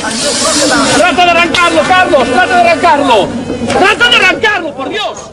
¡Trata 0.00 1.24
de 1.24 1.30
arrancarlo, 1.30 1.82
Carlos! 1.86 2.28
¡Trata 2.28 2.54
de 2.56 2.70
arrancarlo! 2.70 3.28
¡Trata 3.78 4.08
de 4.08 4.16
arrancarlo, 4.16 4.74
por 4.74 4.88
Dios! 4.88 5.30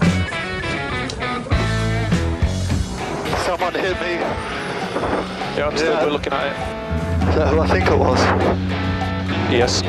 Someone 3.45 3.73
hit 3.79 3.95
me. 4.01 4.19
Yeah, 5.55 5.67
I'm 5.69 5.77
still 5.77 5.93
Yeah. 5.93 6.05
looking 6.11 6.33
at 6.33 6.47
it. 6.47 6.53
Is 7.29 7.35
that 7.35 7.47
who 7.47 7.61
I 7.61 7.67
think 7.67 7.87
it 7.89 7.97
was? 7.97 8.19
Yes. 9.49 9.81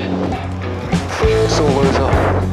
It's 1.22 1.58
all 1.58 1.66
over. 1.66 2.48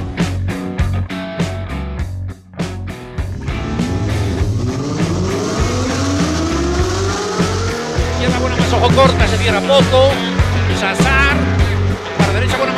Izquierda 8.14 8.39
buena 8.39 8.55
más 8.55 8.73
ojo 8.73 8.89
corta, 8.96 9.28
se 9.28 9.38
cierra 9.38 9.60
poco. 9.62 10.10
Sasar. 10.80 11.25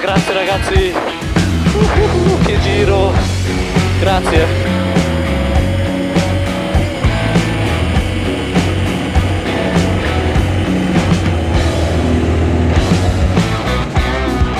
Grazie 0.00 0.32
ragazzi! 0.32 0.94
Uh, 1.74 2.44
che 2.44 2.58
giro! 2.60 3.12
Grazie! 4.00 4.46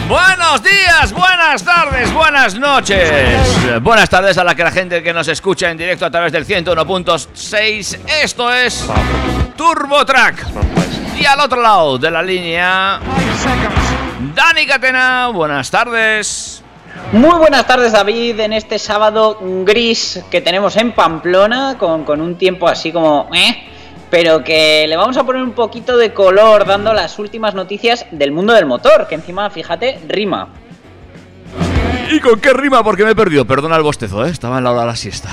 Buenos 0.07 0.63
días, 0.63 1.13
buenas 1.13 1.65
tardes, 1.65 2.13
buenas 2.13 2.55
noches. 2.55 3.81
Buenas 3.81 4.11
tardes 4.11 4.37
a 4.37 4.45
la 4.45 4.55
que 4.55 4.63
la 4.63 4.71
gente 4.71 5.03
que 5.03 5.15
nos 5.15 5.29
escucha 5.29 5.71
en 5.71 5.79
directo 5.79 6.05
a 6.05 6.11
través 6.11 6.33
del 6.33 6.47
101.6. 6.47 8.01
Esto 8.23 8.53
es 8.53 8.87
Turbo 9.57 10.05
Track. 10.05 10.47
Y 11.19 11.25
al 11.25 11.41
otro 11.41 11.63
lado 11.63 11.99
de 11.99 12.11
la 12.11 12.23
línea, 12.23 13.01
Dani 14.35 14.67
Catena. 14.67 15.29
Buenas 15.29 15.71
tardes. 15.71 16.63
Muy 17.13 17.39
buenas 17.39 17.67
tardes 17.67 17.93
David, 17.93 18.39
en 18.41 18.53
este 18.53 18.79
sábado 18.79 19.39
gris 19.65 20.23
que 20.31 20.41
tenemos 20.41 20.77
en 20.77 20.93
Pamplona, 20.93 21.77
con, 21.79 22.05
con 22.05 22.21
un 22.21 22.37
tiempo 22.37 22.69
así 22.69 22.93
como... 22.93 23.29
¿eh? 23.35 23.69
Pero 24.11 24.45
que 24.45 24.87
le 24.87 24.97
vamos 24.97 25.17
a 25.17 25.25
poner 25.25 25.43
un 25.43 25.53
poquito 25.53 25.97
de 25.97 26.13
color 26.13 26.67
dando 26.67 26.93
las 26.93 27.19
últimas 27.19 27.55
noticias 27.55 28.05
del 28.11 28.31
mundo 28.31 28.53
del 28.53 28.67
motor, 28.67 29.09
que 29.09 29.15
encima, 29.15 29.49
fíjate, 29.49 30.01
rima. 30.07 30.49
¿Y 32.11 32.21
con 32.21 32.39
qué 32.39 32.53
rima? 32.53 32.85
Porque 32.85 33.05
me 33.05 33.13
he 33.13 33.15
perdido. 33.15 33.47
Perdona 33.47 33.77
el 33.77 33.83
bostezo, 33.83 34.27
¿eh? 34.27 34.31
Estaba 34.31 34.59
en 34.59 34.65
la 34.65 34.73
hora 34.73 34.83
de 34.83 34.87
la 34.89 34.97
siesta. 34.97 35.31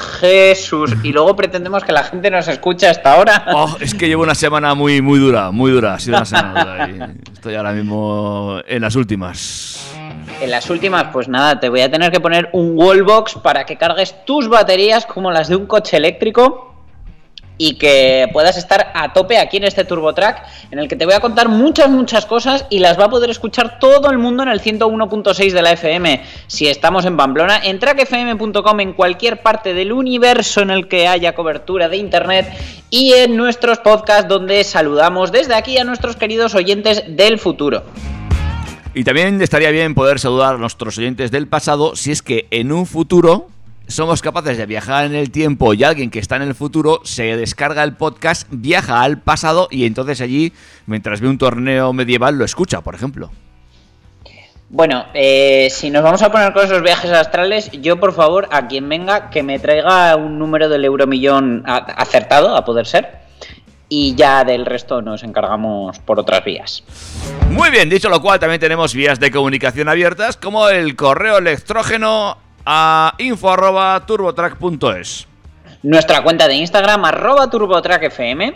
Jesús, 0.00 0.94
y 1.02 1.12
luego 1.12 1.36
pretendemos 1.36 1.84
que 1.84 1.92
la 1.92 2.02
gente 2.02 2.30
nos 2.30 2.48
escuche 2.48 2.86
hasta 2.88 3.14
ahora. 3.14 3.44
Oh, 3.52 3.76
es 3.80 3.94
que 3.94 4.08
llevo 4.08 4.22
una 4.22 4.34
semana 4.34 4.74
muy, 4.74 5.02
muy 5.02 5.18
dura, 5.18 5.50
muy 5.50 5.72
dura. 5.72 5.94
Ha 5.94 5.98
sido 5.98 6.16
una 6.16 6.24
semana 6.24 6.64
dura. 6.64 6.88
y 6.88 7.20
Estoy 7.32 7.54
ahora 7.56 7.72
mismo 7.72 8.60
en 8.66 8.82
las 8.82 8.96
últimas. 8.96 9.92
En 10.40 10.50
las 10.50 10.70
últimas, 10.70 11.08
pues 11.12 11.28
nada, 11.28 11.60
te 11.60 11.68
voy 11.68 11.82
a 11.82 11.90
tener 11.90 12.10
que 12.10 12.20
poner 12.20 12.48
un 12.52 12.72
wallbox 12.74 13.34
para 13.42 13.64
que 13.64 13.76
cargues 13.76 14.14
tus 14.24 14.48
baterías 14.48 15.04
como 15.04 15.30
las 15.30 15.48
de 15.48 15.56
un 15.56 15.66
coche 15.66 15.98
eléctrico 15.98 16.69
y 17.62 17.74
que 17.74 18.26
puedas 18.32 18.56
estar 18.56 18.90
a 18.94 19.12
tope 19.12 19.36
aquí 19.36 19.58
en 19.58 19.64
este 19.64 19.84
TurboTrack, 19.84 20.44
en 20.70 20.78
el 20.78 20.88
que 20.88 20.96
te 20.96 21.04
voy 21.04 21.12
a 21.12 21.20
contar 21.20 21.50
muchas, 21.50 21.90
muchas 21.90 22.24
cosas 22.24 22.64
y 22.70 22.78
las 22.78 22.98
va 22.98 23.04
a 23.04 23.10
poder 23.10 23.28
escuchar 23.28 23.78
todo 23.78 24.10
el 24.10 24.16
mundo 24.16 24.42
en 24.44 24.48
el 24.48 24.62
101.6 24.62 25.52
de 25.52 25.60
la 25.60 25.72
FM. 25.72 26.22
Si 26.46 26.68
estamos 26.68 27.04
en 27.04 27.18
Pamplona, 27.18 27.60
en 27.62 27.78
trackfm.com 27.78 28.80
en 28.80 28.94
cualquier 28.94 29.42
parte 29.42 29.74
del 29.74 29.92
universo 29.92 30.62
en 30.62 30.70
el 30.70 30.88
que 30.88 31.06
haya 31.06 31.34
cobertura 31.34 31.90
de 31.90 31.98
internet 31.98 32.50
y 32.88 33.12
en 33.12 33.36
nuestros 33.36 33.78
podcasts 33.80 34.26
donde 34.26 34.64
saludamos 34.64 35.30
desde 35.30 35.54
aquí 35.54 35.76
a 35.76 35.84
nuestros 35.84 36.16
queridos 36.16 36.54
oyentes 36.54 37.04
del 37.08 37.38
futuro. 37.38 37.82
Y 38.94 39.04
también 39.04 39.42
estaría 39.42 39.70
bien 39.70 39.94
poder 39.94 40.18
saludar 40.18 40.54
a 40.54 40.58
nuestros 40.58 40.96
oyentes 40.96 41.30
del 41.30 41.46
pasado 41.46 41.94
si 41.94 42.10
es 42.10 42.22
que 42.22 42.48
en 42.50 42.72
un 42.72 42.86
futuro 42.86 43.48
somos 43.90 44.22
capaces 44.22 44.56
de 44.56 44.66
viajar 44.66 45.04
en 45.04 45.14
el 45.14 45.30
tiempo 45.30 45.74
y 45.74 45.84
alguien 45.84 46.10
que 46.10 46.18
está 46.18 46.36
en 46.36 46.42
el 46.42 46.54
futuro 46.54 47.00
se 47.04 47.36
descarga 47.36 47.82
el 47.82 47.96
podcast, 47.96 48.46
viaja 48.50 49.02
al 49.02 49.18
pasado 49.18 49.68
y 49.70 49.84
entonces 49.84 50.20
allí, 50.20 50.52
mientras 50.86 51.20
ve 51.20 51.28
un 51.28 51.38
torneo 51.38 51.92
medieval, 51.92 52.38
lo 52.38 52.44
escucha, 52.44 52.80
por 52.80 52.94
ejemplo. 52.94 53.30
Bueno, 54.68 55.06
eh, 55.14 55.68
si 55.70 55.90
nos 55.90 56.04
vamos 56.04 56.22
a 56.22 56.30
poner 56.30 56.52
con 56.52 56.64
esos 56.64 56.80
viajes 56.80 57.10
astrales, 57.10 57.70
yo 57.72 57.98
por 57.98 58.12
favor, 58.12 58.48
a 58.52 58.68
quien 58.68 58.88
venga, 58.88 59.28
que 59.30 59.42
me 59.42 59.58
traiga 59.58 60.14
un 60.14 60.38
número 60.38 60.68
del 60.68 60.84
euromillón 60.84 61.64
acertado, 61.66 62.56
a 62.56 62.64
poder 62.64 62.86
ser, 62.86 63.18
y 63.88 64.14
ya 64.14 64.44
del 64.44 64.64
resto 64.64 65.02
nos 65.02 65.24
encargamos 65.24 65.98
por 65.98 66.20
otras 66.20 66.44
vías. 66.44 66.84
Muy 67.50 67.70
bien, 67.70 67.90
dicho 67.90 68.08
lo 68.08 68.22
cual, 68.22 68.38
también 68.38 68.60
tenemos 68.60 68.94
vías 68.94 69.18
de 69.18 69.32
comunicación 69.32 69.88
abiertas 69.88 70.36
como 70.36 70.68
el 70.68 70.94
correo 70.94 71.38
electrógeno 71.38 72.38
a 72.72 73.14
info@turbotrack.es. 73.18 75.26
Nuestra 75.82 76.22
cuenta 76.22 76.46
de 76.46 76.54
Instagram, 76.54 77.04
arroba 77.04 77.50
turbotrackfm. 77.50 78.54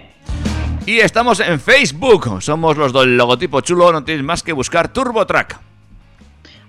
Y 0.87 1.01
estamos 1.01 1.41
en 1.41 1.59
Facebook. 1.59 2.41
Somos 2.41 2.77
los 2.77 2.93
del 2.93 3.17
logotipo 3.17 3.61
chulo, 3.61 3.91
no 3.91 4.05
tenéis 4.05 4.23
más 4.23 4.45
que 4.45 4.53
buscar 4.53 4.93
TurboTrack. 4.93 5.59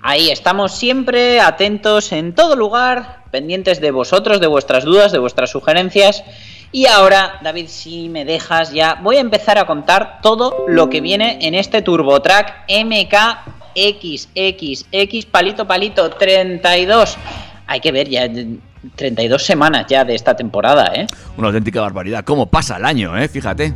Ahí 0.02 0.32
estamos 0.32 0.76
siempre 0.76 1.40
atentos 1.40 2.12
en 2.14 2.34
todo 2.34 2.56
lugar, 2.56 3.26
pendientes 3.30 3.80
de 3.80 3.92
vosotros, 3.92 4.40
de 4.40 4.48
vuestras 4.48 4.84
dudas, 4.84 5.12
de 5.12 5.20
vuestras 5.20 5.52
sugerencias. 5.52 6.24
Y 6.72 6.88
ahora, 6.88 7.38
David, 7.44 7.68
si 7.68 8.10
me 8.10 8.26
dejas 8.26 8.72
ya, 8.72 8.96
voy 9.04 9.18
a 9.18 9.22
empezar 9.22 9.60
a 9.60 9.68
contar 9.68 10.18
todo 10.24 10.66
lo 10.68 10.90
que 10.90 11.00
viene 11.00 11.38
en 11.42 11.54
este 11.54 11.84
TurboTrack 11.84 12.64
MKXXX 13.76 15.26
palito 15.26 15.68
palito 15.68 16.10
32. 16.10 17.18
Hay 17.68 17.80
que 17.80 17.92
ver 17.92 18.10
ya 18.10 18.28
32 18.96 19.44
semanas 19.44 19.86
ya 19.88 20.06
de 20.06 20.16
esta 20.16 20.36
temporada, 20.36 20.92
¿eh? 20.94 21.08
Una 21.38 21.48
auténtica 21.48 21.82
barbaridad. 21.82 22.24
¿Cómo 22.24 22.46
pasa 22.48 22.78
el 22.78 22.86
año, 22.86 23.18
eh? 23.18 23.28
Fíjate. 23.28 23.74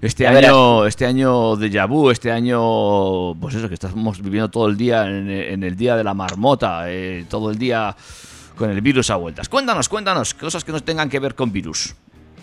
Este 0.00 0.24
Ya 0.24 0.30
año, 0.30 0.86
este 0.86 1.06
año 1.06 1.56
de 1.56 1.70
Yabu, 1.70 2.10
este 2.10 2.30
año, 2.30 3.34
pues 3.40 3.54
eso, 3.54 3.68
que 3.68 3.74
estamos 3.74 4.20
viviendo 4.20 4.48
todo 4.48 4.68
el 4.68 4.76
día 4.76 5.06
en, 5.06 5.30
en 5.30 5.62
el 5.62 5.76
día 5.76 5.96
de 5.96 6.04
la 6.04 6.14
marmota, 6.14 6.84
eh, 6.86 7.24
todo 7.28 7.50
el 7.50 7.58
día 7.58 7.94
con 8.56 8.70
el 8.70 8.80
virus 8.80 9.10
a 9.10 9.16
vueltas. 9.16 9.48
Cuéntanos, 9.48 9.88
cuéntanos, 9.88 10.34
cosas 10.34 10.64
que 10.64 10.72
nos 10.72 10.82
tengan 10.82 11.08
que 11.08 11.18
ver 11.18 11.34
con 11.34 11.52
virus. 11.52 11.94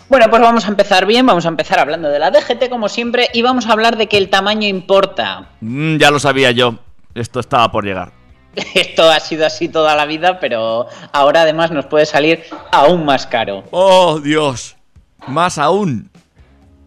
Bueno, 0.08 0.26
pues 0.28 0.42
vamos 0.42 0.64
a 0.64 0.68
empezar 0.68 1.06
bien, 1.06 1.24
vamos 1.24 1.46
a 1.46 1.48
empezar 1.48 1.78
hablando 1.78 2.08
de 2.08 2.18
la 2.18 2.32
DGT 2.32 2.68
como 2.68 2.88
siempre 2.88 3.28
y 3.32 3.42
vamos 3.42 3.66
a 3.66 3.72
hablar 3.72 3.96
de 3.96 4.08
que 4.08 4.18
el 4.18 4.28
tamaño 4.28 4.66
importa. 4.66 5.50
Mm, 5.60 5.98
ya 5.98 6.10
lo 6.10 6.18
sabía 6.18 6.50
yo. 6.50 6.80
Esto 7.14 7.40
estaba 7.40 7.70
por 7.70 7.84
llegar. 7.84 8.12
Esto 8.74 9.10
ha 9.10 9.20
sido 9.20 9.46
así 9.46 9.68
toda 9.68 9.94
la 9.94 10.06
vida, 10.06 10.40
pero 10.40 10.86
ahora 11.12 11.42
además 11.42 11.70
nos 11.70 11.86
puede 11.86 12.06
salir 12.06 12.44
aún 12.72 13.04
más 13.04 13.26
caro. 13.26 13.64
¡Oh, 13.70 14.20
Dios! 14.20 14.76
Más 15.26 15.58
aún. 15.58 16.10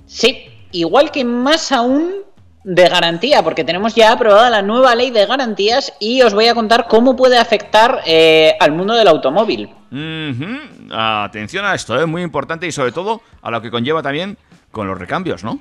Sí, 0.05 0.49
igual 0.71 1.11
que 1.11 1.23
más 1.23 1.71
aún 1.71 2.23
de 2.63 2.87
garantía, 2.87 3.43
porque 3.43 3.63
tenemos 3.63 3.93
ya 3.93 4.13
aprobada 4.13 4.49
la 4.49 4.61
nueva 4.61 4.95
ley 4.95 5.11
de 5.11 5.25
garantías 5.25 5.93
y 5.99 6.21
os 6.21 6.33
voy 6.33 6.47
a 6.47 6.55
contar 6.55 6.87
cómo 6.87 7.15
puede 7.15 7.37
afectar 7.37 8.01
eh, 8.05 8.55
al 8.59 8.71
mundo 8.71 8.93
del 8.93 9.07
automóvil. 9.07 9.69
Ujú. 9.91 10.91
Atención 10.91 11.65
a 11.65 11.75
esto, 11.75 11.99
es 11.99 12.07
muy 12.07 12.21
importante 12.21 12.65
y 12.65 12.71
sobre 12.71 12.91
todo 12.91 13.21
a 13.41 13.51
lo 13.51 13.61
que 13.61 13.69
conlleva 13.69 14.01
también 14.01 14.37
con 14.71 14.87
los 14.87 14.97
recambios, 14.97 15.43
¿no? 15.43 15.59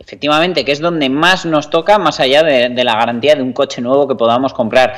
Efectivamente, 0.00 0.64
que 0.64 0.72
es 0.72 0.80
donde 0.80 1.08
más 1.08 1.46
nos 1.46 1.70
toca, 1.70 1.98
más 1.98 2.18
allá 2.18 2.42
de, 2.42 2.70
de 2.70 2.84
la 2.84 2.96
garantía 2.96 3.36
de 3.36 3.42
un 3.42 3.52
coche 3.52 3.80
nuevo 3.80 4.08
que 4.08 4.16
podamos 4.16 4.52
comprar. 4.52 4.96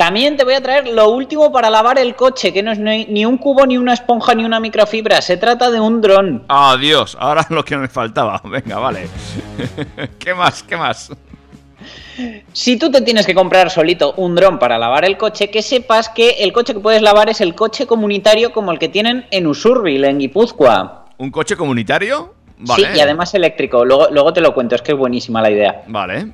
También 0.00 0.38
te 0.38 0.44
voy 0.44 0.54
a 0.54 0.62
traer 0.62 0.88
lo 0.88 1.10
último 1.10 1.52
para 1.52 1.68
lavar 1.68 1.98
el 1.98 2.16
coche, 2.16 2.54
que 2.54 2.62
no 2.62 2.72
es 2.72 2.78
ni, 2.78 3.26
un 3.26 3.36
cubo, 3.36 3.66
ni 3.66 3.76
una 3.76 3.92
esponja, 3.92 4.34
ni 4.34 4.46
una 4.46 4.58
microfibra. 4.58 5.20
Se 5.20 5.36
trata 5.36 5.70
de 5.70 5.78
un 5.78 6.00
dron. 6.00 6.42
Adiós, 6.48 7.18
ahora 7.20 7.46
lo 7.50 7.62
que 7.62 7.76
me 7.76 7.86
faltaba. 7.86 8.40
Venga, 8.44 8.78
vale. 8.78 9.08
¿Qué 10.18 10.32
más? 10.32 10.62
¿Qué 10.62 10.78
más? 10.78 11.12
Si 12.54 12.78
tú 12.78 12.90
te 12.90 13.02
tienes 13.02 13.26
que 13.26 13.34
comprar 13.34 13.70
solito 13.70 14.14
un 14.16 14.34
dron 14.34 14.58
para 14.58 14.78
lavar 14.78 15.04
el 15.04 15.18
coche, 15.18 15.50
que 15.50 15.60
sepas 15.60 16.08
que 16.08 16.30
el 16.30 16.54
coche 16.54 16.72
que 16.72 16.80
puedes 16.80 17.02
lavar 17.02 17.28
es 17.28 17.42
el 17.42 17.54
coche 17.54 17.86
comunitario 17.86 18.52
como 18.54 18.72
el 18.72 18.78
que 18.78 18.88
tienen 18.88 19.26
en 19.30 19.46
Usurbil, 19.46 20.06
en 20.06 20.18
Guipúzcoa. 20.18 21.08
¿Un 21.18 21.30
coche 21.30 21.56
comunitario? 21.56 22.36
Vale. 22.60 22.88
Sí, 22.92 22.98
y 22.98 23.00
además 23.00 23.34
eléctrico. 23.34 23.84
Luego, 23.84 24.08
luego 24.10 24.32
te 24.32 24.40
lo 24.40 24.54
cuento, 24.54 24.74
es 24.74 24.82
que 24.82 24.92
es 24.92 24.98
buenísima 24.98 25.42
la 25.42 25.50
idea. 25.50 25.82
Vale. 25.86 26.32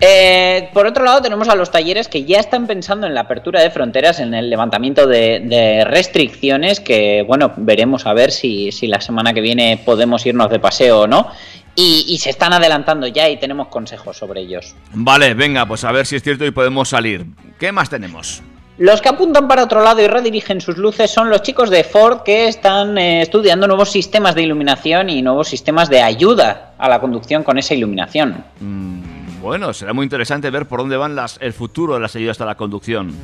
Eh, 0.00 0.68
por 0.74 0.86
otro 0.86 1.04
lado, 1.04 1.22
tenemos 1.22 1.48
a 1.48 1.54
los 1.54 1.70
talleres 1.70 2.08
que 2.08 2.24
ya 2.24 2.38
están 2.38 2.66
pensando 2.66 3.06
en 3.06 3.14
la 3.14 3.22
apertura 3.22 3.62
de 3.62 3.70
fronteras, 3.70 4.20
en 4.20 4.34
el 4.34 4.50
levantamiento 4.50 5.06
de, 5.06 5.40
de 5.40 5.84
restricciones, 5.84 6.80
que 6.80 7.24
bueno, 7.26 7.52
veremos 7.56 8.06
a 8.06 8.12
ver 8.12 8.30
si, 8.30 8.72
si, 8.72 8.86
la 8.86 9.00
semana 9.00 9.32
que 9.32 9.40
viene 9.40 9.80
podemos 9.82 10.26
irnos 10.26 10.50
de 10.50 10.58
paseo 10.58 11.02
o 11.02 11.06
no. 11.06 11.28
Y, 11.76 12.04
y, 12.06 12.18
se 12.18 12.30
están 12.30 12.52
adelantando 12.52 13.08
ya 13.08 13.28
y 13.28 13.36
tenemos 13.36 13.66
consejos 13.66 14.16
sobre 14.16 14.42
ellos. 14.42 14.76
Vale, 14.92 15.34
venga, 15.34 15.66
pues 15.66 15.82
a 15.82 15.90
ver 15.90 16.06
si 16.06 16.14
es 16.14 16.22
cierto 16.22 16.44
y 16.44 16.52
podemos 16.52 16.90
salir. 16.90 17.26
¿Qué 17.58 17.72
más 17.72 17.90
tenemos? 17.90 18.42
Los 18.76 19.00
que 19.00 19.08
apuntan 19.08 19.46
para 19.46 19.62
otro 19.62 19.84
lado 19.84 20.02
y 20.02 20.08
redirigen 20.08 20.60
sus 20.60 20.76
luces 20.78 21.08
son 21.08 21.30
los 21.30 21.42
chicos 21.42 21.70
de 21.70 21.84
Ford 21.84 22.22
que 22.24 22.48
están 22.48 22.98
eh, 22.98 23.22
estudiando 23.22 23.68
nuevos 23.68 23.92
sistemas 23.92 24.34
de 24.34 24.42
iluminación 24.42 25.10
y 25.10 25.22
nuevos 25.22 25.46
sistemas 25.46 25.88
de 25.88 26.02
ayuda 26.02 26.72
a 26.76 26.88
la 26.88 27.00
conducción 27.00 27.44
con 27.44 27.56
esa 27.56 27.74
iluminación. 27.74 28.44
Mm, 28.58 29.40
bueno, 29.40 29.72
será 29.72 29.92
muy 29.92 30.02
interesante 30.02 30.50
ver 30.50 30.66
por 30.66 30.80
dónde 30.80 30.96
van 30.96 31.14
las, 31.14 31.38
el 31.40 31.52
futuro 31.52 31.94
de 31.94 32.00
las 32.00 32.16
ayudas 32.16 32.40
a 32.40 32.46
la 32.46 32.56
conducción. 32.56 33.14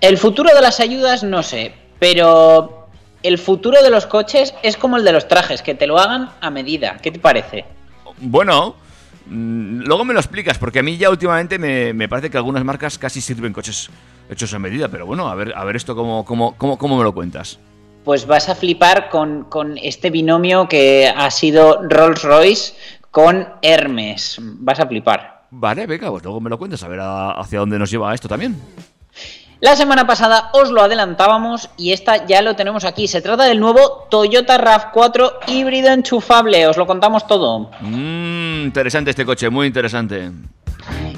El 0.00 0.16
futuro 0.16 0.54
de 0.54 0.60
las 0.60 0.78
ayudas 0.78 1.24
no 1.24 1.42
sé, 1.42 1.74
pero 1.98 2.86
el 3.24 3.38
futuro 3.38 3.82
de 3.82 3.90
los 3.90 4.06
coches 4.06 4.54
es 4.62 4.76
como 4.76 4.96
el 4.96 5.04
de 5.04 5.10
los 5.10 5.26
trajes, 5.26 5.60
que 5.60 5.74
te 5.74 5.88
lo 5.88 5.98
hagan 5.98 6.30
a 6.40 6.50
medida. 6.50 6.98
¿Qué 7.02 7.10
te 7.10 7.18
parece? 7.18 7.64
Bueno, 8.18 8.76
luego 9.28 10.04
me 10.04 10.14
lo 10.14 10.20
explicas, 10.20 10.58
porque 10.58 10.80
a 10.80 10.82
mí 10.82 10.96
ya 10.96 11.10
últimamente 11.10 11.58
me, 11.58 11.92
me, 11.92 12.08
parece 12.08 12.30
que 12.30 12.36
algunas 12.36 12.64
marcas 12.64 12.98
casi 12.98 13.20
sirven 13.20 13.52
coches 13.52 13.90
hechos 14.28 14.52
a 14.54 14.58
medida, 14.58 14.88
pero 14.88 15.06
bueno, 15.06 15.28
a 15.28 15.34
ver, 15.34 15.52
a 15.56 15.64
ver 15.64 15.76
esto 15.76 15.94
cómo, 15.94 16.24
cómo, 16.24 16.56
cómo, 16.56 16.78
cómo 16.78 16.98
me 16.98 17.04
lo 17.04 17.12
cuentas. 17.12 17.58
Pues 18.04 18.26
vas 18.26 18.48
a 18.48 18.54
flipar 18.54 19.08
con, 19.08 19.44
con 19.44 19.78
este 19.78 20.10
binomio 20.10 20.68
que 20.68 21.08
ha 21.08 21.30
sido 21.30 21.82
Rolls 21.88 22.22
Royce 22.22 22.74
con 23.10 23.48
Hermes. 23.62 24.38
Vas 24.40 24.80
a 24.80 24.86
flipar. 24.86 25.44
Vale, 25.50 25.86
venga, 25.86 26.10
pues 26.10 26.22
luego 26.22 26.40
me 26.40 26.50
lo 26.50 26.58
cuentas, 26.58 26.82
a 26.82 26.88
ver 26.88 27.00
a, 27.00 27.30
hacia 27.32 27.60
dónde 27.60 27.78
nos 27.78 27.90
lleva 27.90 28.12
esto 28.12 28.28
también. 28.28 28.60
La 29.60 29.76
semana 29.76 30.06
pasada 30.06 30.50
os 30.52 30.70
lo 30.70 30.82
adelantábamos 30.82 31.70
y 31.76 31.92
esta 31.92 32.26
ya 32.26 32.42
lo 32.42 32.56
tenemos 32.56 32.84
aquí. 32.84 33.08
Se 33.08 33.22
trata 33.22 33.44
del 33.44 33.60
nuevo 33.60 34.06
Toyota 34.10 34.58
RAV4 34.58 35.38
híbrido 35.46 35.90
enchufable. 35.90 36.66
Os 36.66 36.76
lo 36.76 36.86
contamos 36.86 37.26
todo. 37.26 37.70
Mmm, 37.80 38.64
interesante 38.64 39.10
este 39.10 39.24
coche, 39.24 39.48
muy 39.48 39.66
interesante. 39.66 40.30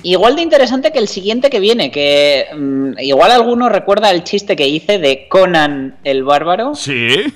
Igual 0.02 0.36
de 0.36 0.42
interesante 0.42 0.92
que 0.92 0.98
el 0.98 1.08
siguiente 1.08 1.50
que 1.50 1.58
viene, 1.58 1.90
que 1.90 2.46
mmm, 2.54 2.98
igual 3.00 3.32
alguno 3.32 3.68
recuerda 3.68 4.10
el 4.10 4.22
chiste 4.22 4.54
que 4.54 4.68
hice 4.68 4.98
de 4.98 5.26
Conan 5.28 5.96
el 6.04 6.22
Bárbaro. 6.24 6.74
Sí. 6.74 7.24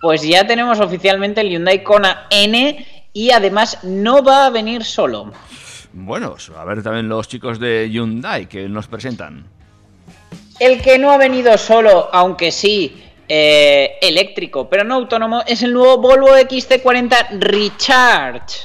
Pues 0.00 0.22
ya 0.22 0.46
tenemos 0.46 0.78
oficialmente 0.78 1.40
el 1.40 1.50
Hyundai 1.50 1.82
Kona 1.82 2.28
N 2.30 2.86
y 3.12 3.30
además 3.32 3.80
no 3.82 4.22
va 4.22 4.46
a 4.46 4.50
venir 4.50 4.84
solo. 4.84 5.32
Bueno, 5.92 6.36
a 6.56 6.64
ver 6.64 6.84
también 6.84 7.08
los 7.08 7.26
chicos 7.26 7.58
de 7.58 7.90
Hyundai 7.90 8.46
que 8.46 8.68
nos 8.68 8.86
presentan. 8.86 9.46
El 10.58 10.80
que 10.82 10.98
no 10.98 11.10
ha 11.12 11.16
venido 11.18 11.56
solo, 11.58 12.08
aunque 12.12 12.50
sí 12.50 13.04
eh, 13.28 13.92
eléctrico, 14.02 14.68
pero 14.68 14.84
no 14.84 14.94
autónomo, 14.96 15.42
es 15.46 15.62
el 15.62 15.72
nuevo 15.72 15.98
Volvo 15.98 16.28
XC40 16.36 17.38
Recharge. 17.38 18.56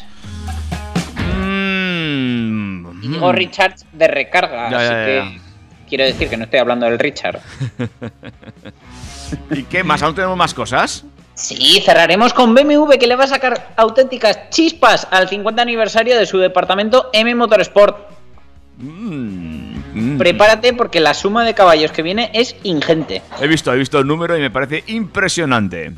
Mm, 1.35 3.03
y 3.03 3.07
digo 3.09 3.31
Recharge 3.31 3.85
de 3.91 4.07
recarga, 4.07 4.69
Ya, 4.71 4.77
así 4.77 4.89
ya, 4.89 5.05
que 5.05 5.15
ya. 5.37 5.41
quiero 5.89 6.03
decir 6.05 6.29
que 6.29 6.37
no 6.37 6.43
estoy 6.45 6.59
hablando 6.59 6.85
del 6.85 6.97
Richard. 6.99 7.39
¿Y 9.51 9.63
qué 9.63 9.83
más? 9.83 10.01
¿Aún 10.03 10.15
tenemos 10.15 10.37
más 10.37 10.53
cosas? 10.53 11.05
Sí, 11.35 11.81
cerraremos 11.83 12.33
con 12.33 12.53
BMW 12.53 12.93
que 12.99 13.07
le 13.07 13.15
va 13.15 13.23
a 13.23 13.27
sacar 13.27 13.73
auténticas 13.75 14.49
chispas 14.51 15.07
al 15.09 15.27
50 15.27 15.61
aniversario 15.61 16.17
de 16.17 16.25
su 16.27 16.37
departamento 16.37 17.09
M 17.13 17.33
Motorsport. 17.35 17.97
Mm, 18.77 19.77
mm. 19.93 20.17
Prepárate 20.17 20.73
porque 20.73 20.99
la 20.99 21.13
suma 21.13 21.45
de 21.45 21.53
caballos 21.53 21.91
que 21.91 22.01
viene 22.01 22.31
es 22.33 22.55
ingente. 22.63 23.21
He 23.41 23.47
visto, 23.47 23.73
he 23.73 23.77
visto 23.77 23.99
el 23.99 24.07
número 24.07 24.37
y 24.37 24.41
me 24.41 24.51
parece 24.51 24.83
impresionante. 24.87 25.93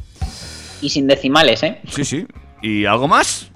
Y 0.81 0.89
sin 0.89 1.07
decimales, 1.07 1.63
¿eh? 1.63 1.79
Sí, 1.89 2.05
sí. 2.05 2.27
¿Y 2.61 2.85
algo 2.85 3.07
más? 3.07 3.51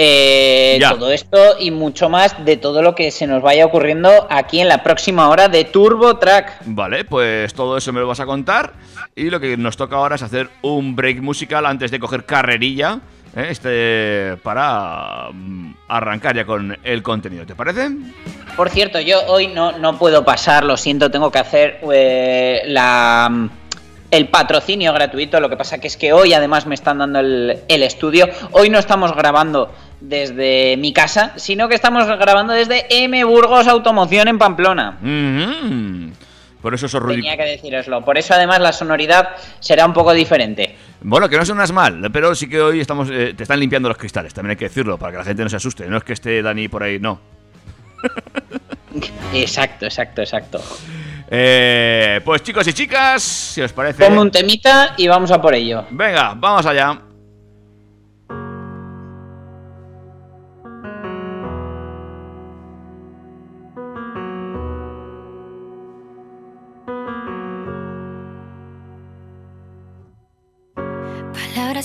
Eh. 0.00 0.78
Todo 0.88 1.10
esto 1.10 1.58
y 1.58 1.72
mucho 1.72 2.08
más 2.08 2.44
de 2.44 2.56
todo 2.56 2.82
lo 2.82 2.94
que 2.94 3.10
se 3.10 3.26
nos 3.26 3.42
vaya 3.42 3.66
ocurriendo 3.66 4.28
aquí 4.30 4.60
en 4.60 4.68
la 4.68 4.84
próxima 4.84 5.28
hora 5.28 5.48
de 5.48 5.64
Turbo 5.64 6.18
Track. 6.18 6.60
Vale, 6.66 7.04
pues 7.04 7.52
todo 7.52 7.76
eso 7.76 7.92
me 7.92 7.98
lo 7.98 8.06
vas 8.06 8.20
a 8.20 8.26
contar. 8.26 8.74
Y 9.16 9.28
lo 9.28 9.40
que 9.40 9.56
nos 9.56 9.76
toca 9.76 9.96
ahora 9.96 10.14
es 10.14 10.22
hacer 10.22 10.50
un 10.62 10.94
break 10.94 11.20
musical 11.20 11.66
antes 11.66 11.90
de 11.90 11.98
coger 11.98 12.24
carrerilla. 12.24 13.00
Este. 13.38 14.36
para 14.42 15.28
mm, 15.32 15.74
arrancar 15.88 16.34
ya 16.36 16.44
con 16.44 16.76
el 16.82 17.02
contenido. 17.02 17.46
¿Te 17.46 17.54
parece? 17.54 17.90
Por 18.56 18.70
cierto, 18.70 19.00
yo 19.00 19.20
hoy 19.26 19.46
no, 19.48 19.72
no 19.78 19.96
puedo 19.98 20.24
pasar, 20.24 20.64
lo 20.64 20.76
siento, 20.76 21.10
tengo 21.10 21.30
que 21.30 21.38
hacer 21.38 21.80
eh, 21.92 22.62
la, 22.66 23.48
el 24.10 24.28
patrocinio 24.28 24.92
gratuito. 24.92 25.40
Lo 25.40 25.48
que 25.48 25.56
pasa 25.56 25.78
que 25.78 25.86
es 25.86 25.96
que 25.96 26.12
hoy 26.12 26.34
además 26.34 26.66
me 26.66 26.74
están 26.74 26.98
dando 26.98 27.20
el, 27.20 27.60
el 27.68 27.82
estudio. 27.82 28.28
Hoy 28.52 28.70
no 28.70 28.78
estamos 28.78 29.14
grabando 29.14 29.72
desde 30.00 30.76
mi 30.76 30.92
casa, 30.92 31.32
sino 31.36 31.68
que 31.68 31.74
estamos 31.74 32.06
grabando 32.06 32.52
desde 32.52 32.86
M 33.04 33.22
Burgos 33.24 33.68
Automoción 33.68 34.28
en 34.28 34.38
Pamplona. 34.38 34.98
Mhm. 35.00 36.12
Por 36.60 36.74
eso 36.74 36.86
ruidos. 36.98 37.22
Tenía 37.22 37.36
que 37.36 37.50
deciroslo. 37.50 38.04
Por 38.04 38.18
eso 38.18 38.34
además 38.34 38.58
la 38.60 38.72
sonoridad 38.72 39.28
será 39.60 39.86
un 39.86 39.92
poco 39.92 40.12
diferente. 40.12 40.76
Bueno, 41.00 41.28
que 41.28 41.36
no 41.36 41.44
suenas 41.44 41.72
mal, 41.72 42.10
pero 42.12 42.34
sí 42.34 42.48
que 42.48 42.60
hoy 42.60 42.80
estamos. 42.80 43.08
eh, 43.10 43.34
te 43.36 43.44
están 43.44 43.60
limpiando 43.60 43.88
los 43.88 43.98
cristales, 43.98 44.34
también 44.34 44.50
hay 44.52 44.56
que 44.56 44.64
decirlo, 44.66 44.98
para 44.98 45.12
que 45.12 45.18
la 45.18 45.24
gente 45.24 45.42
no 45.42 45.48
se 45.48 45.56
asuste. 45.56 45.86
No 45.86 45.96
es 45.96 46.04
que 46.04 46.12
esté 46.12 46.42
Dani 46.42 46.68
por 46.68 46.82
ahí, 46.82 46.98
no. 46.98 47.20
Exacto, 49.32 49.84
exacto, 49.84 50.22
exacto. 50.22 50.60
Eh, 51.30 52.20
pues 52.24 52.42
chicos 52.42 52.66
y 52.66 52.72
chicas, 52.72 53.22
si 53.22 53.60
os 53.60 53.72
parece. 53.72 54.02
Ponme 54.02 54.20
un 54.20 54.30
temita 54.30 54.94
y 54.96 55.06
vamos 55.06 55.30
a 55.30 55.40
por 55.40 55.54
ello. 55.54 55.84
Venga, 55.90 56.34
vamos 56.34 56.64
allá. 56.64 56.98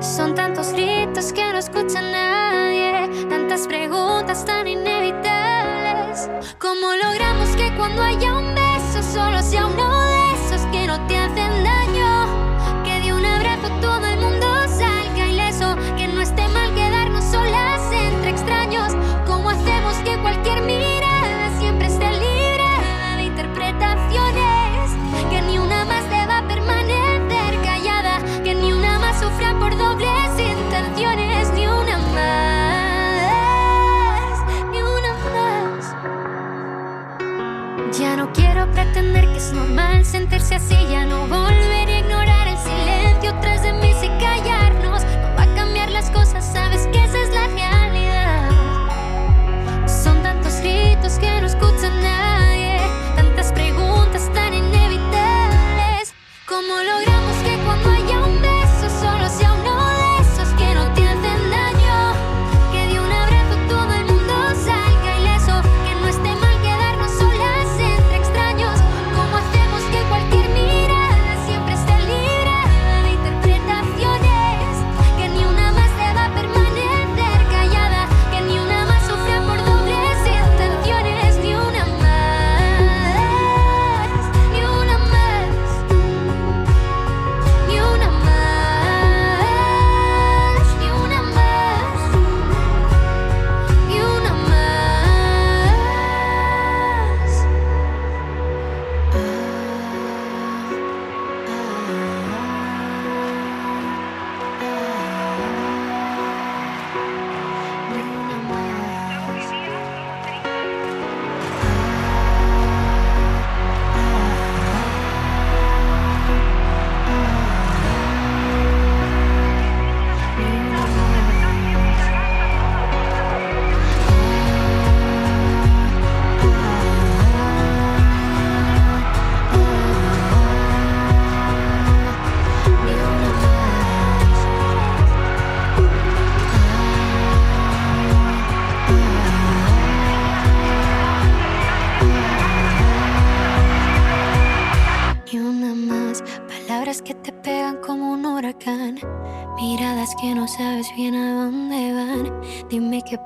Son 0.00 0.34
tantos 0.34 0.72
gritos 0.72 1.30
que 1.32 1.42
no 1.52 1.58
escucha 1.58 2.00
nadie, 2.00 3.26
tantas 3.28 3.66
preguntas 3.66 4.46
tan 4.46 4.66
inevitables. 4.66 6.30
¿Cómo 6.58 6.94
logramos 7.02 7.50
que 7.56 7.70
cuando 7.76 8.02
haya 8.02 8.38
un 8.38 8.54
beso 8.54 9.02
solo 9.02 9.42
sea 9.42 9.66
uno 9.66 10.00
de 10.00 10.32
esos 10.32 10.66
que 10.72 10.86
no 10.86 11.06
te 11.06 11.18
hacen? 11.18 11.69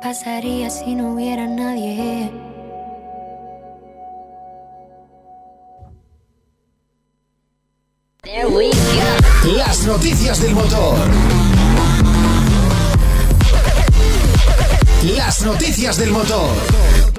Pasaría 0.05 0.69
si 0.69 0.95
no 0.95 1.15
hubiera 1.15 1.47
nadie. 1.47 2.31
Las 9.57 9.87
noticias 9.87 10.43
del 10.43 10.55
motor. 10.55 10.99
Las 15.17 15.43
noticias 15.43 15.97
del 15.97 16.11
motor. 16.11 17.14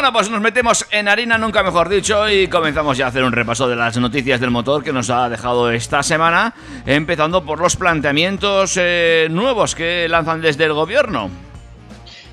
Bueno, 0.00 0.14
pues 0.14 0.30
nos 0.30 0.40
metemos 0.40 0.86
en 0.92 1.08
harina, 1.08 1.36
nunca 1.36 1.62
mejor 1.62 1.90
dicho, 1.90 2.26
y 2.26 2.48
comenzamos 2.48 2.96
ya 2.96 3.04
a 3.04 3.08
hacer 3.08 3.22
un 3.22 3.32
repaso 3.32 3.68
de 3.68 3.76
las 3.76 3.98
noticias 3.98 4.40
del 4.40 4.50
motor 4.50 4.82
que 4.82 4.94
nos 4.94 5.10
ha 5.10 5.28
dejado 5.28 5.70
esta 5.70 6.02
semana, 6.02 6.54
empezando 6.86 7.44
por 7.44 7.58
los 7.58 7.76
planteamientos 7.76 8.78
eh, 8.80 9.28
nuevos 9.30 9.74
que 9.74 10.08
lanzan 10.08 10.40
desde 10.40 10.64
el 10.64 10.72
gobierno. 10.72 11.49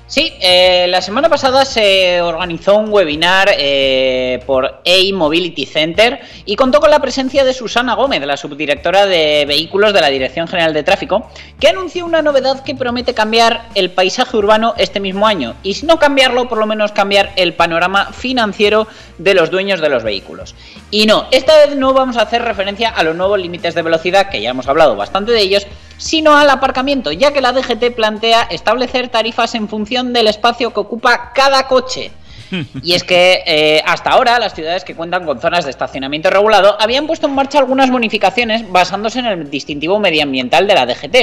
Sí, 0.08 0.32
eh, 0.40 0.86
la 0.88 1.02
semana 1.02 1.28
pasada 1.28 1.66
se 1.66 2.22
organizó 2.22 2.76
un 2.76 2.90
webinar 2.90 3.50
eh, 3.58 4.42
por 4.46 4.64
A 4.64 5.14
Mobility 5.14 5.66
Center 5.66 6.18
y 6.46 6.56
contó 6.56 6.80
con 6.80 6.90
la 6.90 6.98
presencia 6.98 7.44
de 7.44 7.52
Susana 7.52 7.94
Gómez, 7.94 8.22
la 8.24 8.38
subdirectora 8.38 9.04
de 9.04 9.44
vehículos 9.46 9.92
de 9.92 10.00
la 10.00 10.08
Dirección 10.08 10.48
General 10.48 10.72
de 10.72 10.82
Tráfico, 10.82 11.28
que 11.60 11.68
anunció 11.68 12.06
una 12.06 12.22
novedad 12.22 12.64
que 12.64 12.74
promete 12.74 13.12
cambiar 13.12 13.68
el 13.74 13.90
paisaje 13.90 14.34
urbano 14.34 14.72
este 14.78 14.98
mismo 14.98 15.26
año 15.26 15.56
y 15.62 15.74
si 15.74 15.84
no 15.84 15.98
cambiarlo, 15.98 16.48
por 16.48 16.56
lo 16.56 16.64
menos 16.64 16.92
cambiar 16.92 17.32
el 17.36 17.52
panorama 17.52 18.10
financiero 18.10 18.88
de 19.18 19.34
los 19.34 19.50
dueños 19.50 19.82
de 19.82 19.90
los 19.90 20.04
vehículos. 20.04 20.54
Y 20.90 21.04
no, 21.04 21.26
esta 21.32 21.54
vez 21.58 21.76
no 21.76 21.92
vamos 21.92 22.16
a 22.16 22.22
hacer 22.22 22.40
referencia 22.40 22.88
a 22.88 23.02
los 23.02 23.14
nuevos 23.14 23.38
límites 23.38 23.74
de 23.74 23.82
velocidad, 23.82 24.30
que 24.30 24.40
ya 24.40 24.50
hemos 24.50 24.68
hablado 24.68 24.96
bastante 24.96 25.32
de 25.32 25.42
ellos, 25.42 25.66
sino 25.98 26.36
al 26.36 26.48
aparcamiento, 26.48 27.12
ya 27.12 27.32
que 27.32 27.42
la 27.42 27.52
DGT 27.52 27.94
plantea 27.94 28.44
establecer 28.44 29.08
tarifas 29.08 29.54
en 29.54 29.68
función 29.68 30.12
del 30.14 30.28
espacio 30.28 30.72
que 30.72 30.80
ocupa 30.80 31.32
cada 31.34 31.68
coche. 31.68 32.10
Y 32.82 32.94
es 32.94 33.04
que 33.04 33.42
eh, 33.44 33.82
hasta 33.84 34.10
ahora 34.10 34.38
las 34.38 34.54
ciudades 34.54 34.82
que 34.82 34.94
cuentan 34.94 35.26
con 35.26 35.38
zonas 35.38 35.64
de 35.66 35.70
estacionamiento 35.70 36.30
regulado 36.30 36.80
habían 36.80 37.06
puesto 37.06 37.26
en 37.26 37.34
marcha 37.34 37.58
algunas 37.58 37.90
modificaciones 37.90 38.70
basándose 38.70 39.18
en 39.18 39.26
el 39.26 39.50
distintivo 39.50 39.98
medioambiental 39.98 40.66
de 40.66 40.74
la 40.74 40.86
DGT. 40.86 41.16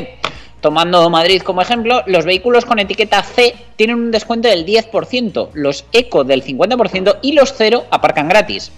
Tomando 0.62 1.10
Madrid 1.10 1.41
como 1.41 1.62
ejemplo, 1.62 2.03
los 2.08 2.25
vehículos 2.25 2.65
con 2.65 2.79
etiqueta 2.79 3.22
C 3.24 3.55
tienen 3.75 3.98
un 3.98 4.12
descuento 4.12 4.48
del 4.48 4.65
10%, 4.65 5.50
los 5.53 5.86
eco 5.91 6.24
del 6.24 6.44
50% 6.44 7.17
y 7.22 7.34
los 7.34 7.53
cero 7.53 7.86
aparcan 7.91 8.29
gratis. 8.29 8.72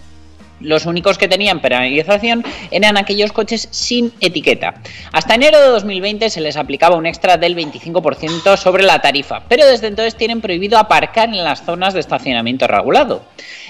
Los 0.59 0.85
únicos 0.85 1.17
que 1.17 1.27
tenían 1.27 1.61
penalización 1.61 2.43
eran 2.71 2.97
aquellos 2.97 3.31
coches 3.31 3.67
sin 3.71 4.11
etiqueta. 4.21 4.75
Hasta 5.11 5.35
enero 5.35 5.59
de 5.59 5.67
2020 5.67 6.29
se 6.29 6.41
les 6.41 6.57
aplicaba 6.57 6.95
un 6.95 7.05
extra 7.05 7.37
del 7.37 7.55
25% 7.55 8.57
sobre 8.57 8.83
la 8.83 8.99
tarifa, 8.99 9.43
pero 9.47 9.65
desde 9.65 9.87
entonces 9.87 10.15
tienen 10.15 10.41
prohibido 10.41 10.77
aparcar 10.79 11.29
en 11.29 11.43
las 11.43 11.63
zonas 11.63 11.93
de 11.93 11.99
estacionamiento 11.99 12.67
regulado. 12.67 13.23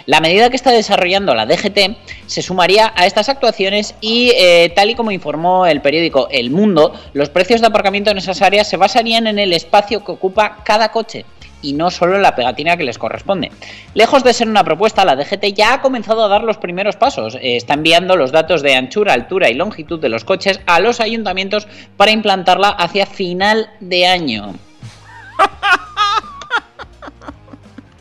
La 0.06 0.22
medida 0.22 0.50
que 0.50 0.56
está 0.56 0.72
desarrollando 0.72 1.36
la 1.36 1.46
DGT 1.46 1.98
se 2.26 2.42
sumaría 2.42 2.94
a 2.96 3.06
estas 3.06 3.28
actuaciones 3.28 3.96
y, 4.00 4.32
eh, 4.38 4.72
tal 4.74 4.90
y 4.90 4.96
como 4.96 5.12
informó 5.12 5.66
el 5.66 5.82
periódico 5.82 6.30
El 6.32 6.52
Mundo, 6.52 6.94
los 7.12 7.30
precios 7.30 7.60
de 7.60 7.68
aparcamiento 7.68 8.12
en 8.12 8.18
esas 8.18 8.42
áreas 8.42 8.70
se 8.70 8.78
basarían 8.78 9.28
en 9.28 9.40
el 9.40 9.52
espacio 9.52 10.06
que 10.06 10.14
ocupa 10.14 10.60
cada 10.64 10.92
coche 10.94 11.26
y 11.62 11.74
no 11.74 11.90
solo 11.90 12.18
la 12.20 12.36
pegatina 12.36 12.78
que 12.78 12.84
les 12.84 12.98
corresponde. 12.98 13.52
Lejos 13.94 14.24
de 14.24 14.34
ser 14.34 14.48
una 14.48 14.64
propuesta, 14.64 15.06
la 15.06 15.16
DGT 15.16 15.54
ya 15.54 15.74
ha 15.74 15.82
comenzado 15.82 16.24
a 16.24 16.28
dar 16.28 16.44
los 16.44 16.58
primeros 16.58 16.96
pasos. 16.96 17.36
Eh, 17.36 17.56
está 17.58 17.74
enviando 17.74 18.16
los 18.16 18.32
datos 18.32 18.62
de 18.62 18.76
anchura, 18.76 19.14
altura 19.14 19.50
y 19.50 19.54
longitud 19.54 20.00
de 20.00 20.10
los 20.10 20.24
coches 20.24 20.60
a 20.66 20.80
los 20.80 21.00
ayuntamientos 21.00 21.68
para 21.96 22.12
implantarla 22.12 22.70
hacia 22.70 23.06
final 23.06 23.70
de 23.80 24.08
año. 24.08 24.54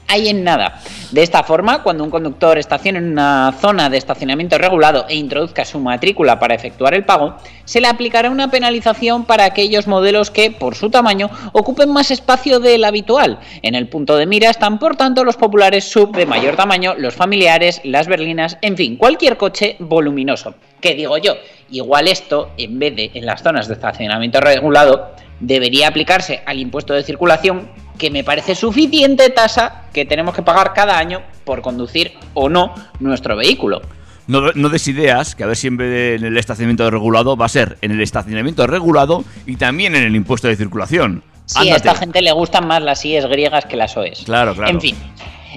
Hay 0.08 0.28
en 0.28 0.44
nada. 0.44 0.80
De 1.10 1.22
esta 1.22 1.42
forma, 1.42 1.82
cuando 1.82 2.04
un 2.04 2.10
conductor 2.10 2.58
estacione 2.58 2.98
en 2.98 3.12
una 3.12 3.54
zona 3.60 3.90
de 3.90 3.98
estacionamiento 3.98 4.56
regulado 4.56 5.06
e 5.08 5.16
introduzca 5.16 5.64
su 5.64 5.80
matrícula 5.80 6.38
para 6.38 6.54
efectuar 6.54 6.94
el 6.94 7.04
pago, 7.04 7.36
se 7.64 7.80
le 7.80 7.88
aplicará 7.88 8.30
una 8.30 8.50
penalización 8.50 9.24
para 9.24 9.44
aquellos 9.44 9.86
modelos 9.86 10.30
que, 10.30 10.50
por 10.52 10.76
su 10.76 10.90
tamaño, 10.90 11.28
ocupen 11.52 11.90
más 11.90 12.10
espacio 12.10 12.60
del 12.60 12.84
habitual. 12.84 13.40
En 13.62 13.74
el 13.74 13.88
punto 13.88 14.16
de 14.16 14.26
mira 14.26 14.50
están, 14.50 14.78
por 14.78 14.96
tanto, 14.96 15.24
los 15.24 15.36
populares 15.36 15.84
sub 15.84 16.16
de 16.16 16.26
mayor 16.26 16.54
tamaño, 16.54 16.94
los 16.96 17.14
familiares, 17.14 17.80
las 17.82 18.06
berlinas, 18.06 18.58
en 18.62 18.76
fin, 18.76 18.96
cualquier 18.96 19.36
coche 19.36 19.76
voluminoso. 19.80 20.54
¿Qué 20.80 20.94
digo 20.94 21.18
yo? 21.18 21.34
Igual 21.70 22.06
esto, 22.06 22.50
en 22.58 22.78
vez 22.78 22.94
de 22.94 23.10
en 23.14 23.26
las 23.26 23.42
zonas 23.42 23.66
de 23.66 23.74
estacionamiento 23.74 24.40
regulado, 24.40 25.10
debería 25.40 25.88
aplicarse 25.88 26.42
al 26.46 26.58
impuesto 26.58 26.94
de 26.94 27.02
circulación 27.02 27.70
que 27.98 28.10
me 28.10 28.24
parece 28.24 28.54
suficiente 28.54 29.30
tasa 29.30 29.84
que 29.92 30.04
tenemos 30.04 30.34
que 30.34 30.42
pagar 30.42 30.72
cada 30.74 30.98
año 30.98 31.22
por 31.44 31.62
conducir 31.62 32.12
o 32.34 32.48
no 32.48 32.74
nuestro 33.00 33.36
vehículo. 33.36 33.82
No, 34.26 34.52
no 34.52 34.68
des 34.68 34.88
ideas, 34.88 35.36
que 35.36 35.44
a 35.44 35.46
ver 35.46 35.56
si 35.56 35.68
en 35.68 35.76
vez 35.76 35.88
de 35.88 36.14
en 36.16 36.24
el 36.24 36.36
estacionamiento 36.36 36.90
regulado 36.90 37.36
va 37.36 37.46
a 37.46 37.48
ser 37.48 37.78
en 37.80 37.92
el 37.92 38.00
estacionamiento 38.00 38.66
regulado 38.66 39.24
y 39.46 39.56
también 39.56 39.94
en 39.94 40.02
el 40.02 40.16
impuesto 40.16 40.48
de 40.48 40.56
circulación. 40.56 41.22
Sí, 41.46 41.70
a 41.70 41.76
esta 41.76 41.94
gente 41.94 42.20
le 42.22 42.32
gustan 42.32 42.66
más 42.66 42.82
las 42.82 43.04
IES 43.04 43.26
griegas 43.26 43.66
que 43.66 43.76
las 43.76 43.96
OEs. 43.96 44.24
Claro, 44.24 44.54
claro. 44.54 44.72
En 44.72 44.80
fin. 44.80 44.96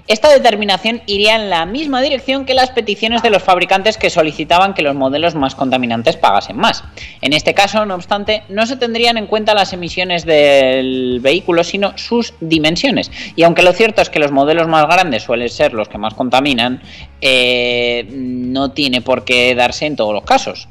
Esta 0.08 0.30
determinación 0.30 1.02
iría 1.06 1.36
en 1.36 1.50
la 1.50 1.66
misma 1.66 2.02
dirección 2.02 2.46
que 2.46 2.54
las 2.54 2.72
peticiones 2.72 3.22
de 3.22 3.30
los 3.30 3.44
fabricantes 3.44 3.98
que 3.98 4.10
solicitaban 4.10 4.74
que 4.74 4.82
los 4.82 4.96
modelos 4.96 5.36
más 5.36 5.56
contaminantes 5.56 6.18
pagasen 6.18 6.58
más. 6.58 6.84
En 7.22 7.34
este 7.34 7.54
caso, 7.54 7.86
no 7.86 7.96
obstante, 7.96 8.44
no 8.50 8.66
se 8.66 8.78
tendrían 8.78 9.18
en 9.18 9.28
cuenta 9.28 9.54
las 9.54 9.74
emisiones 9.74 10.26
del 10.26 11.20
vehículo, 11.22 11.64
sino 11.64 11.98
sus 11.98 12.34
dimensiones. 12.40 13.12
Y 13.36 13.44
aunque 13.44 13.64
lo 13.64 13.74
cierto 13.74 14.02
es 14.02 14.10
que 14.10 14.20
los 14.20 14.32
modelos 14.32 14.68
más 14.68 14.86
grandes 14.88 15.24
suelen 15.24 15.50
ser 15.50 15.74
los 15.74 15.90
que 15.90 15.98
más 15.98 16.14
contaminan, 16.14 16.82
eh, 17.22 18.08
no 18.12 18.72
tiene 18.72 19.02
por 19.02 19.26
qué 19.26 19.56
darse 19.56 19.86
en 19.86 19.96
todos 19.96 20.14
los 20.14 20.24
casos. 20.24 20.68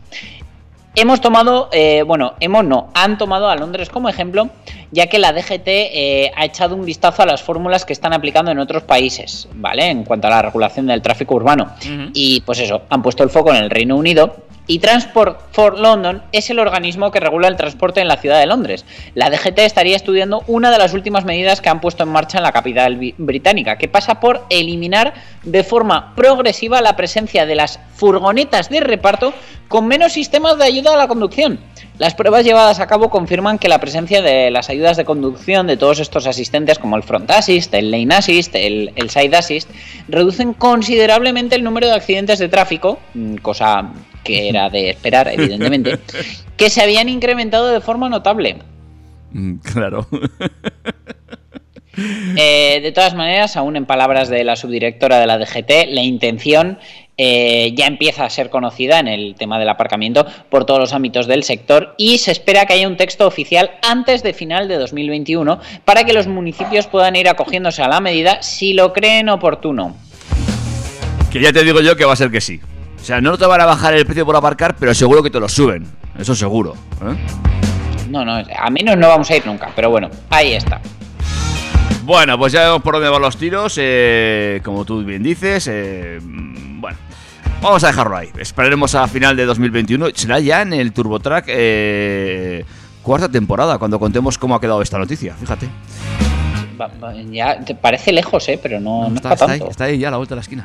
Hemos 1.00 1.21
tomado, 1.21 1.69
eh, 1.71 2.02
bueno, 2.02 2.35
hemos 2.40 2.64
no, 2.64 2.88
han 2.93 3.19
tomado 3.19 3.49
a 3.49 3.55
Londres 3.55 3.88
como 3.88 4.09
ejemplo, 4.09 4.50
ya 4.90 5.07
que 5.07 5.21
la 5.21 5.33
DGT 5.33 5.69
eh, 5.69 6.33
ha 6.35 6.45
echado 6.45 6.75
un 6.75 6.85
vistazo 6.85 7.23
a 7.23 7.26
las 7.26 7.40
fórmulas 7.40 7.85
que 7.85 7.93
están 7.93 8.12
aplicando 8.12 8.50
en 8.50 8.59
otros 8.59 8.83
países, 8.83 9.49
¿vale? 9.55 9.90
En 9.90 10.02
cuanto 10.02 10.26
a 10.26 10.31
la 10.31 10.43
regulación 10.43 10.88
del 10.88 11.00
tráfico 11.00 11.37
urbano. 11.37 11.71
Y 12.14 12.40
pues 12.40 12.59
eso, 12.59 12.83
han 12.88 13.00
puesto 13.00 13.23
el 13.23 13.31
foco 13.31 13.50
en 13.50 13.62
el 13.62 13.71
Reino 13.71 13.95
Unido. 13.95 14.48
Y 14.71 14.81
Transport 14.81 15.41
for 15.53 15.79
London 15.79 16.23
es 16.31 16.51
el 16.51 16.59
organismo 16.59 17.11
que 17.11 17.21
regula 17.21 17.49
el 17.49 17.57
transporte 17.57 18.03
en 18.03 18.07
la 18.07 18.19
ciudad 18.19 18.39
de 18.39 18.45
Londres. 18.45 18.85
La 19.15 19.31
DGT 19.31 19.61
estaría 19.61 19.97
estudiando 19.97 20.45
una 20.47 20.71
de 20.71 20.77
las 20.77 20.93
últimas 20.93 21.25
medidas 21.25 21.63
que 21.63 21.71
han 21.71 21.81
puesto 21.81 22.03
en 22.03 22.11
marcha 22.11 22.37
en 22.37 22.45
la 22.45 22.53
capital 22.53 23.15
británica, 23.17 23.79
que 23.79 23.89
pasa 23.89 24.21
por 24.21 24.45
eliminar 24.51 25.15
de 25.43 25.65
forma 25.65 26.15
progresiva 26.15 26.83
la 26.83 26.97
presencia 26.97 27.47
de 27.47 27.55
las 27.55 27.81
furgonetas 27.95 28.69
de 28.69 28.81
reparto 28.81 29.33
con 29.69 29.87
menos 29.87 30.13
sistemas 30.13 30.59
de 30.59 30.65
ayuda 30.65 30.93
a 30.93 30.99
la 30.99 31.09
conducción. 31.09 31.59
Las 31.99 32.14
pruebas 32.14 32.45
llevadas 32.45 32.78
a 32.78 32.87
cabo 32.87 33.11
confirman 33.11 33.59
que 33.59 33.69
la 33.69 33.81
presencia 33.81 34.23
de 34.23 34.50
las 34.52 34.71
ayudas 34.71 34.97
de 34.97 35.05
conducción 35.05 35.67
de 35.67 35.76
todos 35.76 35.99
estos 35.99 36.28
asistentes 36.28 36.78
como 36.78 36.97
el 36.97 37.02
Front 37.02 37.28
Assist, 37.31 37.75
el 37.75 37.90
Lane 37.90 38.14
Assist, 38.14 38.55
el, 38.55 38.93
el 38.95 39.11
Side 39.11 39.37
Assist, 39.37 39.69
reducen 40.09 40.52
considerablemente 40.55 41.57
el 41.57 41.64
número 41.64 41.88
de 41.88 41.95
accidentes 41.95 42.38
de 42.38 42.49
tráfico, 42.49 43.00
mm, 43.14 43.37
cosa 43.37 43.93
que 44.23 44.49
era 44.49 44.71
de 44.71 44.90
esperar, 44.90 45.28
evidentemente, 45.33 45.99
que 46.57 46.71
se 46.71 46.83
habían 46.83 47.09
incrementado 47.09 47.69
de 47.69 47.81
forma 47.81 48.09
notable. 48.09 48.59
Mm, 49.33 49.57
Claro. 49.57 50.07
Eh, 52.37 52.78
de 52.81 52.93
todas 52.93 53.17
maneras, 53.17 53.57
aún 53.57 53.75
en 53.75 53.85
palabras 53.85 54.28
de 54.28 54.45
la 54.45 54.55
subdirectora 54.55 55.19
de 55.19 55.26
la 55.26 55.37
DGT, 55.37 55.88
la 55.88 56.02
intención 56.02 56.78
eh, 57.19 57.73
ya 57.77 57.87
empieza 57.87 58.25
a 58.25 58.31
ser 58.31 58.49
conocida 58.49 59.01
en 59.01 59.09
el 59.09 59.35
tema 59.37 59.59
del 59.59 59.69
aparcamiento 59.69 60.25
por 60.49 60.65
todos 60.65 60.79
los 60.81 60.93
ámbitos 60.93 61.27
del 61.27 61.43
sector 61.43 61.95
y 61.99 62.19
se 62.19 62.31
espera 62.33 62.65
que 62.65 62.75
haya 62.75 62.87
un 62.89 62.97
texto 62.97 63.27
oficial 63.27 63.73
antes 63.83 64.23
de 64.23 64.33
final 64.33 64.69
de 64.69 64.77
2021 64.77 65.59
para 65.85 66.05
que 66.05 66.13
los 66.13 66.29
municipios 66.29 66.87
puedan 66.87 67.17
ir 67.17 67.29
acogiéndose 67.29 67.83
a 67.83 67.89
la 67.89 68.01
medida 68.01 68.41
si 68.43 68.73
lo 68.73 68.93
creen 68.93 69.29
oportuno. 69.29 69.97
que 71.33 71.41
ya 71.41 71.53
te 71.53 71.65
digo 71.65 71.81
yo 71.81 71.97
que 71.97 72.05
va 72.05 72.13
a 72.13 72.17
ser 72.17 72.31
que 72.31 72.41
sí. 72.41 72.61
O 73.01 73.05
sea, 73.05 73.21
no 73.21 73.37
te 73.37 73.47
van 73.47 73.61
a 73.61 73.67
bajar 73.67 73.95
el 73.95 74.05
precio 74.05 74.25
por 74.25 74.35
aparcar, 74.37 74.77
pero 74.79 74.95
seguro 74.95 75.23
que 75.23 75.31
te 75.31 75.39
lo 75.41 75.49
suben. 75.49 75.87
Eso 76.19 76.35
seguro. 76.35 76.75
¿eh? 77.03 77.17
No, 78.11 78.25
no, 78.25 78.35
a 78.37 78.71
menos 78.71 78.97
no 78.97 79.09
vamos 79.09 79.31
a 79.31 79.37
ir 79.37 79.47
nunca, 79.47 79.71
pero 79.75 79.91
bueno, 79.91 80.09
ahí 80.31 80.55
está. 80.55 80.81
Bueno, 82.05 82.39
pues 82.39 82.53
ya 82.53 82.65
vemos 82.65 82.83
por 82.83 82.95
dónde 82.95 83.09
van 83.09 83.21
los 83.23 83.37
tiros. 83.37 83.75
eh, 83.79 84.61
como 84.65 84.85
tú 84.85 85.05
bien 85.05 85.23
dices. 85.23 85.69
eh, 85.71 86.19
vamos 87.62 87.83
a 87.85 87.88
dejarlo 87.88 88.17
ahí. 88.17 88.29
Esperaremos 88.38 88.95
a 88.95 89.07
final 89.09 89.37
de 89.37 89.45
2021. 89.47 90.07
Será 90.15 90.41
ya 90.41 90.62
en 90.62 90.73
el 90.73 90.93
TurboTrack 90.93 91.45
eh, 91.49 92.65
cuarta 93.03 93.29
temporada, 93.29 93.79
cuando 93.79 93.99
contemos 93.99 94.38
cómo 94.38 94.55
ha 94.55 94.61
quedado 94.61 94.83
esta 94.83 94.99
noticia. 94.99 95.35
Fíjate. 95.35 95.69
Va- 96.81 96.91
va- 97.03 97.15
ya 97.31 97.59
te 97.65 97.75
parece 97.75 98.12
lejos, 98.12 98.49
¿eh? 98.49 98.59
Pero 98.62 98.79
no, 98.81 99.09
no, 99.09 99.17
está, 99.17 99.33
está, 99.33 99.35
está 99.35 99.53
ahí, 99.53 99.59
tanto. 99.59 99.71
está 99.71 99.85
ahí 99.85 99.99
ya 99.99 100.09
a 100.09 100.11
la 100.12 100.17
vuelta 100.19 100.35
de 100.35 100.37
la 100.37 100.43
esquina. 100.43 100.65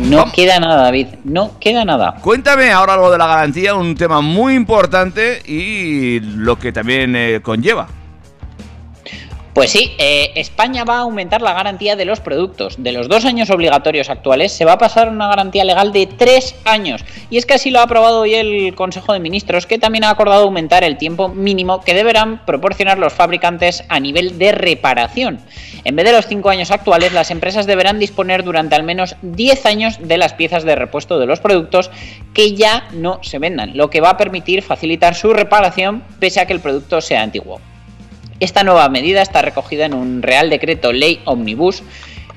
No 0.00 0.16
Vamos. 0.16 0.32
queda 0.34 0.58
nada, 0.58 0.82
David. 0.84 1.08
No 1.24 1.58
queda 1.60 1.84
nada. 1.84 2.16
Cuéntame 2.22 2.70
ahora 2.72 2.96
lo 2.96 3.10
de 3.10 3.18
la 3.18 3.26
garantía, 3.26 3.74
un 3.74 3.94
tema 3.94 4.20
muy 4.22 4.54
importante 4.54 5.42
y 5.46 6.20
lo 6.20 6.58
que 6.58 6.72
también 6.72 7.14
eh, 7.14 7.40
conlleva. 7.42 7.86
Pues 9.52 9.72
sí, 9.72 9.92
eh, 9.98 10.30
España 10.36 10.84
va 10.84 10.98
a 10.98 11.00
aumentar 11.00 11.42
la 11.42 11.52
garantía 11.52 11.96
de 11.96 12.04
los 12.04 12.20
productos. 12.20 12.76
De 12.78 12.92
los 12.92 13.08
dos 13.08 13.24
años 13.24 13.50
obligatorios 13.50 14.08
actuales 14.08 14.52
se 14.52 14.64
va 14.64 14.74
a 14.74 14.78
pasar 14.78 15.08
una 15.08 15.26
garantía 15.26 15.64
legal 15.64 15.92
de 15.92 16.06
tres 16.06 16.54
años. 16.64 17.04
Y 17.30 17.36
es 17.36 17.46
que 17.46 17.54
así 17.54 17.70
lo 17.70 17.80
ha 17.80 17.82
aprobado 17.82 18.20
hoy 18.20 18.34
el 18.34 18.76
Consejo 18.76 19.12
de 19.12 19.18
Ministros, 19.18 19.66
que 19.66 19.78
también 19.78 20.04
ha 20.04 20.10
acordado 20.10 20.44
aumentar 20.44 20.84
el 20.84 20.98
tiempo 20.98 21.28
mínimo 21.28 21.80
que 21.80 21.94
deberán 21.94 22.44
proporcionar 22.46 22.98
los 22.98 23.12
fabricantes 23.12 23.82
a 23.88 23.98
nivel 23.98 24.38
de 24.38 24.52
reparación. 24.52 25.40
En 25.82 25.96
vez 25.96 26.06
de 26.06 26.12
los 26.12 26.26
cinco 26.26 26.50
años 26.50 26.70
actuales, 26.70 27.12
las 27.12 27.32
empresas 27.32 27.66
deberán 27.66 27.98
disponer 27.98 28.44
durante 28.44 28.76
al 28.76 28.84
menos 28.84 29.16
10 29.22 29.66
años 29.66 29.98
de 30.00 30.16
las 30.16 30.32
piezas 30.32 30.62
de 30.62 30.76
repuesto 30.76 31.18
de 31.18 31.26
los 31.26 31.40
productos 31.40 31.90
que 32.34 32.54
ya 32.54 32.86
no 32.92 33.18
se 33.22 33.40
vendan, 33.40 33.76
lo 33.76 33.90
que 33.90 34.00
va 34.00 34.10
a 34.10 34.16
permitir 34.16 34.62
facilitar 34.62 35.16
su 35.16 35.32
reparación 35.32 36.04
pese 36.20 36.38
a 36.38 36.46
que 36.46 36.52
el 36.52 36.60
producto 36.60 37.00
sea 37.00 37.22
antiguo. 37.22 37.60
Esta 38.40 38.64
nueva 38.64 38.88
medida 38.88 39.20
está 39.20 39.42
recogida 39.42 39.84
en 39.84 39.94
un 39.94 40.22
Real 40.22 40.48
Decreto 40.48 40.92
Ley 40.92 41.20
Omnibus 41.26 41.82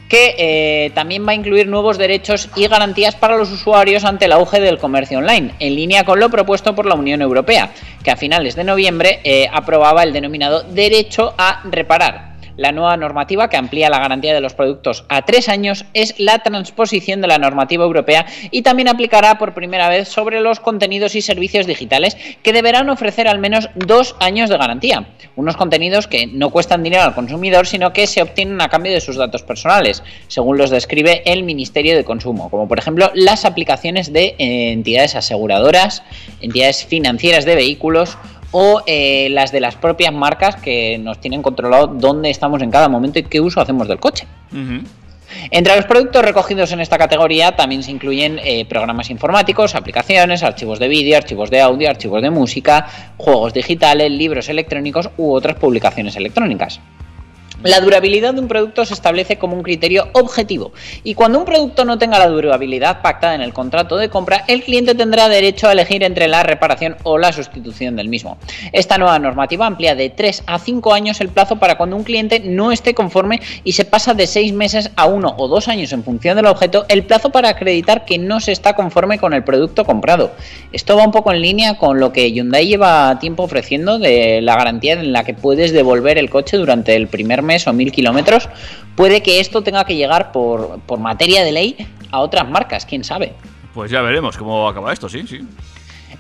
que 0.10 0.36
eh, 0.38 0.92
también 0.94 1.26
va 1.26 1.32
a 1.32 1.36
incluir 1.36 1.68
nuevos 1.68 1.98
derechos 1.98 2.50
y 2.56 2.68
garantías 2.68 3.16
para 3.16 3.38
los 3.38 3.52
usuarios 3.52 4.04
ante 4.04 4.26
el 4.26 4.34
auge 4.34 4.60
del 4.60 4.78
comercio 4.78 5.18
online, 5.18 5.56
en 5.60 5.76
línea 5.76 6.04
con 6.04 6.20
lo 6.20 6.30
propuesto 6.30 6.76
por 6.76 6.86
la 6.86 6.94
Unión 6.94 7.22
Europea, 7.22 7.72
que 8.04 8.12
a 8.12 8.18
finales 8.18 8.56
de 8.56 8.64
noviembre 8.64 9.22
eh, 9.24 9.48
aprobaba 9.52 10.04
el 10.04 10.14
denominado 10.14 10.62
derecho 10.62 11.34
a 11.38 11.62
reparar. 11.64 12.33
La 12.56 12.72
nueva 12.72 12.96
normativa 12.98 13.50
que 13.50 13.58
amplía 13.58 13.90
la 13.90 14.00
garantía 14.00 14.34
de 14.34 14.42
los 14.42 14.54
productos 14.54 15.06
a 15.10 15.24
tres 15.24 15.50
años 15.50 15.86
es 15.94 16.20
la 16.20 16.40
transposición 16.40 17.20
de 17.22 17.28
la 17.28 17.40
normativa 17.40 17.84
europea 17.84 18.28
y 18.52 18.62
también 18.62 18.90
aplicará 18.90 19.40
por 19.40 19.56
primera 19.56 19.90
vez 19.90 20.08
sobre 20.08 20.40
los 20.40 20.60
contenidos 20.60 21.16
y 21.16 21.22
servicios 21.22 21.66
digitales 21.66 22.16
que 22.44 22.54
deberán 22.54 22.90
ofrecer 22.90 23.28
al 23.28 23.40
menos 23.40 23.70
dos 23.76 24.16
años 24.20 24.50
de 24.50 24.58
garantía. 24.58 25.08
Unos 25.36 25.58
contenidos 25.58 26.08
que 26.08 26.28
no 26.28 26.52
cuestan 26.52 26.84
dinero 26.84 27.04
al 27.04 27.16
consumidor, 27.16 27.66
sino 27.66 27.92
que 27.92 28.06
se 28.06 28.22
obtienen 28.22 28.62
a 28.62 28.70
cambio 28.70 28.92
de 28.92 29.02
sus 29.02 29.16
datos 29.16 29.42
personales, 29.42 30.04
según 30.28 30.60
los 30.60 30.70
describe 30.70 31.24
el 31.26 31.44
Ministerio 31.44 31.96
de 31.96 32.04
Consumo, 32.04 32.52
como 32.52 32.68
por 32.68 32.78
ejemplo 32.78 33.10
las 33.16 33.46
aplicaciones 33.46 34.14
de 34.14 34.36
eh, 34.38 34.72
entidades 34.72 35.16
aseguradoras, 35.16 36.04
entidades 36.40 36.86
financieras 36.86 37.46
de 37.46 37.56
vehículos 37.56 38.18
o 38.54 38.82
eh, 38.86 39.28
las 39.32 39.52
de 39.52 39.60
las 39.60 39.76
propias 39.76 40.14
marcas 40.14 40.56
que 40.56 40.98
nos 40.98 41.20
tienen 41.20 41.42
controlado 41.42 41.88
dónde 41.88 42.30
estamos 42.30 42.62
en 42.62 42.72
cada 42.72 42.88
momento 42.88 43.20
y 43.20 43.24
qué 43.24 43.42
uso 43.42 43.60
hacemos 43.60 43.88
del 43.88 44.00
coche. 44.00 44.26
Entre 45.50 45.76
los 45.76 45.86
productos 45.86 46.24
recogidos 46.24 46.72
en 46.72 46.80
esta 46.80 46.98
categoría 46.98 47.56
también 47.56 47.84
se 47.84 47.92
incluyen 47.92 48.40
eh, 48.44 48.66
programas 48.66 49.10
informáticos, 49.10 49.76
aplicaciones, 49.76 50.44
archivos 50.44 50.80
de 50.80 50.88
vídeo, 50.88 51.18
archivos 51.18 51.50
de 51.50 51.62
audio, 51.62 51.90
archivos 51.90 52.22
de 52.22 52.30
música, 52.30 52.88
juegos 53.18 53.54
digitales, 53.54 54.12
libros 54.12 54.48
electrónicos 54.50 55.10
u 55.18 55.34
otras 55.34 55.56
publicaciones 55.56 56.16
electrónicas. 56.16 56.80
La 57.64 57.80
durabilidad 57.80 58.34
de 58.34 58.42
un 58.42 58.50
producto 58.50 58.84
se 58.84 58.94
establece 58.94 59.38
como 59.38 59.56
un 59.56 59.64
criterio 59.64 60.10
objetivo 60.12 60.74
y 61.06 61.16
cuando 61.16 61.40
un 61.40 61.46
producto 61.46 61.86
no 61.86 61.98
tenga 61.98 62.20
la 62.20 62.28
durabilidad 62.28 63.02
pactada 63.02 63.36
en 63.36 63.42
el 63.42 63.54
contrato 63.54 63.96
de 63.96 64.10
compra, 64.10 64.44
el 64.50 64.64
cliente 64.64 64.96
tendrá 64.96 65.30
derecho 65.30 65.70
a 65.70 65.72
elegir 65.72 66.04
entre 66.04 66.28
la 66.28 66.44
reparación 66.44 66.98
o 67.04 67.18
la 67.18 67.32
sustitución 67.32 67.96
del 67.96 68.10
mismo. 68.10 68.38
Esta 68.74 68.98
nueva 68.98 69.18
normativa 69.18 69.66
amplía 69.66 69.96
de 69.96 70.10
3 70.10 70.44
a 70.46 70.60
5 70.60 70.94
años 70.94 71.22
el 71.22 71.30
plazo 71.30 71.56
para 71.56 71.78
cuando 71.78 71.96
un 71.96 72.04
cliente 72.04 72.42
no 72.42 72.74
esté 72.74 72.94
conforme 72.94 73.40
y 73.64 73.72
se 73.72 73.86
pasa 73.86 74.14
de 74.14 74.28
6 74.28 74.52
meses 74.52 74.92
a 74.98 75.06
1 75.06 75.36
o 75.38 75.48
2 75.48 75.68
años 75.70 75.94
en 75.94 76.04
función 76.04 76.36
del 76.36 76.48
objeto 76.48 76.84
el 76.90 77.04
plazo 77.04 77.30
para 77.30 77.48
acreditar 77.48 78.04
que 78.04 78.18
no 78.18 78.42
se 78.42 78.52
está 78.52 78.76
conforme 78.76 79.20
con 79.20 79.34
el 79.34 79.46
producto 79.46 79.86
comprado. 79.86 80.32
Esto 80.74 80.98
va 80.98 81.06
un 81.06 81.12
poco 81.12 81.32
en 81.32 81.42
línea 81.42 81.78
con 81.78 82.02
lo 82.02 82.12
que 82.12 82.34
Hyundai 82.34 82.68
lleva 82.68 83.20
tiempo 83.20 83.44
ofreciendo 83.44 84.00
de 84.00 84.42
la 84.42 84.58
garantía 84.58 84.94
en 84.94 85.14
la 85.14 85.24
que 85.24 85.34
puedes 85.34 85.72
devolver 85.72 86.18
el 86.18 86.30
coche 86.30 86.58
durante 86.58 86.98
el 86.98 87.08
primer 87.08 87.42
mes 87.42 87.53
o 87.68 87.74
mil 87.74 87.92
kilómetros, 87.92 88.50
puede 88.96 89.22
que 89.22 89.40
esto 89.40 89.62
tenga 89.62 89.86
que 89.86 89.96
llegar 89.96 90.32
por, 90.32 90.80
por 90.82 91.00
materia 91.00 91.44
de 91.44 91.52
ley 91.52 91.88
a 92.12 92.20
otras 92.20 92.50
marcas, 92.50 92.86
quién 92.86 93.04
sabe. 93.04 93.34
Pues 93.74 93.90
ya 93.90 94.02
veremos 94.02 94.38
cómo 94.38 94.68
acaba 94.68 94.94
esto, 94.94 95.10
sí, 95.10 95.26
sí. 95.28 95.40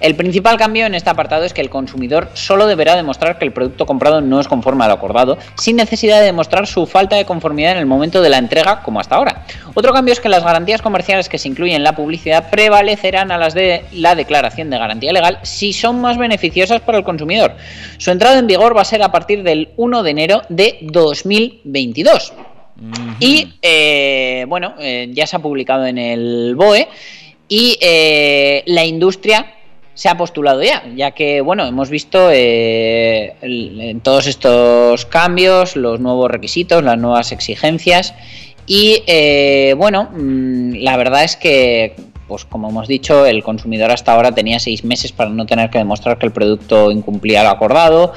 El 0.03 0.15
principal 0.15 0.57
cambio 0.57 0.85
en 0.85 0.95
este 0.95 1.09
apartado 1.09 1.45
es 1.45 1.53
que 1.53 1.61
el 1.61 1.69
consumidor 1.69 2.29
solo 2.33 2.67
deberá 2.67 2.97
demostrar 2.97 3.39
que 3.39 3.45
el 3.45 3.53
producto 3.53 3.85
comprado 3.85 4.19
no 4.19 4.41
es 4.41 4.49
conforme 4.49 4.83
a 4.83 4.89
lo 4.89 4.95
acordado, 4.95 5.37
sin 5.55 5.77
necesidad 5.77 6.19
de 6.19 6.25
demostrar 6.25 6.67
su 6.67 6.85
falta 6.85 7.15
de 7.15 7.23
conformidad 7.23 7.71
en 7.71 7.77
el 7.77 7.85
momento 7.85 8.21
de 8.21 8.29
la 8.29 8.37
entrega, 8.37 8.83
como 8.83 8.99
hasta 8.99 9.15
ahora. 9.15 9.45
Otro 9.73 9.93
cambio 9.93 10.11
es 10.11 10.19
que 10.19 10.27
las 10.27 10.43
garantías 10.43 10.81
comerciales 10.81 11.29
que 11.29 11.37
se 11.37 11.47
incluyen 11.47 11.77
en 11.77 11.85
la 11.85 11.95
publicidad 11.95 12.49
prevalecerán 12.49 13.31
a 13.31 13.37
las 13.37 13.53
de 13.53 13.85
la 13.93 14.13
declaración 14.13 14.69
de 14.69 14.77
garantía 14.77 15.13
legal 15.13 15.39
si 15.43 15.71
son 15.71 16.01
más 16.01 16.17
beneficiosas 16.17 16.81
para 16.81 16.97
el 16.97 17.05
consumidor. 17.05 17.55
Su 17.97 18.11
entrada 18.11 18.37
en 18.37 18.47
vigor 18.47 18.75
va 18.75 18.81
a 18.81 18.85
ser 18.85 19.01
a 19.03 19.11
partir 19.13 19.41
del 19.41 19.69
1 19.77 20.03
de 20.03 20.11
enero 20.11 20.41
de 20.49 20.79
2022. 20.81 22.33
Y 23.21 23.53
eh, 23.61 24.43
bueno, 24.49 24.73
eh, 24.79 25.07
ya 25.13 25.25
se 25.27 25.37
ha 25.37 25.39
publicado 25.39 25.85
en 25.85 25.97
el 25.97 26.55
BOE 26.57 26.89
y 27.47 27.77
eh, 27.79 28.63
la 28.65 28.83
industria 28.83 29.45
se 29.93 30.09
ha 30.09 30.17
postulado 30.17 30.63
ya, 30.63 30.83
ya 30.95 31.11
que 31.11 31.41
bueno, 31.41 31.65
hemos 31.65 31.89
visto 31.89 32.29
eh, 32.31 33.97
todos 34.01 34.27
estos 34.27 35.05
cambios, 35.05 35.75
los 35.75 35.99
nuevos 35.99 36.31
requisitos, 36.31 36.83
las 36.83 36.97
nuevas 36.97 37.31
exigencias 37.31 38.13
y 38.65 39.03
eh, 39.07 39.75
bueno, 39.77 40.09
mm, 40.11 40.75
la 40.77 40.97
verdad 40.97 41.23
es 41.23 41.35
que 41.35 41.95
pues 42.27 42.45
como 42.45 42.69
hemos 42.69 42.87
dicho, 42.87 43.25
el 43.25 43.43
consumidor 43.43 43.91
hasta 43.91 44.13
ahora 44.13 44.31
tenía 44.31 44.59
seis 44.59 44.83
meses 44.83 45.11
para 45.11 45.29
no 45.29 45.45
tener 45.45 45.69
que 45.69 45.77
demostrar 45.77 46.17
que 46.17 46.25
el 46.25 46.31
producto 46.31 46.89
incumplía 46.89 47.43
lo 47.43 47.49
acordado 47.49 48.13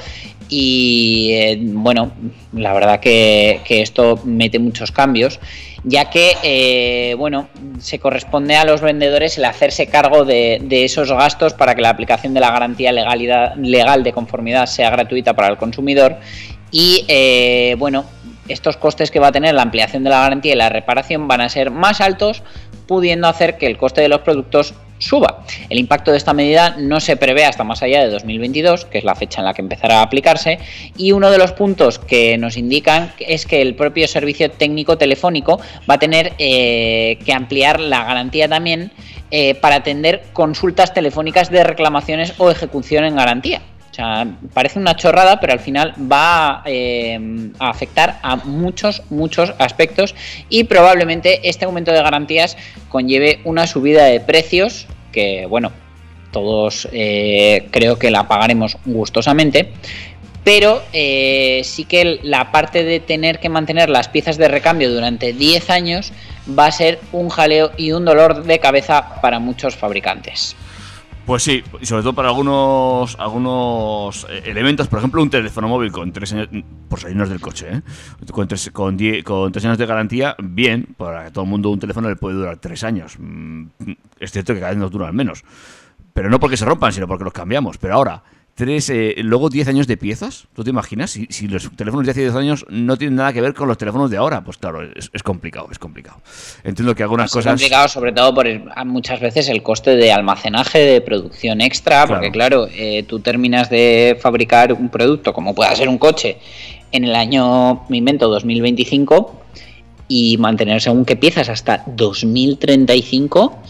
y 0.49 1.29
eh, 1.33 1.59
bueno, 1.61 2.11
la 2.53 2.73
verdad 2.73 2.99
que 2.99 3.61
esto 3.67 4.19
mete 4.23 4.57
muchos 4.57 4.91
cambios, 4.91 5.39
ya 5.83 6.09
que 6.09 6.33
eh, 6.43 7.15
bueno, 7.15 7.49
se 7.79 7.99
corresponde 7.99 8.55
a 8.55 8.65
los 8.65 8.81
vendedores 8.81 9.37
el 9.37 9.45
hacerse 9.45 9.87
cargo 9.87 10.25
de, 10.25 10.59
esos 10.69 11.11
gastos 11.11 11.53
para 11.53 11.75
que 11.75 11.81
la 11.81 11.89
aplicación 11.89 12.33
de 12.33 12.39
la 12.39 12.51
garantía 12.51 12.91
legalidad, 12.91 13.55
legal 13.55 14.03
de 14.03 14.13
conformidad 14.13 14.65
sea 14.65 14.89
gratuita 14.89 15.33
para 15.33 15.49
el 15.49 15.57
consumidor 15.57 16.17
y 16.71 17.05
eh, 17.07 17.75
bueno, 17.77 18.05
estos 18.47 18.77
costes 18.77 19.11
que 19.11 19.19
va 19.19 19.27
a 19.27 19.31
tener 19.31 19.53
la 19.53 19.61
ampliación 19.61 20.03
de 20.03 20.09
la 20.09 20.21
garantía 20.21 20.53
y 20.53 20.55
la 20.55 20.69
reparación 20.69 21.27
van 21.27 21.41
a 21.41 21.49
ser 21.49 21.71
más 21.71 22.01
altos, 22.01 22.43
pudiendo 22.87 23.27
hacer 23.27 23.57
que 23.57 23.67
el 23.67 23.77
coste 23.77 24.01
de 24.01 24.09
los 24.09 24.21
productos 24.21 24.73
suba. 24.99 25.43
El 25.69 25.79
impacto 25.79 26.11
de 26.11 26.17
esta 26.17 26.33
medida 26.33 26.75
no 26.77 26.99
se 26.99 27.17
prevé 27.17 27.45
hasta 27.45 27.63
más 27.63 27.81
allá 27.83 28.03
de 28.03 28.09
2022, 28.09 28.85
que 28.85 28.97
es 28.99 29.03
la 29.03 29.15
fecha 29.15 29.41
en 29.41 29.45
la 29.45 29.53
que 29.53 29.61
empezará 29.61 29.99
a 29.99 30.03
aplicarse, 30.03 30.59
y 30.95 31.11
uno 31.11 31.31
de 31.31 31.37
los 31.37 31.51
puntos 31.51 31.99
que 31.99 32.37
nos 32.37 32.57
indican 32.57 33.13
es 33.19 33.45
que 33.45 33.61
el 33.61 33.75
propio 33.75 34.07
servicio 34.07 34.51
técnico 34.51 34.97
telefónico 34.97 35.59
va 35.89 35.95
a 35.95 35.99
tener 35.99 36.33
eh, 36.37 37.17
que 37.25 37.33
ampliar 37.33 37.79
la 37.79 38.03
garantía 38.03 38.47
también 38.47 38.91
eh, 39.31 39.55
para 39.55 39.75
atender 39.75 40.23
consultas 40.33 40.93
telefónicas 40.93 41.49
de 41.49 41.63
reclamaciones 41.63 42.33
o 42.37 42.49
ejecución 42.49 43.03
en 43.03 43.15
garantía. 43.15 43.61
Sea, 43.97 44.27
parece 44.53 44.77
una 44.77 44.95
chorrada, 44.95 45.39
pero 45.39 45.53
al 45.53 45.59
final 45.59 45.95
va 45.99 46.61
eh, 46.65 47.49
a 47.57 47.69
afectar 47.71 48.19
a 48.21 48.35
muchos, 48.35 49.01
muchos 49.09 49.55
aspectos 49.57 50.13
y 50.49 50.65
probablemente 50.65 51.49
este 51.49 51.65
aumento 51.65 51.91
de 51.91 52.03
garantías 52.03 52.57
conlleve 52.89 53.39
una 53.43 53.65
subida 53.65 54.05
de 54.05 54.19
precios 54.19 54.85
que, 55.11 55.47
bueno, 55.47 55.71
todos 56.31 56.87
eh, 56.91 57.69
creo 57.71 57.97
que 57.97 58.11
la 58.11 58.27
pagaremos 58.27 58.77
gustosamente. 58.85 59.71
Pero 60.43 60.83
eh, 60.93 61.61
sí 61.63 61.85
que 61.85 62.19
la 62.21 62.51
parte 62.51 62.83
de 62.83 62.99
tener 62.99 63.39
que 63.39 63.49
mantener 63.49 63.89
las 63.89 64.09
piezas 64.09 64.37
de 64.37 64.47
recambio 64.47 64.93
durante 64.93 65.33
10 65.33 65.71
años 65.71 66.13
va 66.47 66.67
a 66.67 66.71
ser 66.71 66.99
un 67.13 67.29
jaleo 67.29 67.71
y 67.77 67.93
un 67.93 68.05
dolor 68.05 68.43
de 68.43 68.59
cabeza 68.59 69.19
para 69.23 69.39
muchos 69.39 69.75
fabricantes. 69.75 70.55
Pues 71.27 71.43
sí, 71.43 71.61
y 71.81 71.85
sobre 71.85 72.03
todo 72.03 72.13
para 72.13 72.29
algunos 72.29 73.17
algunos 73.19 74.25
eh, 74.29 74.43
elementos, 74.45 74.87
por 74.87 74.99
ejemplo, 74.99 75.21
un 75.21 75.29
teléfono 75.29 75.67
móvil 75.67 75.91
con 75.91 76.13
tres 76.13 76.31
años, 76.31 76.47
por 76.87 77.01
salirnos 77.01 77.27
del 77.27 77.41
coche, 77.41 77.67
¿eh? 77.69 77.81
con, 78.31 78.47
tres, 78.47 78.69
con, 78.71 78.95
die- 78.95 79.23
con 79.23 79.51
tres 79.51 79.65
años 79.65 79.77
de 79.77 79.85
garantía, 79.85 80.37
bien, 80.41 80.87
para 80.95 81.29
todo 81.31 81.43
el 81.43 81.49
mundo 81.49 81.69
un 81.69 81.79
teléfono 81.79 82.07
le 82.07 82.15
puede 82.15 82.37
durar 82.37 82.57
tres 82.57 82.85
años. 82.85 83.17
Mm, 83.19 83.65
Es 84.21 84.31
cierto 84.31 84.53
que 84.53 84.61
cada 84.61 84.71
vez 84.71 84.79
nos 84.79 84.89
duran 84.89 85.13
menos, 85.13 85.43
pero 86.13 86.29
no 86.29 86.39
porque 86.39 86.55
se 86.55 86.63
rompan, 86.63 86.93
sino 86.93 87.07
porque 87.09 87.25
los 87.25 87.33
cambiamos. 87.33 87.77
Pero 87.77 87.95
ahora, 87.95 88.23
tres, 88.57 88.89
eh, 88.89 89.13
luego 89.19 89.49
10 89.49 89.67
años 89.67 89.85
de 89.85 89.97
piezas, 89.97 90.47
¿tú 90.55 90.63
te 90.63 90.71
imaginas? 90.71 91.11
Si, 91.11 91.27
si 91.29 91.47
los 91.47 91.69
teléfonos 91.75 92.07
de 92.07 92.11
hace 92.11 92.21
10 92.21 92.35
años 92.35 92.65
no 92.69 92.97
tienen 92.97 93.15
nada 93.15 93.31
que 93.31 93.39
ver 93.39 93.53
con 93.53 93.67
los 93.67 93.77
teléfonos 93.77 94.09
de 94.09 94.17
ahora, 94.17 94.43
pues 94.43 94.57
claro, 94.57 94.81
es, 94.81 95.11
es 95.13 95.21
complicado, 95.21 95.67
es 95.71 95.77
complicado. 95.77 96.17
Entiendo 96.63 96.95
que 96.95 97.03
algunas 97.03 97.27
Es 97.27 97.33
cosas... 97.33 97.51
complicado, 97.51 97.87
sobre 97.87 98.13
todo 98.13 98.33
por 98.33 98.47
muchas 98.87 99.21
veces 99.21 99.47
el 99.49 99.61
coste 99.61 99.95
de 99.95 100.11
almacenaje, 100.11 100.79
de 100.79 101.01
producción 101.01 101.61
extra, 101.61 102.07
porque 102.07 102.31
claro, 102.31 102.67
eh, 102.71 103.03
tú 103.07 103.19
terminas 103.19 103.69
de 103.69 104.17
fabricar 104.19 104.73
un 104.73 104.89
producto, 104.89 105.33
como 105.33 105.53
pueda 105.53 105.75
ser 105.75 105.87
un 105.87 105.99
coche, 105.99 106.39
en 106.91 107.03
el 107.03 107.15
año, 107.15 107.85
me 107.89 107.97
invento, 107.97 108.27
2025 108.27 109.39
y 110.07 110.37
mantener 110.37 110.81
según 110.81 111.05
qué 111.05 111.15
piezas 111.15 111.49
hasta 111.49 111.83
2035 111.85 113.61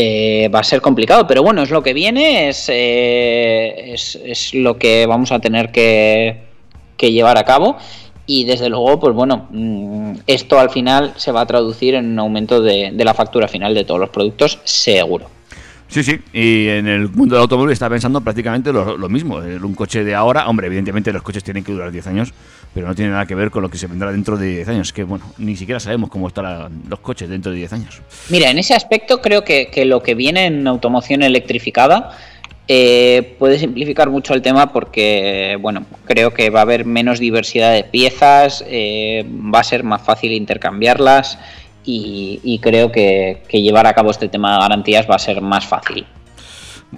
eh, 0.00 0.48
va 0.54 0.60
a 0.60 0.62
ser 0.62 0.80
complicado. 0.80 1.26
Pero 1.26 1.42
bueno, 1.42 1.60
es 1.60 1.70
lo 1.70 1.82
que 1.82 1.92
viene, 1.92 2.50
es, 2.50 2.68
eh, 2.68 3.94
es, 3.94 4.54
lo 4.54 4.78
que 4.78 5.06
vamos 5.06 5.32
a 5.32 5.40
tener 5.40 5.72
que, 5.72 6.46
llevar 7.00 7.36
a 7.36 7.44
cabo. 7.44 7.76
Y 8.24 8.44
desde 8.44 8.68
luego, 8.68 9.00
pues 9.00 9.12
bueno, 9.12 9.48
mm, 9.50 10.20
esto 10.28 10.60
al 10.60 10.70
final 10.70 11.14
se 11.16 11.32
va 11.32 11.40
a 11.40 11.46
traducir 11.46 11.96
en 11.96 12.12
un 12.12 12.18
aumento 12.20 12.62
de, 12.62 12.92
la 12.92 13.12
factura 13.12 13.48
final 13.48 13.74
de 13.74 13.84
todos 13.84 13.98
los 13.98 14.10
productos, 14.10 14.60
seguro. 14.62 15.30
Sí, 15.88 16.04
sí, 16.04 16.20
y 16.32 16.68
en 16.68 16.86
el 16.86 17.08
mundo 17.08 17.34
del 17.34 17.42
automóvil 17.42 17.72
está 17.72 17.88
pensando 17.88 18.20
prácticamente 18.20 18.72
lo, 18.72 18.96
lo 18.96 19.08
mismo. 19.08 19.38
Un 19.38 19.74
coche 19.74 20.04
de 20.04 20.14
ahora, 20.14 20.48
hombre, 20.48 20.68
evidentemente 20.68 21.12
los 21.12 21.22
coches 21.22 21.42
tienen 21.42 21.64
que 21.64 21.72
durar 21.72 21.90
10 21.90 22.06
años, 22.06 22.32
pero 22.74 22.86
no 22.86 22.94
tiene 22.94 23.10
nada 23.10 23.26
que 23.26 23.34
ver 23.34 23.50
con 23.50 23.62
lo 23.62 23.70
que 23.70 23.78
se 23.78 23.86
vendrá 23.86 24.12
dentro 24.12 24.36
de 24.36 24.46
10 24.56 24.68
años. 24.68 24.92
Que 24.92 25.04
bueno, 25.04 25.24
ni 25.38 25.56
siquiera 25.56 25.80
sabemos 25.80 26.10
cómo 26.10 26.28
estarán 26.28 26.82
los 26.88 27.00
coches 27.00 27.28
dentro 27.28 27.52
de 27.52 27.58
10 27.58 27.72
años. 27.72 28.00
Mira, 28.28 28.50
en 28.50 28.58
ese 28.58 28.74
aspecto 28.74 29.20
creo 29.20 29.44
que, 29.44 29.68
que 29.68 29.84
lo 29.84 30.02
que 30.02 30.14
viene 30.14 30.46
en 30.46 30.66
automoción 30.66 31.22
electrificada 31.22 32.16
eh, 32.70 33.34
puede 33.38 33.58
simplificar 33.58 34.10
mucho 34.10 34.34
el 34.34 34.42
tema 34.42 34.70
porque, 34.70 35.56
bueno, 35.58 35.86
creo 36.04 36.34
que 36.34 36.50
va 36.50 36.60
a 36.60 36.62
haber 36.62 36.84
menos 36.84 37.18
diversidad 37.18 37.72
de 37.72 37.82
piezas, 37.82 38.62
eh, 38.68 39.24
va 39.26 39.60
a 39.60 39.64
ser 39.64 39.84
más 39.84 40.02
fácil 40.02 40.32
intercambiarlas 40.32 41.38
y, 41.82 42.60
creo 42.62 42.92
que 42.92 43.40
llevar 43.50 43.86
a 43.86 43.94
cabo 43.94 44.10
este 44.10 44.28
tema 44.28 44.52
de 44.52 44.60
garantías 44.60 45.08
va 45.10 45.14
a 45.14 45.18
ser 45.18 45.40
más 45.40 45.64
fácil. 45.64 46.06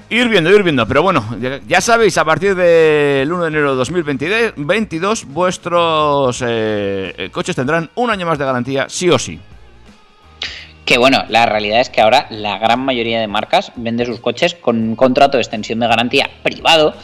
Ir 0.08 0.28
viendo, 0.28 0.50
ir 0.50 0.62
viendo, 0.62 0.86
pero 0.86 1.02
bueno, 1.02 1.24
ya, 1.66 1.80
sabéis, 1.80 2.16
a 2.16 2.24
partir 2.24 2.54
del 2.54 3.32
1 3.32 3.42
de 3.42 3.48
enero 3.48 3.72
de 3.72 3.76
2022, 3.76 5.24
vuestros 5.26 6.42
eh, 6.42 7.12
eh, 7.16 7.30
coches 7.30 7.56
tendrán 7.56 7.90
un 7.96 8.10
año 8.10 8.24
más 8.24 8.38
de 8.38 8.44
garantía, 8.44 8.88
sí 8.88 9.10
o 9.10 9.18
sí. 9.18 9.40
Que 10.84 10.96
bueno, 10.96 11.24
la 11.28 11.46
realidad 11.46 11.80
es 11.80 11.90
que 11.90 12.00
ahora 12.00 12.26
la 12.30 12.58
gran 12.58 12.80
mayoría 12.80 13.20
de 13.20 13.26
marcas 13.26 13.72
vende 13.76 14.06
sus 14.06 14.20
coches 14.20 14.54
con 14.54 14.76
un 14.76 14.96
contrato 14.96 15.36
de 15.36 15.42
extensión 15.42 15.80
de 15.80 15.88
garantía 15.88 16.30
privado 16.42 16.94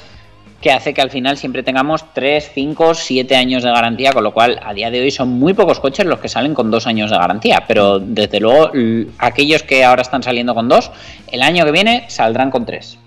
que 0.60 0.72
hace 0.72 0.94
que 0.94 1.02
al 1.02 1.10
final 1.10 1.36
siempre 1.36 1.62
tengamos 1.62 2.04
3, 2.14 2.50
5, 2.54 2.94
7 2.94 3.36
años 3.36 3.62
de 3.62 3.70
garantía, 3.70 4.12
con 4.12 4.24
lo 4.24 4.32
cual 4.32 4.58
a 4.64 4.72
día 4.72 4.90
de 4.90 5.00
hoy 5.00 5.10
son 5.10 5.28
muy 5.28 5.54
pocos 5.54 5.80
coches 5.80 6.06
los 6.06 6.18
que 6.18 6.28
salen 6.28 6.54
con 6.54 6.70
2 6.70 6.86
años 6.86 7.10
de 7.10 7.18
garantía, 7.18 7.64
pero 7.68 7.98
desde 7.98 8.40
luego 8.40 8.70
aquellos 9.18 9.62
que 9.62 9.84
ahora 9.84 10.02
están 10.02 10.22
saliendo 10.22 10.54
con 10.54 10.68
2, 10.68 10.90
el 11.32 11.42
año 11.42 11.64
que 11.64 11.72
viene 11.72 12.04
saldrán 12.08 12.50
con 12.50 12.64
3. 12.64 12.98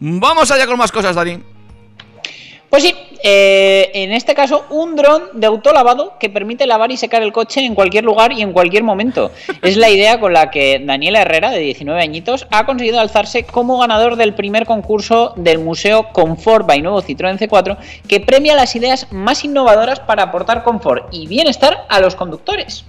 Vamos 0.00 0.50
allá 0.50 0.66
con 0.66 0.76
más 0.76 0.90
cosas, 0.90 1.14
Dani. 1.14 1.38
Pues 2.72 2.84
sí, 2.84 2.94
eh, 3.22 3.90
en 3.92 4.12
este 4.12 4.34
caso 4.34 4.64
un 4.70 4.96
dron 4.96 5.24
de 5.34 5.46
autolavado 5.46 6.14
que 6.18 6.30
permite 6.30 6.66
lavar 6.66 6.90
y 6.90 6.96
secar 6.96 7.22
el 7.22 7.30
coche 7.30 7.62
en 7.66 7.74
cualquier 7.74 8.02
lugar 8.02 8.32
y 8.32 8.40
en 8.40 8.54
cualquier 8.54 8.82
momento. 8.82 9.30
Es 9.60 9.76
la 9.76 9.90
idea 9.90 10.18
con 10.18 10.32
la 10.32 10.50
que 10.50 10.82
Daniela 10.82 11.20
Herrera, 11.20 11.50
de 11.50 11.58
19 11.58 12.00
añitos, 12.00 12.46
ha 12.50 12.64
conseguido 12.64 12.98
alzarse 12.98 13.44
como 13.44 13.76
ganador 13.76 14.16
del 14.16 14.32
primer 14.32 14.64
concurso 14.64 15.34
del 15.36 15.58
Museo 15.58 16.14
Confort 16.14 16.66
by 16.66 16.80
Nuevo 16.80 17.02
Citroën 17.02 17.38
C4, 17.38 17.76
que 18.08 18.20
premia 18.20 18.56
las 18.56 18.74
ideas 18.74 19.06
más 19.12 19.44
innovadoras 19.44 20.00
para 20.00 20.22
aportar 20.22 20.64
confort 20.64 21.12
y 21.12 21.26
bienestar 21.26 21.84
a 21.90 22.00
los 22.00 22.16
conductores. 22.16 22.86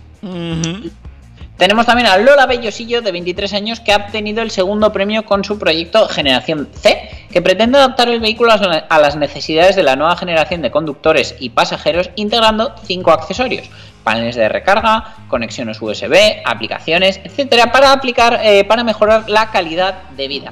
Tenemos 1.58 1.86
también 1.86 2.08
a 2.08 2.18
Lola 2.18 2.48
Bellosillo, 2.48 3.02
de 3.02 3.12
23 3.12 3.54
años, 3.54 3.80
que 3.80 3.94
ha 3.94 3.98
obtenido 3.98 4.42
el 4.42 4.50
segundo 4.50 4.92
premio 4.92 5.24
con 5.24 5.44
su 5.44 5.60
proyecto 5.60 6.08
Generación 6.10 6.68
C, 6.74 7.10
que 7.32 7.42
pretende 7.44 7.78
adaptar 7.78 8.10
el 8.10 8.20
vehículo 8.20 8.52
a 8.52 9.00
las- 9.00 9.16
necesidades 9.16 9.76
de 9.76 9.84
la 9.84 9.96
nueva 9.96 10.18
generación 10.18 10.62
de 10.64 10.72
conductores 10.72 11.36
y 11.40 11.50
pasajeros, 11.52 12.10
integrando 12.16 12.74
cinco 12.86 13.12
accesorios. 13.12 13.70
Paneles 14.04 14.36
de 14.36 14.50
recarga, 14.50 15.16
conexiones 15.30 15.80
USB, 15.82 16.42
aplicaciones, 16.44 17.22
etcétera, 17.24 17.72
para 17.72 17.94
aplicar, 17.94 18.42
eh, 18.44 18.64
para 18.66 18.84
mejorar 18.84 19.30
la 19.30 19.52
calidad 19.52 20.10
de 20.18 20.28
vida. 20.28 20.52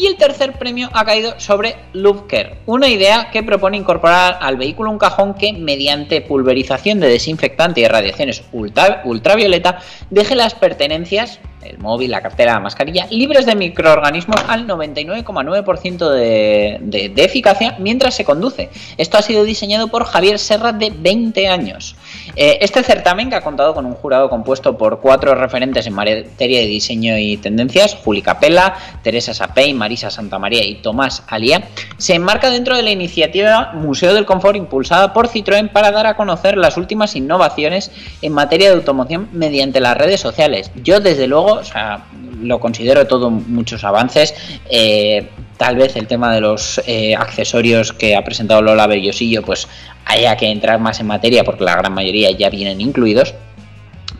Y 0.00 0.06
el 0.06 0.16
tercer 0.16 0.54
premio 0.54 0.88
ha 0.94 1.04
caído 1.04 1.38
sobre 1.38 1.76
Loop 1.92 2.26
Care, 2.26 2.60
una 2.64 2.88
idea 2.88 3.28
que 3.30 3.42
propone 3.42 3.76
incorporar 3.76 4.38
al 4.40 4.56
vehículo 4.56 4.90
un 4.90 4.96
cajón 4.96 5.34
que, 5.34 5.52
mediante 5.52 6.22
pulverización 6.22 7.00
de 7.00 7.08
desinfectante 7.08 7.82
y 7.82 7.86
radiaciones 7.86 8.42
ultra- 8.50 9.02
ultravioleta, 9.04 9.80
deje 10.08 10.36
las 10.36 10.54
pertenencias, 10.54 11.38
el 11.62 11.78
móvil, 11.78 12.10
la 12.10 12.22
cartera, 12.22 12.54
la 12.54 12.60
mascarilla, 12.60 13.06
libres 13.10 13.46
de 13.46 13.54
microorganismos 13.54 14.40
al 14.48 14.66
99,9% 14.66 16.10
de, 16.10 16.78
de, 16.80 17.08
de 17.08 17.24
eficacia 17.24 17.76
mientras 17.78 18.14
se 18.14 18.24
conduce. 18.24 18.70
Esto 18.96 19.18
ha 19.18 19.22
sido 19.22 19.44
diseñado 19.44 19.88
por 19.88 20.04
Javier 20.04 20.38
Serra, 20.38 20.72
de 20.72 20.90
20 20.90 21.48
años. 21.48 21.96
Eh, 22.36 22.58
este 22.60 22.82
certamen, 22.82 23.30
que 23.30 23.36
ha 23.36 23.40
contado 23.40 23.74
con 23.74 23.86
un 23.86 23.94
jurado 23.94 24.30
compuesto 24.30 24.76
por 24.76 25.00
cuatro 25.00 25.34
referentes 25.34 25.86
en 25.86 25.94
materia 25.94 26.60
de 26.60 26.66
diseño 26.66 27.18
y 27.18 27.36
tendencias, 27.36 27.96
Juli 28.04 28.22
Capella, 28.22 28.74
Teresa 29.02 29.34
Sapey, 29.34 29.74
Marisa 29.74 30.10
Santamaría 30.10 30.64
y 30.64 30.76
Tomás 30.76 31.22
Alía, 31.28 31.68
se 31.98 32.14
enmarca 32.14 32.50
dentro 32.50 32.76
de 32.76 32.82
la 32.82 32.90
iniciativa 32.90 33.72
Museo 33.74 34.14
del 34.14 34.26
Confort 34.26 34.56
impulsada 34.56 35.12
por 35.12 35.28
Citroën 35.28 35.70
para 35.70 35.90
dar 35.90 36.06
a 36.06 36.16
conocer 36.16 36.56
las 36.56 36.76
últimas 36.76 37.16
innovaciones 37.16 37.90
en 38.22 38.32
materia 38.32 38.68
de 38.68 38.76
automoción 38.76 39.28
mediante 39.32 39.80
las 39.80 39.96
redes 39.96 40.20
sociales. 40.20 40.70
Yo, 40.82 41.00
desde 41.00 41.26
luego, 41.26 41.49
o 41.54 41.64
sea, 41.64 42.04
lo 42.40 42.60
considero 42.60 43.06
todo 43.06 43.30
muchos 43.30 43.84
avances. 43.84 44.34
Eh, 44.70 45.28
tal 45.56 45.76
vez 45.76 45.96
el 45.96 46.06
tema 46.06 46.32
de 46.34 46.40
los 46.40 46.80
eh, 46.86 47.14
accesorios 47.14 47.92
que 47.92 48.16
ha 48.16 48.24
presentado 48.24 48.62
Lola 48.62 48.86
Bellosillo, 48.86 49.42
pues 49.42 49.68
haya 50.06 50.36
que 50.36 50.50
entrar 50.50 50.80
más 50.80 51.00
en 51.00 51.06
materia 51.06 51.44
porque 51.44 51.64
la 51.64 51.76
gran 51.76 51.92
mayoría 51.92 52.30
ya 52.30 52.50
vienen 52.50 52.80
incluidos. 52.80 53.34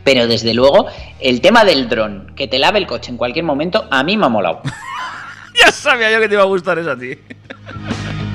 Pero 0.04 0.26
desde 0.26 0.54
luego, 0.54 0.86
el 1.20 1.40
tema 1.40 1.64
del 1.64 1.88
dron, 1.88 2.32
que 2.34 2.48
te 2.48 2.58
lave 2.58 2.78
el 2.78 2.86
coche 2.86 3.10
en 3.10 3.16
cualquier 3.16 3.44
momento, 3.44 3.86
a 3.90 4.02
mí 4.02 4.16
me 4.16 4.26
ha 4.26 4.28
molado. 4.28 4.62
Ya 5.62 5.72
sabía 5.72 6.10
yo 6.10 6.20
que 6.20 6.28
te 6.28 6.34
iba 6.34 6.42
a 6.42 6.46
gustar 6.46 6.78
eso 6.78 6.92
a 6.92 6.96
ti. 6.96 7.18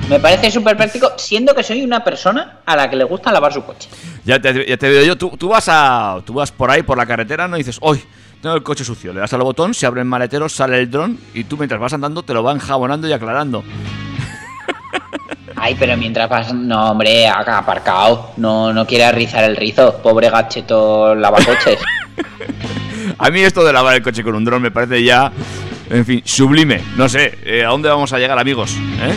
Me 0.08 0.20
parece 0.20 0.50
súper 0.50 0.76
práctico, 0.76 1.12
siendo 1.16 1.54
que 1.54 1.64
soy 1.64 1.82
una 1.82 2.04
persona 2.04 2.60
a 2.64 2.76
la 2.76 2.88
que 2.88 2.94
le 2.94 3.02
gusta 3.02 3.32
lavar 3.32 3.52
su 3.52 3.64
coche. 3.64 3.88
Ya 4.24 4.40
te, 4.40 4.64
ya 4.64 4.76
te 4.76 4.88
veo 4.88 5.02
yo, 5.02 5.16
tú, 5.16 5.36
tú 5.36 5.48
vas 5.48 5.68
a, 5.68 6.20
tú 6.24 6.34
vas 6.34 6.52
por 6.52 6.70
ahí 6.70 6.84
por 6.84 6.96
la 6.96 7.06
carretera, 7.06 7.48
no 7.48 7.56
Y 7.56 7.60
dices, 7.60 7.78
hoy 7.80 8.00
tengo 8.46 8.56
el 8.56 8.62
coche 8.62 8.84
sucio. 8.84 9.12
Le 9.12 9.18
das 9.18 9.32
al 9.32 9.40
botón, 9.40 9.74
se 9.74 9.86
abre 9.86 10.02
el 10.02 10.06
maletero, 10.06 10.48
sale 10.48 10.78
el 10.78 10.88
dron 10.88 11.18
y 11.34 11.42
tú 11.44 11.56
mientras 11.56 11.80
vas 11.80 11.92
andando 11.92 12.22
te 12.22 12.32
lo 12.32 12.44
van 12.44 12.60
jabonando 12.60 13.08
y 13.08 13.12
aclarando. 13.12 13.64
Ay, 15.56 15.74
pero 15.76 15.96
mientras 15.96 16.28
vas, 16.28 16.54
no, 16.54 16.92
hombre, 16.92 17.26
acá 17.26 17.58
aparcado, 17.58 18.30
no, 18.36 18.72
no 18.72 18.86
quiere 18.86 19.10
rizar 19.10 19.42
el 19.42 19.56
rizo, 19.56 20.00
pobre 20.00 20.30
gacheto 20.30 21.12
lavacoches. 21.16 21.80
A 23.18 23.30
mí 23.30 23.40
esto 23.40 23.64
de 23.64 23.72
lavar 23.72 23.96
el 23.96 24.02
coche 24.02 24.22
con 24.22 24.36
un 24.36 24.44
dron 24.44 24.62
me 24.62 24.70
parece 24.70 25.02
ya, 25.02 25.32
en 25.90 26.06
fin, 26.06 26.22
sublime. 26.24 26.80
No 26.96 27.08
sé, 27.08 27.38
eh, 27.44 27.64
¿a 27.64 27.68
dónde 27.68 27.88
vamos 27.88 28.12
a 28.12 28.18
llegar, 28.18 28.38
amigos? 28.38 28.76
¿Eh? 28.76 29.14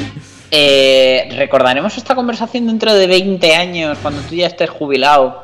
Eh, 0.52 1.36
recordaremos 1.36 1.98
esta 1.98 2.16
conversación 2.16 2.66
dentro 2.66 2.94
de 2.94 3.06
20 3.06 3.56
años, 3.56 3.98
cuando 4.02 4.22
tú 4.22 4.36
ya 4.36 4.48
estés 4.48 4.70
jubilado 4.70 5.44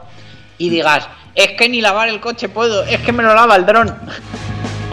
y 0.57 0.69
digas, 0.69 1.07
es 1.35 1.51
que 1.51 1.69
ni 1.69 1.81
lavar 1.81 2.09
el 2.09 2.19
coche 2.19 2.49
puedo, 2.49 2.83
es 2.85 2.99
que 3.01 3.11
me 3.11 3.23
lo 3.23 3.33
lava 3.33 3.55
el 3.55 3.65
dron. 3.65 3.93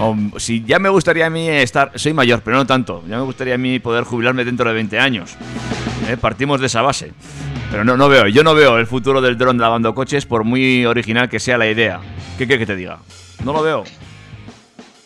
O, 0.00 0.16
si 0.38 0.64
ya 0.64 0.78
me 0.78 0.88
gustaría 0.88 1.26
a 1.26 1.30
mí 1.30 1.48
estar, 1.48 1.92
soy 1.94 2.12
mayor, 2.12 2.42
pero 2.44 2.56
no 2.56 2.66
tanto. 2.66 3.04
Ya 3.08 3.16
me 3.16 3.22
gustaría 3.22 3.54
a 3.54 3.58
mí 3.58 3.78
poder 3.78 4.04
jubilarme 4.04 4.44
dentro 4.44 4.68
de 4.68 4.74
20 4.74 4.98
años. 4.98 5.36
¿eh? 6.08 6.16
Partimos 6.16 6.60
de 6.60 6.66
esa 6.66 6.82
base. 6.82 7.12
Pero 7.70 7.84
no, 7.84 7.96
no 7.96 8.08
veo, 8.08 8.26
yo 8.26 8.42
no 8.42 8.54
veo 8.54 8.76
el 8.78 8.86
futuro 8.86 9.22
del 9.22 9.38
dron 9.38 9.58
lavando 9.58 9.94
coches 9.94 10.26
por 10.26 10.44
muy 10.44 10.84
original 10.84 11.28
que 11.28 11.40
sea 11.40 11.56
la 11.56 11.66
idea. 11.66 12.00
¿Qué 12.36 12.46
quieres 12.46 12.66
que 12.66 12.72
te 12.72 12.76
diga? 12.76 12.98
No 13.44 13.52
lo 13.52 13.62
veo. 13.62 13.84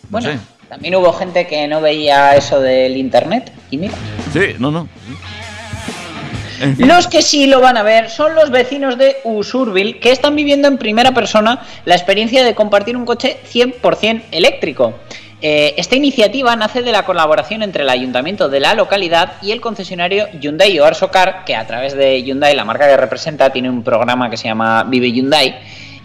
Bueno, 0.09 0.31
sé. 0.31 0.39
también 0.69 0.97
hubo 0.97 1.13
gente 1.13 1.47
que 1.47 1.69
no 1.69 1.81
veía 1.81 2.35
eso 2.35 2.61
del 2.61 2.97
internet 2.97 3.53
y 3.71 3.79
mira. 3.79 3.95
Sí, 4.33 4.57
no, 4.59 4.71
no. 4.71 4.89
Los 6.79 7.07
que 7.07 7.23
sí 7.23 7.47
lo 7.47 7.61
van 7.61 7.77
a 7.77 7.83
ver 7.83 8.11
son 8.11 8.35
los 8.35 8.51
vecinos 8.51 8.99
de 8.99 9.17
Usurbil 9.25 10.01
que 10.01 10.13
están 10.13 10.37
viviendo 10.37 10.69
en 10.69 10.79
primera 10.79 11.13
persona 11.13 11.63
la 11.85 11.95
experiencia 11.95 12.45
de 12.45 12.55
compartir 12.55 12.97
un 12.97 13.05
coche 13.05 13.39
100% 13.53 14.25
eléctrico. 14.31 14.95
Eh, 15.43 15.75
esta 15.77 15.97
iniciativa 15.97 16.57
nace 16.57 16.83
de 16.83 16.93
la 16.93 17.05
colaboración 17.05 17.63
entre 17.63 17.83
el 17.83 17.91
ayuntamiento 17.91 18.49
de 18.49 18.59
la 18.59 18.75
localidad 18.75 19.35
y 19.43 19.53
el 19.53 19.61
concesionario 19.61 20.29
Hyundai 20.41 20.79
o 20.81 20.85
Arsocar, 20.85 21.45
que 21.45 21.55
a 21.55 21.67
través 21.67 21.95
de 21.95 22.23
Hyundai, 22.23 22.57
la 22.57 22.65
marca 22.65 22.89
que 22.89 22.97
representa, 22.97 23.51
tiene 23.51 23.69
un 23.69 23.83
programa 23.83 24.31
que 24.31 24.39
se 24.39 24.49
llama 24.49 24.85
Vive 24.85 25.13
Hyundai. 25.13 25.55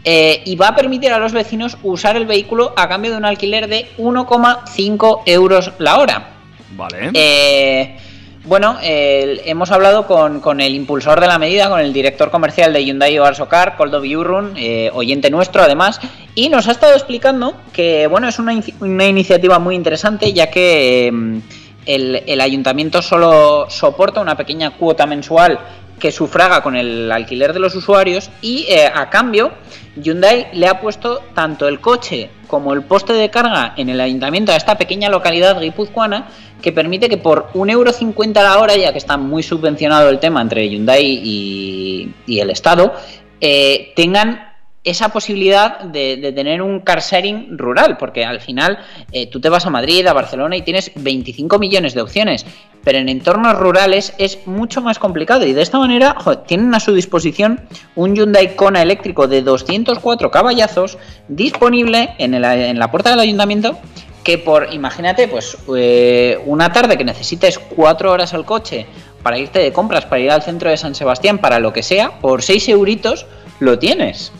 eh, 0.03 0.41
y 0.45 0.55
va 0.55 0.69
a 0.69 0.75
permitir 0.75 1.13
a 1.13 1.19
los 1.19 1.31
vecinos 1.31 1.77
usar 1.83 2.17
el 2.17 2.25
vehículo 2.25 2.73
a 2.75 2.89
cambio 2.89 3.11
de 3.11 3.17
un 3.17 3.25
alquiler 3.25 3.67
de 3.67 3.87
1,5 3.99 5.21
euros 5.27 5.71
la 5.77 5.99
hora. 5.99 6.29
Vale. 6.71 7.11
Eh, 7.13 7.97
bueno, 8.43 8.77
el- 8.81 9.41
hemos 9.45 9.71
hablado 9.71 10.07
con, 10.07 10.61
el 10.61 10.73
impulsor 10.73 11.19
de 11.19 11.27
la 11.27 11.37
medida, 11.37 11.69
con 11.69 11.79
el 11.79 11.93
director 11.93 12.31
comercial 12.31 12.73
de 12.73 12.83
Hyundai 12.83 13.17
Arsocar, 13.17 13.77
Koldo 13.77 14.01
Biurrun, 14.01 14.53
eh, 14.57 14.89
oyente 14.93 15.29
nuestro 15.29 15.61
además, 15.61 15.99
y 16.33 16.49
nos 16.49 16.67
ha 16.67 16.71
estado 16.71 16.93
explicando 16.93 17.55
que 17.73 18.07
bueno, 18.07 18.27
es 18.27 18.39
una, 18.39 18.59
una 18.79 19.05
iniciativa 19.05 19.59
muy 19.59 19.75
interesante 19.75 20.33
ya 20.33 20.49
que 20.49 21.07
eh, 21.07 21.41
el, 21.85 22.23
el 22.27 22.41
ayuntamiento 22.41 23.01
solo 23.01 23.67
soporta 23.69 24.21
una 24.21 24.35
pequeña 24.35 24.71
cuota 24.71 25.05
mensual 25.05 25.59
que 26.01 26.11
sufraga 26.11 26.61
con 26.61 26.75
el 26.75 27.09
alquiler 27.11 27.53
de 27.53 27.59
los 27.59 27.75
usuarios 27.75 28.29
y 28.41 28.65
eh, 28.67 28.91
a 28.93 29.09
cambio 29.09 29.51
Hyundai 29.95 30.47
le 30.53 30.67
ha 30.67 30.81
puesto 30.81 31.21
tanto 31.33 31.67
el 31.67 31.79
coche 31.79 32.29
como 32.47 32.73
el 32.73 32.81
poste 32.81 33.13
de 33.13 33.29
carga 33.29 33.73
en 33.77 33.87
el 33.87 34.01
ayuntamiento 34.01 34.51
a 34.51 34.55
esta 34.55 34.77
pequeña 34.77 35.09
localidad 35.09 35.61
guipuzcoana 35.61 36.27
que 36.61 36.71
permite 36.71 37.07
que 37.07 37.17
por 37.17 37.51
1,50€ 37.53 38.33
la 38.33 38.59
hora, 38.59 38.75
ya 38.75 38.91
que 38.91 38.97
está 38.97 39.17
muy 39.17 39.41
subvencionado 39.41 40.09
el 40.09 40.19
tema 40.19 40.41
entre 40.41 40.67
Hyundai 40.69 41.03
y, 41.03 42.13
y 42.27 42.39
el 42.39 42.51
Estado, 42.51 42.93
eh, 43.39 43.93
tengan 43.95 44.50
esa 44.83 45.09
posibilidad 45.09 45.79
de, 45.81 46.31
tener 46.33 46.61
un 46.61 46.79
car 46.79 47.01
sharing 47.01 47.57
rural, 47.57 47.97
porque 47.97 48.25
al 48.25 48.41
final 48.41 48.79
eh, 49.11 49.27
tú 49.27 49.39
te 49.39 49.49
vas 49.49 49.65
a 49.65 49.69
Madrid, 49.69 50.07
a 50.07 50.13
Barcelona 50.13 50.55
y 50.57 50.63
tienes 50.63 50.91
25 50.95 51.59
millones 51.59 51.93
de 51.93 52.01
opciones, 52.01 52.45
pero 52.83 52.97
en 52.97 53.07
entornos 53.07 53.57
rurales 53.57 54.13
es 54.17 54.47
mucho 54.47 54.81
más 54.81 54.97
complicado 54.97 55.45
y 55.45 55.53
de 55.53 55.61
esta 55.61 55.77
manera 55.77 56.15
tienen 56.47 56.73
a 56.73 56.79
su 56.79 56.93
disposición 56.93 57.61
un 57.95 58.15
Hyundai 58.15 58.55
Kona 58.55 58.81
eléctrico 58.81 59.27
de 59.27 59.43
204 59.43 60.31
caballazos 60.31 60.97
disponible 61.27 62.15
en, 62.17 62.41
la 62.41 62.89
puerta 62.89 63.11
del 63.11 63.19
ayuntamiento 63.19 63.77
que 64.23 64.37
por, 64.37 64.71
imagínate, 64.73 65.27
pues 65.27 65.57
eh, 65.75 66.39
una 66.45 66.71
tarde 66.71 66.97
que 66.97 67.03
necesites 67.03 67.57
cuatro 67.59 68.11
horas 68.11 68.33
al 68.33 68.45
coche 68.45 68.85
para 69.23 69.37
irte 69.37 69.59
de 69.59 69.73
compras, 69.73 70.05
para 70.05 70.21
ir 70.21 70.31
al 70.31 70.41
centro 70.41 70.69
de 70.69 70.77
San 70.77 70.95
Sebastián, 70.95 71.39
para 71.39 71.59
lo 71.59 71.73
que 71.73 71.83
sea, 71.83 72.19
por 72.19 72.41
6 72.41 72.69
euritos 72.69 73.25
lo 73.59 73.77
tienes. 73.77 74.31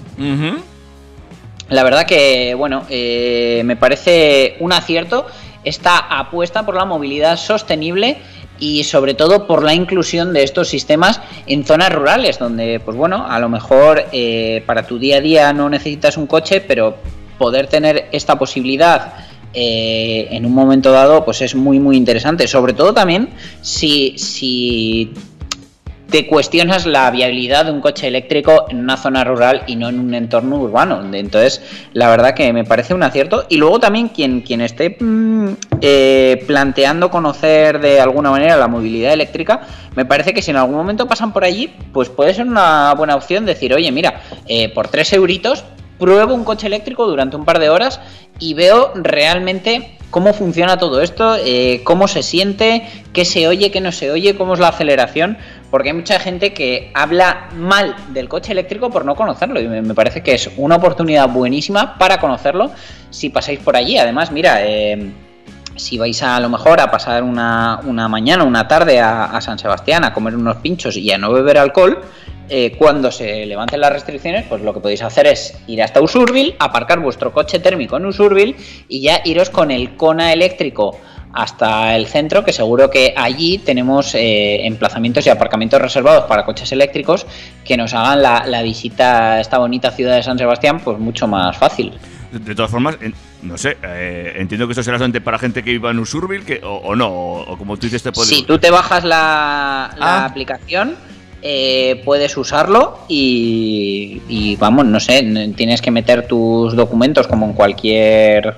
La 1.70 1.84
verdad 1.84 2.06
que, 2.06 2.54
bueno, 2.54 2.84
eh, 2.90 3.62
me 3.64 3.78
parece 3.78 4.58
un 4.60 4.74
acierto 4.74 5.26
esta 5.64 5.98
apuesta 5.98 6.66
por 6.66 6.76
la 6.76 6.86
movilidad 6.86 7.38
sostenible 7.38 8.18
y 8.60 8.84
sobre 8.84 9.14
todo 9.14 9.48
por 9.48 9.64
la 9.64 9.74
inclusión 9.74 10.34
de 10.34 10.44
estos 10.44 10.68
sistemas 10.68 11.22
en 11.48 11.66
zonas 11.66 11.94
rurales, 11.94 12.38
donde, 12.40 12.80
pues 12.80 12.98
bueno, 12.98 13.26
a 13.28 13.40
lo 13.40 13.50
mejor 13.50 14.04
eh, 14.12 14.64
para 14.66 14.86
tu 14.86 15.00
día 15.00 15.18
a 15.18 15.22
día 15.22 15.54
no 15.54 15.70
necesitas 15.70 16.18
un 16.18 16.28
coche, 16.28 16.62
pero 16.62 16.98
poder 17.38 17.68
tener 17.68 18.08
esta 18.12 18.38
posibilidad 18.38 19.14
eh, 19.54 20.28
en 20.32 20.46
un 20.46 20.54
momento 20.54 20.92
dado, 20.92 21.26
pues 21.26 21.42
es 21.42 21.56
muy, 21.56 21.80
muy 21.80 21.98
interesante. 21.98 22.48
Sobre 22.48 22.74
todo 22.74 22.94
también 22.94 23.30
si, 23.62 24.18
si 24.18 25.14
te 26.12 26.28
cuestionas 26.28 26.86
la 26.86 27.10
viabilidad 27.10 27.66
de 27.66 27.72
un 27.72 27.80
coche 27.80 28.06
eléctrico 28.06 28.66
en 28.70 28.80
una 28.80 28.98
zona 28.98 29.24
rural 29.24 29.64
y 29.66 29.78
no 29.78 29.88
en 29.88 29.98
un 29.98 30.14
entorno 30.14 30.58
urbano. 30.58 31.02
Entonces, 31.14 31.62
la 31.94 32.10
verdad 32.10 32.34
que 32.34 32.52
me 32.52 32.66
parece 32.66 32.94
un 32.94 33.02
acierto. 33.02 33.46
Y 33.48 33.56
luego 33.56 33.80
también 33.80 34.10
quien, 34.10 34.42
quien 34.42 34.60
esté 34.60 34.98
mm, 35.00 35.50
eh, 35.80 36.44
planteando 36.46 37.10
conocer 37.10 37.80
de 37.80 38.02
alguna 38.02 38.30
manera 38.30 38.58
la 38.58 38.68
movilidad 38.68 39.14
eléctrica, 39.14 39.62
me 39.96 40.06
parece 40.06 40.34
que 40.34 40.42
si 40.42 40.52
en 40.52 40.58
algún 40.58 40.76
momento 40.76 41.08
pasan 41.08 41.32
por 41.32 41.46
allí, 41.46 41.74
pues 41.94 42.10
puede 42.10 42.34
ser 42.34 42.46
una 42.46 42.94
buena 42.94 43.16
opción 43.16 43.46
decir, 43.46 43.74
oye, 43.74 43.90
mira, 43.92 44.22
eh, 44.48 44.68
por 44.68 44.90
3 44.90 45.14
euritos 45.14 45.64
pruebo 45.98 46.34
un 46.34 46.44
coche 46.44 46.68
eléctrico 46.68 47.08
durante 47.08 47.38
un 47.38 47.46
par 47.46 47.60
de 47.60 47.70
horas 47.70 48.02
y 48.40 48.54
veo 48.54 48.92
realmente 48.96 49.98
cómo 50.10 50.34
funciona 50.34 50.78
todo 50.78 51.02
esto, 51.02 51.36
eh, 51.38 51.82
cómo 51.84 52.08
se 52.08 52.22
siente, 52.22 52.84
qué 53.14 53.26
se 53.26 53.48
oye, 53.48 53.72
qué 53.72 53.82
no 53.82 53.92
se 53.92 54.12
oye, 54.12 54.36
cómo 54.36 54.54
es 54.54 54.60
la 54.60 54.68
aceleración, 54.68 55.38
porque 55.72 55.90
hay 55.90 55.96
mucha 55.96 56.20
gente 56.20 56.54
que 56.54 56.92
habla 56.94 57.50
mal 57.56 57.96
del 58.10 58.30
coche 58.30 58.52
eléctrico 58.52 58.90
por 58.90 59.06
no 59.06 59.16
conocerlo 59.16 59.60
y 59.60 59.68
me, 59.68 59.94
parece 59.96 60.22
que 60.22 60.36
es 60.36 60.52
una 60.58 60.76
oportunidad 60.76 61.30
buenísima 61.30 61.98
para 61.98 62.20
conocerlo 62.20 62.72
si 63.10 63.30
pasáis 63.30 63.60
por 63.60 63.76
allí. 63.76 63.98
Además, 63.98 64.32
mira, 64.32 64.64
eh, 64.66 65.12
si 65.78 65.98
vais 65.98 66.22
a, 66.22 66.40
lo 66.42 66.50
mejor 66.50 66.82
a 66.82 66.92
pasar 66.92 67.24
una, 67.24 67.80
una 67.86 68.08
mañana, 68.10 68.44
una 68.44 68.68
tarde 68.68 69.00
a, 69.00 69.26
a 69.26 69.42
San 69.42 69.58
Sebastián 69.58 70.04
a 70.04 70.14
comer 70.14 70.36
unos 70.36 70.58
pinchos 70.58 70.98
y 70.98 71.10
a 71.12 71.18
no 71.18 71.32
beber 71.32 71.58
alcohol, 71.58 72.04
eh, 72.54 72.76
cuando 72.78 73.14
se 73.14 73.46
levanten 73.46 73.80
las 73.80 73.94
restricciones, 73.94 74.46
pues 74.50 74.62
lo 74.62 74.74
que 74.74 74.82
podéis 74.82 75.02
hacer 75.04 75.26
es 75.26 75.58
ir 75.68 75.82
hasta 75.82 76.02
Usurbil, 76.02 76.54
aparcar 76.60 77.00
vuestro 77.00 77.32
coche 77.32 77.60
térmico 77.60 77.96
en 77.96 78.06
Usurbil 78.06 78.58
y 78.90 79.00
ya 79.00 79.22
iros 79.24 79.50
con 79.50 79.72
el 79.72 79.96
Kona 79.96 80.34
eléctrico 80.34 81.00
hasta 81.34 81.96
el 81.96 82.08
centro, 82.08 82.44
que 82.44 82.54
seguro 82.54 82.90
que 82.90 83.14
allí 83.16 83.58
tenemos 83.58 84.14
eh, 84.16 84.66
emplazamientos 84.66 85.26
y 85.26 85.30
aparcamientos 85.30 85.82
reservados 85.82 86.26
para 86.26 86.46
coches 86.46 86.72
eléctricos 86.72 87.26
que 87.64 87.78
nos 87.78 87.94
hagan 87.94 88.22
la, 88.22 88.44
la 88.46 88.62
visita 88.62 89.34
a 89.34 89.42
esta 89.42 89.58
bonita 89.58 89.92
ciudad 89.92 90.16
de 90.16 90.24
San 90.24 90.38
Sebastián 90.38 90.80
pues 90.84 90.98
mucho 91.00 91.28
más 91.28 91.56
fácil. 91.58 91.94
De, 92.32 92.56
todas 92.56 92.72
formas, 92.72 92.98
no 93.42 93.58
sé, 93.58 93.78
eh, 93.84 94.34
entiendo 94.38 94.66
que 94.66 94.72
esto 94.72 94.84
será 94.84 94.98
solamente 94.98 95.20
para 95.20 95.38
gente 95.38 95.64
que 95.64 95.72
viva 95.72 95.92
en 95.92 96.00
Usurbil 96.00 96.46
que, 96.46 96.62
o, 96.64 96.76
o 96.78 96.96
no, 96.96 97.08
o, 97.08 97.54
o 97.54 97.58
como 97.58 97.76
tú 97.76 97.88
dices, 97.88 98.02
te 98.04 98.12
puede... 98.14 98.30
Si 98.30 98.44
tú 98.44 98.58
te 98.58 98.72
bajas 98.72 99.04
la, 99.04 99.94
la 99.98 100.20
Ah. 100.24 100.26
aplicación, 100.26 100.96
eh, 101.42 102.02
puedes 102.06 102.38
usarlo 102.38 103.00
y, 103.10 104.22
y, 104.30 104.56
vamos, 104.58 104.86
no 104.86 105.00
sé, 105.00 105.52
tienes 105.58 105.82
que 105.82 105.92
meter 105.92 106.28
tus 106.28 106.76
documentos 106.76 107.28
como 107.28 107.48
en 107.48 107.54
cualquier 107.54 108.56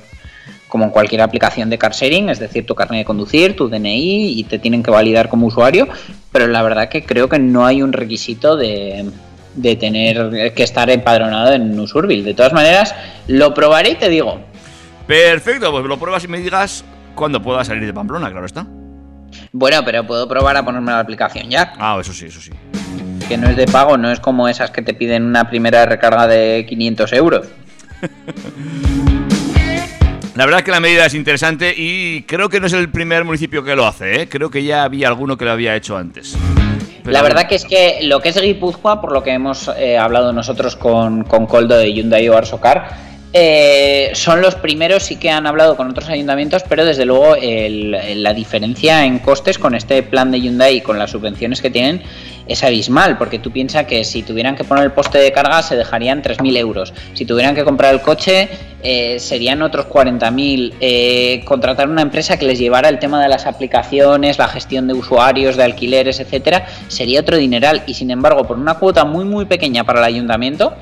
como 0.74 0.86
en 0.86 0.90
cualquier 0.90 1.22
aplicación 1.22 1.70
de 1.70 1.78
car 1.78 1.92
sharing, 1.92 2.30
es 2.30 2.40
decir, 2.40 2.66
tu 2.66 2.74
carnet 2.74 3.02
de 3.02 3.06
conducir, 3.06 3.56
tu 3.56 3.70
DNI 3.70 4.40
y 4.40 4.44
te 4.46 4.58
tienen 4.58 4.82
que 4.82 4.90
validar 4.90 5.30
como 5.30 5.46
usuario, 5.46 5.88
pero 6.32 6.48
la 6.48 6.64
verdad 6.64 6.90
que 6.90 7.06
creo 7.06 7.30
que 7.30 7.38
no 7.38 7.64
hay 7.64 7.84
un 7.84 7.94
requisito 7.94 8.58
de, 8.58 9.06
de 9.54 9.76
tener 9.76 10.52
que 10.56 10.64
estar 10.64 10.90
empadronado 10.90 11.54
en 11.54 11.80
Usurbil. 11.80 12.24
De 12.24 12.34
todas 12.34 12.54
maneras, 12.54 12.96
lo 13.28 13.54
probaré 13.54 13.92
y 13.92 13.96
te 13.98 14.10
digo. 14.10 14.42
Perfecto, 15.06 15.70
pues 15.70 15.86
lo 15.86 16.00
pruebas 16.00 16.24
y 16.24 16.28
me 16.28 16.40
digas 16.40 16.84
cuándo 17.14 17.40
pueda 17.40 17.64
salir 17.64 17.86
de 17.86 17.94
Pamplona, 17.94 18.32
claro 18.32 18.48
está. 18.48 18.66
Bueno, 19.52 19.86
pero 19.86 20.08
puedo 20.08 20.28
probar 20.28 20.58
a 20.58 20.66
ponerme 20.66 20.92
la 20.92 21.02
aplicación 21.02 21.52
ya. 21.52 21.74
Ah, 21.78 22.00
eso 22.02 22.14
sí, 22.14 22.26
eso 22.26 22.42
sí. 22.42 22.50
que 23.28 23.38
no 23.38 23.48
es 23.48 23.58
de 23.58 23.68
pago, 23.68 23.96
no 23.96 24.12
es 24.12 24.20
como 24.20 24.48
esas 24.48 24.72
que 24.72 24.82
te 24.82 24.96
piden 24.96 25.24
una 25.24 25.48
primera 25.48 25.86
recarga 25.86 26.26
de 26.26 26.66
500 26.68 27.14
euros. 27.14 27.48
La 30.36 30.46
verdad 30.46 30.62
es 30.62 30.66
que 30.66 30.72
la 30.72 30.80
medida 30.80 31.06
es 31.06 31.14
interesante 31.14 31.74
y 31.78 32.24
creo 32.24 32.50
que 32.50 32.60
no 32.60 32.66
es 32.68 32.74
el 32.74 32.90
primer 32.90 33.24
municipio 33.24 33.64
que 33.64 33.76
lo 33.76 33.86
hace, 33.86 34.22
¿eh? 34.22 34.30
Creo 34.30 34.50
que 34.50 34.64
ya 34.64 34.84
había 34.84 35.08
alguno 35.08 35.38
que 35.38 35.46
lo 35.46 35.52
había 35.52 35.76
hecho 35.76 35.96
antes. 35.96 36.36
Pero 37.04 37.12
la 37.12 37.22
verdad 37.22 37.48
que 37.48 37.56
es 37.56 37.66
que 37.66 38.00
lo 38.04 38.20
que 38.20 38.30
es 38.30 38.42
Guipúzcoa, 38.42 39.00
por 39.00 39.12
lo 39.12 39.22
que 39.22 39.32
hemos 39.32 39.70
eh, 39.78 39.98
hablado 39.98 40.34
nosotros 40.34 40.76
con, 40.76 41.24
con 41.26 41.46
Coldo 41.46 41.78
de 41.78 41.94
Hyundai 41.94 42.28
o 42.30 42.38
Arsocar, 42.38 43.14
eh, 43.34 44.12
son 44.14 44.42
los 44.42 44.56
primeros, 44.56 45.04
sí 45.04 45.18
que 45.18 45.30
han 45.30 45.46
hablado 45.46 45.76
con 45.76 45.90
otros 45.90 46.08
ayuntamientos, 46.10 46.64
pero 46.70 46.86
desde 46.86 47.06
luego 47.06 47.36
el- 47.36 48.24
la 48.24 48.34
diferencia 48.34 49.06
en 49.06 49.20
costes 49.20 49.60
con 49.60 49.76
este 49.76 50.02
plan 50.04 50.32
de 50.32 50.40
Hyundai 50.40 50.78
y 50.78 50.82
con 50.82 50.98
las 50.98 51.12
subvenciones 51.12 51.62
que 51.62 51.70
tienen 51.70 52.02
es 52.48 52.64
abismal, 52.64 53.18
porque 53.18 53.40
tú 53.40 53.52
piensas 53.52 53.86
que 53.86 54.04
si 54.04 54.22
tuvieran 54.24 54.56
que 54.56 54.64
poner 54.64 54.84
el 54.84 54.92
poste 54.92 55.18
de 55.18 55.32
carga 55.32 55.62
se 55.62 55.76
dejarían 55.76 56.22
3.000 56.22 56.58
euros, 56.58 56.94
si 57.14 57.26
tuvieran 57.26 57.56
que 57.56 57.64
comprar 57.64 57.94
el 57.94 58.02
coche 58.02 58.50
eh, 58.84 59.18
serían 59.20 59.62
otros 59.62 59.86
40.000, 59.88 60.74
eh, 60.82 61.42
contratar 61.46 61.88
una 61.88 62.02
empresa 62.02 62.38
que 62.38 62.46
les 62.46 62.60
llevara 62.60 62.90
el 62.90 63.00
tema 63.00 63.22
de 63.24 63.30
las 63.30 63.46
aplicaciones, 63.46 64.38
la 64.38 64.48
gestión 64.50 64.88
de 64.88 64.94
usuarios, 64.94 65.56
de 65.56 65.64
alquileres, 65.64 66.20
etcétera, 66.20 66.66
sería 66.90 67.22
otro 67.22 67.38
dineral. 67.38 67.84
Y 67.88 67.94
sin 67.94 68.12
embargo 68.12 68.46
por 68.46 68.58
una 68.58 68.74
cuota 68.76 69.06
muy 69.06 69.24
muy 69.24 69.46
pequeña 69.46 69.84
para 69.86 70.00
el 70.00 70.06
ayuntamiento 70.06 70.74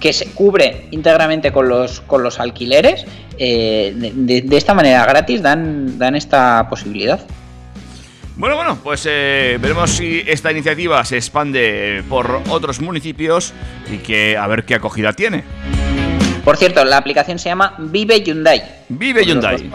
que 0.00 0.14
se 0.14 0.30
cubre 0.32 0.86
íntegramente 0.92 1.52
con 1.52 1.68
los, 1.68 2.00
con 2.00 2.22
los 2.22 2.40
alquileres, 2.40 3.04
eh, 3.36 3.92
de, 3.94 4.40
de- 4.40 4.56
esta 4.56 4.72
manera 4.72 5.04
gratis 5.04 5.42
dan, 5.42 5.98
dan 5.98 6.14
esta 6.16 6.66
posibilidad. 6.70 7.20
Bueno, 8.40 8.56
bueno, 8.56 8.78
pues 8.82 9.06
eh, 9.06 9.58
veremos 9.60 9.90
si 9.90 10.24
esta 10.26 10.50
iniciativa 10.50 11.04
se 11.04 11.16
expande 11.16 12.02
por 12.08 12.40
otros 12.48 12.80
municipios 12.80 13.52
y 13.92 13.98
que 13.98 14.38
a 14.38 14.46
ver 14.46 14.64
qué 14.64 14.74
acogida 14.76 15.12
tiene. 15.12 15.44
Por 16.42 16.56
cierto, 16.56 16.82
la 16.86 16.96
aplicación 16.96 17.38
se 17.38 17.50
llama 17.50 17.74
Vive 17.76 18.22
Hyundai. 18.22 18.62
Vive 18.88 19.26
Hyundai. 19.26 19.70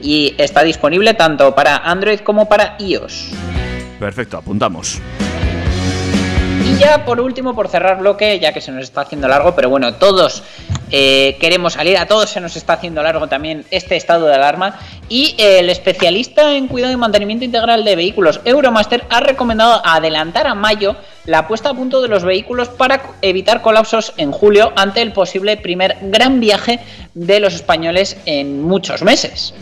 y 0.00 0.34
está 0.36 0.64
disponible 0.64 1.14
tanto 1.14 1.54
para 1.54 1.76
Android 1.76 2.18
como 2.18 2.48
para 2.48 2.74
iOS. 2.80 3.34
Perfecto, 4.00 4.36
apuntamos. 4.36 5.00
Ya 6.82 7.04
por 7.04 7.20
último, 7.20 7.54
por 7.54 7.68
cerrar 7.68 8.00
bloque, 8.00 8.40
ya 8.40 8.52
que 8.52 8.60
se 8.60 8.72
nos 8.72 8.82
está 8.82 9.02
haciendo 9.02 9.28
largo, 9.28 9.54
pero 9.54 9.70
bueno, 9.70 9.94
todos 9.94 10.42
eh, 10.90 11.36
queremos 11.38 11.74
salir, 11.74 11.96
a 11.96 12.06
todos 12.06 12.28
se 12.28 12.40
nos 12.40 12.56
está 12.56 12.72
haciendo 12.72 13.04
largo 13.04 13.28
también 13.28 13.64
este 13.70 13.94
estado 13.94 14.26
de 14.26 14.34
alarma. 14.34 14.80
Y 15.08 15.36
el 15.38 15.70
especialista 15.70 16.56
en 16.56 16.66
cuidado 16.66 16.92
y 16.92 16.96
mantenimiento 16.96 17.44
integral 17.44 17.84
de 17.84 17.94
vehículos, 17.94 18.40
Euromaster, 18.44 19.04
ha 19.10 19.20
recomendado 19.20 19.80
adelantar 19.84 20.48
a 20.48 20.56
mayo 20.56 20.96
la 21.24 21.46
puesta 21.46 21.70
a 21.70 21.74
punto 21.74 22.02
de 22.02 22.08
los 22.08 22.24
vehículos 22.24 22.68
para 22.68 23.00
evitar 23.22 23.62
colapsos 23.62 24.12
en 24.16 24.32
julio 24.32 24.72
ante 24.74 25.02
el 25.02 25.12
posible 25.12 25.56
primer 25.56 25.98
gran 26.02 26.40
viaje 26.40 26.80
de 27.14 27.38
los 27.38 27.54
españoles 27.54 28.16
en 28.26 28.60
muchos 28.60 29.02
meses. 29.02 29.54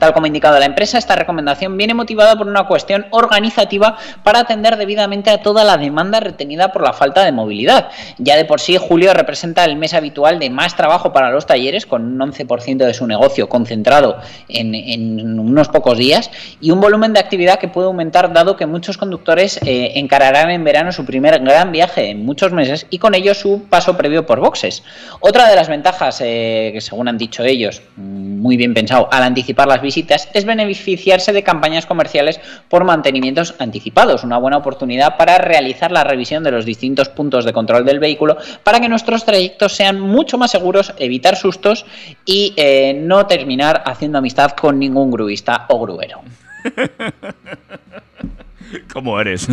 Tal 0.00 0.14
como 0.14 0.24
ha 0.24 0.28
indicado 0.28 0.58
la 0.58 0.64
empresa, 0.64 0.96
esta 0.96 1.14
recomendación 1.14 1.76
viene 1.76 1.92
motivada 1.92 2.34
por 2.34 2.48
una 2.48 2.66
cuestión 2.66 3.04
organizativa 3.10 3.98
para 4.24 4.40
atender 4.40 4.78
debidamente 4.78 5.28
a 5.28 5.42
toda 5.42 5.62
la 5.62 5.76
demanda 5.76 6.20
retenida 6.20 6.72
por 6.72 6.82
la 6.82 6.94
falta 6.94 7.22
de 7.22 7.32
movilidad. 7.32 7.90
Ya 8.16 8.36
de 8.36 8.46
por 8.46 8.60
sí, 8.60 8.78
julio 8.78 9.12
representa 9.12 9.62
el 9.66 9.76
mes 9.76 9.92
habitual 9.92 10.38
de 10.38 10.48
más 10.48 10.74
trabajo 10.74 11.12
para 11.12 11.30
los 11.30 11.44
talleres, 11.44 11.84
con 11.84 12.02
un 12.02 12.32
11% 12.32 12.78
de 12.78 12.94
su 12.94 13.06
negocio 13.06 13.50
concentrado 13.50 14.16
en, 14.48 15.38
unos 15.38 15.68
pocos 15.68 15.98
días 15.98 16.30
y 16.62 16.70
un 16.70 16.80
volumen 16.80 17.12
de 17.12 17.20
actividad 17.20 17.58
que 17.58 17.68
puede 17.68 17.88
aumentar 17.88 18.32
dado 18.32 18.56
que 18.56 18.64
muchos 18.64 18.96
conductores 18.96 19.60
eh, 19.66 19.92
encararán 19.96 20.50
en 20.50 20.64
verano 20.64 20.92
su 20.92 21.04
primer 21.04 21.38
gran 21.40 21.72
viaje 21.72 22.08
en 22.08 22.24
muchos 22.24 22.52
meses 22.52 22.86
y 22.88 22.98
con 22.98 23.14
ello 23.14 23.34
su 23.34 23.64
paso 23.68 23.98
previo 23.98 24.24
por 24.24 24.40
boxes. 24.40 24.82
Otra 25.20 25.46
de 25.46 25.56
las 25.56 25.68
ventajas, 25.68 26.22
eh, 26.24 26.70
que 26.72 26.80
según 26.80 27.08
han 27.08 27.18
dicho 27.18 27.44
ellos, 27.44 27.82
muy 27.96 28.56
bien 28.56 28.72
pensado, 28.72 29.08
al 29.12 29.24
anticipar 29.24 29.68
las 29.68 29.82
visitas, 29.90 30.28
es 30.34 30.44
beneficiarse 30.44 31.32
de 31.32 31.42
campañas 31.42 31.84
comerciales 31.84 32.40
por 32.68 32.84
mantenimientos 32.84 33.56
anticipados, 33.58 34.22
una 34.22 34.38
buena 34.38 34.58
oportunidad 34.58 35.16
para 35.16 35.38
realizar 35.38 35.90
la 35.90 36.04
revisión 36.04 36.44
de 36.44 36.52
los 36.52 36.64
distintos 36.64 37.08
puntos 37.08 37.44
de 37.44 37.52
control 37.52 37.84
del 37.84 37.98
vehículo 37.98 38.36
para 38.62 38.78
que 38.78 38.88
nuestros 38.88 39.24
trayectos 39.24 39.74
sean 39.74 40.00
mucho 40.00 40.38
más 40.38 40.52
seguros, 40.52 40.94
evitar 40.98 41.34
sustos 41.34 41.86
y 42.24 42.54
eh, 42.56 42.94
no 42.94 43.26
terminar 43.26 43.82
haciendo 43.84 44.18
amistad 44.18 44.52
con 44.52 44.78
ningún 44.78 45.10
gruista 45.10 45.66
o 45.68 45.80
gruero. 45.80 46.20
¿Cómo 48.92 49.20
eres? 49.20 49.48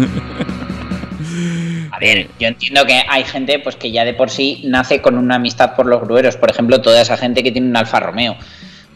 A 1.92 2.00
ver, 2.00 2.28
yo 2.40 2.48
entiendo 2.48 2.86
que 2.86 3.02
hay 3.10 3.24
gente 3.24 3.58
pues 3.58 3.76
que 3.76 3.92
ya 3.92 4.06
de 4.06 4.14
por 4.14 4.30
sí 4.30 4.62
nace 4.66 5.02
con 5.02 5.18
una 5.18 5.36
amistad 5.36 5.76
por 5.76 5.88
los 5.88 6.02
grueros. 6.02 6.38
Por 6.38 6.52
ejemplo, 6.52 6.80
toda 6.80 7.02
esa 7.02 7.18
gente 7.18 7.42
que 7.42 7.52
tiene 7.52 7.68
un 7.68 7.76
Alfa 7.76 8.00
Romeo. 8.00 8.38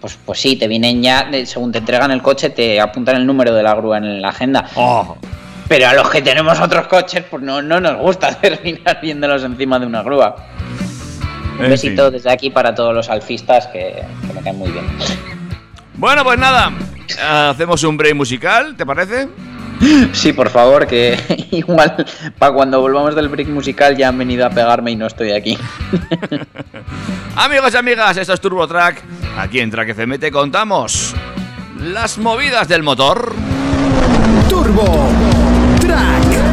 Pues, 0.01 0.17
pues 0.25 0.41
sí, 0.41 0.55
te 0.55 0.67
vienen 0.67 1.01
ya, 1.03 1.29
según 1.45 1.71
te 1.71 1.77
entregan 1.77 2.09
el 2.11 2.21
coche, 2.23 2.49
te 2.49 2.81
apuntan 2.81 3.15
el 3.17 3.25
número 3.25 3.53
de 3.53 3.61
la 3.61 3.75
grúa 3.75 3.99
en 3.99 4.19
la 4.21 4.29
agenda. 4.29 4.65
Oh, 4.75 5.15
Pero 5.67 5.87
a 5.87 5.93
los 5.93 6.09
que 6.09 6.21
tenemos 6.23 6.59
otros 6.59 6.87
coches, 6.87 7.23
pues 7.29 7.43
no, 7.43 7.61
no 7.61 7.79
nos 7.79 7.97
gusta 7.97 8.33
terminar 8.41 8.99
viéndolos 8.99 9.43
encima 9.43 9.77
de 9.79 9.85
una 9.85 10.01
grúa. 10.01 10.35
Un 11.59 11.65
en 11.65 11.71
besito 11.71 12.05
fin. 12.05 12.13
desde 12.13 12.31
aquí 12.31 12.49
para 12.49 12.73
todos 12.73 12.95
los 12.95 13.09
alfistas 13.09 13.67
que, 13.67 14.03
que 14.27 14.33
me 14.33 14.41
caen 14.41 14.57
muy 14.57 14.71
bien. 14.71 14.85
Bueno, 15.93 16.23
pues 16.23 16.39
nada. 16.39 16.71
Hacemos 17.49 17.83
un 17.83 17.95
break 17.97 18.15
musical, 18.15 18.75
¿te 18.75 18.85
parece? 18.85 19.27
Sí, 20.13 20.33
por 20.33 20.49
favor, 20.49 20.87
que 20.87 21.19
igual 21.51 22.05
para 22.39 22.53
cuando 22.53 22.79
volvamos 22.81 23.15
del 23.15 23.29
break 23.29 23.47
musical 23.49 23.95
ya 23.97 24.07
han 24.07 24.17
venido 24.17 24.45
a 24.45 24.49
pegarme 24.49 24.91
y 24.91 24.95
no 24.95 25.05
estoy 25.07 25.31
aquí. 25.31 25.57
Amigos 27.35 27.73
y 27.73 27.77
amigas, 27.77 28.17
esto 28.17 28.33
es 28.33 28.41
Turbo 28.41 28.67
Track. 28.67 29.03
Aquí 29.37 29.59
en 29.59 29.71
Track 29.71 29.89
FM 29.89 30.19
te 30.19 30.31
contamos 30.31 31.15
las 31.79 32.17
movidas 32.17 32.67
del 32.67 32.83
motor. 32.83 33.33
Turbo 34.49 35.09
Track. 35.79 36.51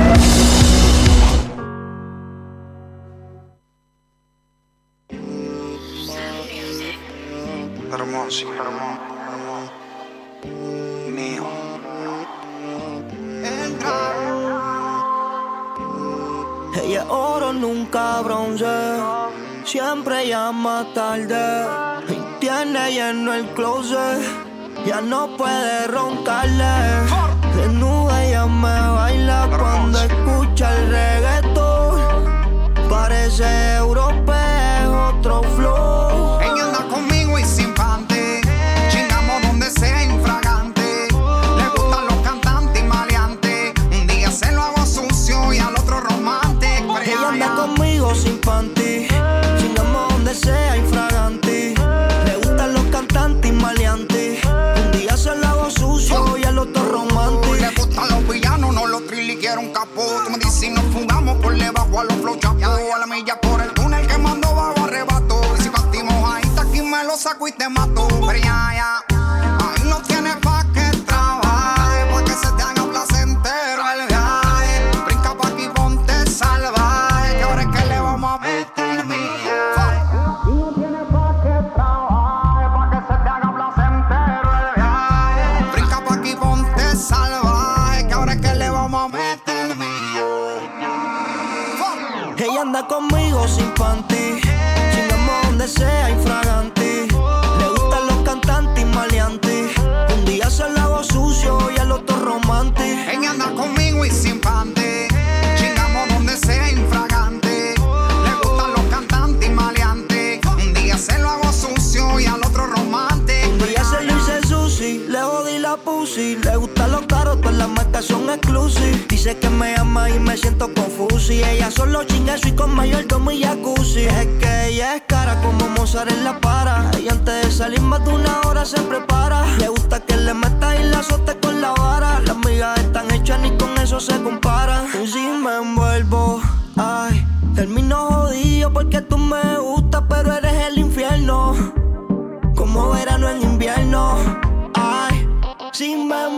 hermoso, 7.93 8.47
hermoso, 8.55 9.73
mío. 11.11 11.47
Ella 16.83 17.03
es 17.03 17.07
oro, 17.09 17.53
nunca 17.53 18.21
bronce. 18.23 18.67
Siempre 19.65 20.29
llama 20.29 20.87
tarde. 20.95 22.18
Tiene 22.41 22.93
lleno 22.93 23.35
el 23.35 23.47
closet. 23.49 24.23
Ya 24.87 25.01
no 25.01 25.37
puede 25.37 25.89
roncarle. 25.89 26.65
Desnuda 27.57 28.25
ella 28.25 28.47
me 28.47 28.93
baila 28.93 29.49
cuando 29.59 30.01
escucha 30.01 30.73
el 30.77 30.91
reggaetón. 30.91 32.01
Parece 32.89 33.75
europeo, 33.77 34.28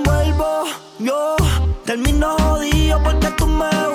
envuelvo, 0.01 0.65
yo 0.99 1.37
termino 1.85 2.37
jodido 2.39 3.03
porque 3.03 3.29
tú 3.37 3.47
me 3.47 3.90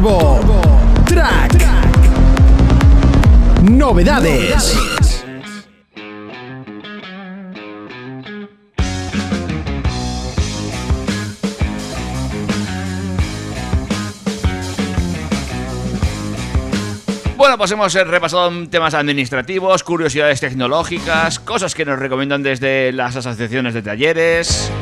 Track. 0.00 1.52
Novedades. 3.70 4.74
Bueno, 17.36 17.58
pues 17.58 17.70
hemos 17.72 17.94
eh, 17.94 18.04
repasado 18.04 18.50
temas 18.68 18.94
administrativos, 18.94 19.84
curiosidades 19.84 20.40
tecnológicas, 20.40 21.38
cosas 21.40 21.74
que 21.74 21.84
nos 21.84 21.98
recomiendan 21.98 22.42
desde 22.42 22.92
las 22.92 23.16
asociaciones 23.16 23.74
de 23.74 23.82
talleres. 23.82 24.72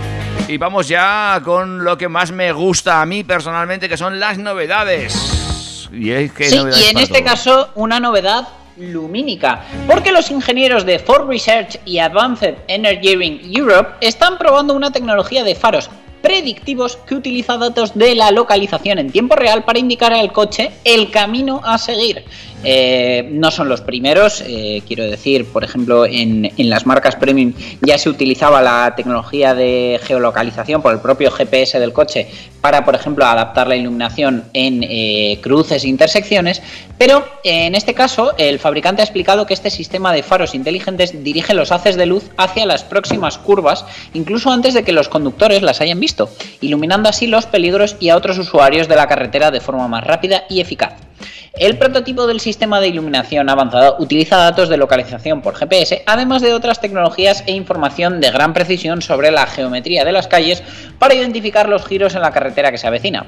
Y 0.47 0.57
vamos 0.57 0.89
ya 0.89 1.41
con 1.45 1.85
lo 1.85 1.99
que 1.99 2.09
más 2.09 2.31
me 2.31 2.53
gusta 2.53 3.03
a 3.03 3.07
mí 3.07 3.25
personalmente, 3.25 3.89
que 3.89 3.97
son 3.97 4.21
las 4.21 4.39
novedades. 4.39 5.89
Y, 5.93 6.11
es 6.11 6.33
que 6.33 6.45
hay 6.45 6.51
Sí, 6.51 6.57
novedades 6.59 6.85
y 6.85 6.91
en 6.91 6.99
este 6.99 7.25
caso 7.25 7.71
una 7.75 8.01
novedad 8.01 8.49
lumínica, 8.77 9.65
porque 9.87 10.13
los 10.13 10.31
ingenieros 10.31 10.87
de 10.87 10.99
Ford 10.99 11.29
Research 11.29 11.81
y 11.85 11.99
Advanced 11.99 12.55
Engineering 12.69 13.41
Europe 13.53 13.95
están 14.01 14.39
probando 14.39 14.75
una 14.75 14.93
tecnología 14.93 15.43
de 15.43 15.55
faros 15.55 15.91
predictivos 16.23 16.97
que 16.97 17.15
utiliza 17.15 17.57
datos 17.57 17.95
de 17.95 18.15
la 18.15 18.31
localización 18.31 18.99
en 18.99 19.11
tiempo 19.11 19.37
real 19.37 19.65
para 19.65 19.79
indicar 19.79 20.13
al 20.13 20.33
coche 20.33 20.73
el 20.85 21.11
camino 21.11 21.61
a 21.65 21.79
seguir. 21.79 22.25
Eh, 22.65 23.29
no 23.31 23.51
son 23.51 23.69
los 23.69 23.81
primeros, 23.81 24.43
eh, 24.47 24.83
quiero 24.87 25.05
decir, 25.05 25.47
por 25.47 25.63
ejemplo, 25.63 26.05
en, 26.07 26.51
las 26.57 26.87
marcas 26.87 27.15
premium 27.17 27.53
ya 27.81 27.99
se 27.99 28.09
utilizaba 28.09 28.61
la 28.61 28.95
tecnología 28.97 29.55
de 29.55 30.01
geolocalización 30.03 30.83
por 30.83 30.93
el 30.93 31.01
propio 31.01 31.31
GPS 31.31 31.79
del 31.79 31.93
coche 31.93 32.29
para, 32.61 32.85
por 32.85 32.95
ejemplo, 32.95 33.25
adaptar 33.25 33.69
la 33.69 33.77
iluminación 33.77 34.45
en 34.53 34.83
eh, 34.83 35.39
cruces 35.43 35.85
e 35.85 35.89
intersecciones, 35.89 36.61
pero 36.99 37.25
eh, 37.45 37.67
en 37.67 37.75
este 37.75 37.95
caso 37.95 38.35
el 38.37 38.59
fabricante 38.59 39.03
ha 39.03 39.05
explicado 39.05 39.47
que 39.47 39.55
este 39.55 39.71
sistema 39.71 40.13
de 40.13 40.23
faros 40.23 40.55
inteligentes 40.55 41.23
dirige 41.23 41.55
los 41.55 41.71
haces 41.71 41.97
de 41.97 42.07
luz 42.07 42.25
hacia 42.37 42.67
las 42.67 42.83
próximas 42.83 43.39
curvas, 43.39 43.85
incluso 44.15 44.51
antes 44.51 44.75
de 44.75 44.83
que 44.83 44.93
los 44.93 45.09
conductores 45.09 45.63
las 45.63 45.81
hayan 45.81 46.01
visto, 46.01 46.29
iluminando 46.61 47.09
así 47.09 47.27
los 47.29 47.47
peligros 47.47 47.97
y 48.01 48.09
a 48.09 48.17
otros 48.17 48.39
usuarios 48.39 48.89
de 48.89 48.97
la 48.97 49.07
carretera 49.07 49.51
de 49.51 49.61
forma 49.61 49.87
más 49.87 50.05
rápida 50.05 50.45
y 50.49 50.61
eficaz. 50.61 51.08
El 51.55 51.79
prototipo 51.79 52.27
del 52.27 52.41
sistema 52.41 52.81
de 52.81 52.89
iluminación 52.89 53.49
avanzado 53.49 53.97
utiliza 53.99 54.37
datos 54.37 54.69
de 54.69 54.77
localización 54.77 55.43
por 55.43 55.55
GPS, 55.55 56.03
además 56.07 56.43
de 56.43 56.55
otras 56.55 56.81
tecnologías 56.81 57.43
e 57.47 57.53
información 57.53 58.21
de 58.21 58.31
gran 58.31 58.53
precisión 58.53 59.03
sobre 59.03 59.31
la 59.31 59.47
geometría 59.47 60.05
de 60.05 60.13
las 60.13 60.29
calles 60.29 60.63
para 60.99 61.15
identificar 61.15 61.69
los 61.69 61.85
giros 61.87 62.15
en 62.15 62.23
la 62.23 62.33
carretera 62.33 62.71
que 62.71 62.79
se 62.79 62.87
avecina. 62.87 63.27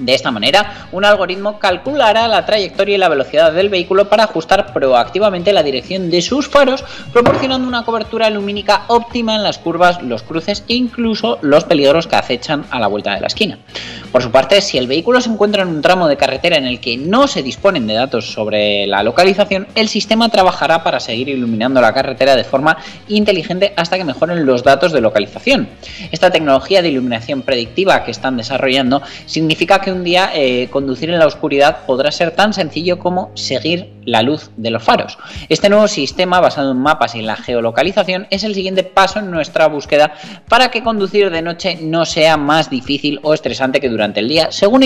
De 0.00 0.14
esta 0.14 0.30
manera, 0.30 0.88
un 0.92 1.04
algoritmo 1.04 1.58
calculará 1.58 2.26
la 2.26 2.46
trayectoria 2.46 2.94
y 2.94 2.98
la 2.98 3.10
velocidad 3.10 3.52
del 3.52 3.68
vehículo 3.68 4.08
para 4.08 4.24
ajustar 4.24 4.72
proactivamente 4.72 5.52
la 5.52 5.62
dirección 5.62 6.10
de 6.10 6.22
sus 6.22 6.48
faros, 6.48 6.84
proporcionando 7.12 7.68
una 7.68 7.84
cobertura 7.84 8.30
lumínica 8.30 8.84
óptima 8.88 9.36
en 9.36 9.42
las 9.42 9.58
curvas, 9.58 10.02
los 10.02 10.22
cruces 10.22 10.64
e 10.68 10.74
incluso 10.74 11.38
los 11.42 11.64
peligros 11.64 12.06
que 12.06 12.16
acechan 12.16 12.64
a 12.70 12.80
la 12.80 12.86
vuelta 12.86 13.14
de 13.14 13.20
la 13.20 13.26
esquina. 13.26 13.58
Por 14.10 14.22
su 14.22 14.32
parte, 14.32 14.60
si 14.60 14.76
el 14.78 14.88
vehículo 14.88 15.20
se 15.20 15.30
encuentra 15.30 15.62
en 15.62 15.68
un 15.68 15.82
tramo 15.82 16.08
de 16.08 16.16
carretera 16.16 16.56
en 16.56 16.66
el 16.66 16.80
que 16.80 16.96
no 16.96 17.28
se 17.28 17.44
disponen 17.44 17.86
de 17.86 17.94
datos 17.94 18.32
sobre 18.32 18.86
la 18.86 19.04
localización, 19.04 19.68
el 19.74 19.88
sistema 19.88 20.28
trabajará 20.30 20.82
para 20.82 20.98
seguir 20.98 21.28
iluminando 21.28 21.80
la 21.80 21.94
carretera 21.94 22.34
de 22.34 22.42
forma 22.42 22.78
inteligente 23.06 23.72
hasta 23.76 23.98
que 23.98 24.04
mejoren 24.04 24.46
los 24.46 24.64
datos 24.64 24.92
de 24.92 25.00
localización. 25.00 25.68
Esta 26.10 26.30
tecnología 26.30 26.82
de 26.82 26.88
iluminación 26.88 27.42
predictiva 27.42 28.02
que 28.02 28.10
están 28.10 28.36
desarrollando 28.36 29.02
significa 29.26 29.80
que 29.80 29.89
un 29.92 30.04
día 30.04 30.30
eh, 30.34 30.68
conducir 30.70 31.10
en 31.10 31.18
la 31.18 31.26
oscuridad 31.26 31.78
podrá 31.86 32.10
ser 32.12 32.30
tan 32.32 32.52
sencillo 32.52 32.98
como 32.98 33.30
seguir 33.34 33.92
la 34.04 34.22
luz 34.22 34.50
de 34.56 34.70
los 34.70 34.82
faros. 34.82 35.18
Este 35.48 35.68
nuevo 35.68 35.86
sistema 35.88 36.40
basado 36.40 36.72
en 36.72 36.78
mapas 36.78 37.14
y 37.14 37.20
en 37.20 37.26
la 37.26 37.36
geolocalización 37.36 38.26
es 38.30 38.44
el 38.44 38.54
siguiente 38.54 38.82
paso 38.82 39.18
en 39.18 39.30
nuestra 39.30 39.66
búsqueda 39.68 40.14
para 40.48 40.70
que 40.70 40.82
conducir 40.82 41.30
de 41.30 41.42
noche 41.42 41.78
no 41.80 42.04
sea 42.04 42.36
más 42.36 42.70
difícil 42.70 43.20
o 43.22 43.34
estresante 43.34 43.80
que 43.80 43.88
durante 43.88 44.20
el 44.20 44.28
día, 44.28 44.50
según 44.50 44.82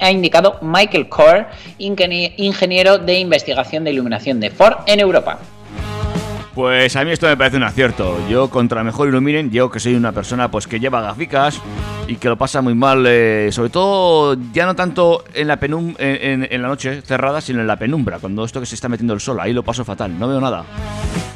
ha 0.00 0.10
indicado 0.10 0.58
Michael 0.62 1.08
Core, 1.08 1.46
ingenie- 1.78 2.34
ingeniero 2.36 2.98
de 2.98 3.18
investigación 3.18 3.84
de 3.84 3.92
iluminación 3.92 4.40
de 4.40 4.50
Ford 4.50 4.76
en 4.86 5.00
Europa. 5.00 5.38
Pues 6.58 6.96
a 6.96 7.04
mí 7.04 7.12
esto 7.12 7.28
me 7.28 7.36
parece 7.36 7.56
un 7.56 7.62
acierto. 7.62 8.18
Yo 8.28 8.50
contra 8.50 8.82
mejor 8.82 9.06
iluminen, 9.08 9.52
yo 9.52 9.70
que 9.70 9.78
soy 9.78 9.94
una 9.94 10.10
persona 10.10 10.50
pues 10.50 10.66
que 10.66 10.80
lleva 10.80 11.00
gaficas 11.00 11.60
y 12.08 12.16
que 12.16 12.26
lo 12.28 12.36
pasa 12.36 12.60
muy 12.62 12.74
mal, 12.74 13.04
eh, 13.06 13.50
sobre 13.52 13.70
todo 13.70 14.36
ya 14.52 14.66
no 14.66 14.74
tanto 14.74 15.22
en 15.34 15.46
la 15.46 15.60
penum 15.60 15.94
en, 16.00 16.42
en- 16.42 16.48
en 16.50 16.60
la 16.62 16.66
noche 16.66 17.00
cerrada, 17.02 17.40
sino 17.40 17.60
en 17.60 17.68
la 17.68 17.76
penumbra, 17.76 18.18
cuando 18.18 18.44
esto 18.44 18.58
que 18.58 18.66
se 18.66 18.74
está 18.74 18.88
metiendo 18.88 19.14
el 19.14 19.20
sol, 19.20 19.38
ahí 19.38 19.52
lo 19.52 19.62
paso 19.62 19.84
fatal, 19.84 20.18
no 20.18 20.26
veo 20.26 20.40
nada. 20.40 20.64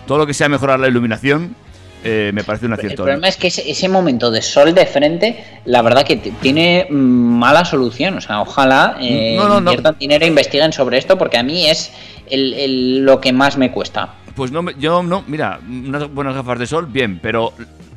Todo 0.08 0.18
lo 0.18 0.26
que 0.26 0.34
sea 0.34 0.48
mejorar 0.48 0.80
la 0.80 0.88
iluminación 0.88 1.54
eh, 2.02 2.32
me 2.34 2.42
parece 2.42 2.66
un 2.66 2.72
El 2.72 2.78
acierto. 2.80 3.04
problema 3.04 3.28
es 3.28 3.36
que 3.36 3.46
ese, 3.46 3.70
ese 3.70 3.88
momento 3.88 4.32
de 4.32 4.42
sol 4.42 4.74
de 4.74 4.86
frente, 4.86 5.44
la 5.66 5.82
verdad 5.82 6.02
que 6.04 6.16
tiene 6.16 6.88
mala 6.90 7.64
solución. 7.64 8.18
O 8.18 8.20
sea, 8.20 8.40
ojalá 8.40 8.96
eh, 9.00 9.36
No, 9.38 9.44
no, 9.44 9.60
no. 9.60 9.70
inviertan 9.70 9.96
dinero 10.00 10.24
e 10.24 10.28
investiguen 10.28 10.72
sobre 10.72 10.98
esto, 10.98 11.16
porque 11.16 11.38
a 11.38 11.44
mí 11.44 11.68
es 11.68 11.92
el- 12.28 12.54
el- 12.54 13.04
lo 13.04 13.20
que 13.20 13.32
más 13.32 13.56
me 13.56 13.70
cuesta. 13.70 14.14
Pues 14.34 14.50
no, 14.52 14.70
yo 14.72 15.02
no, 15.02 15.24
mira, 15.26 15.60
unas 15.68 16.12
buenas 16.12 16.34
gafas 16.34 16.58
de 16.58 16.66
sol, 16.66 16.86
bien, 16.86 17.18
pero 17.22 17.52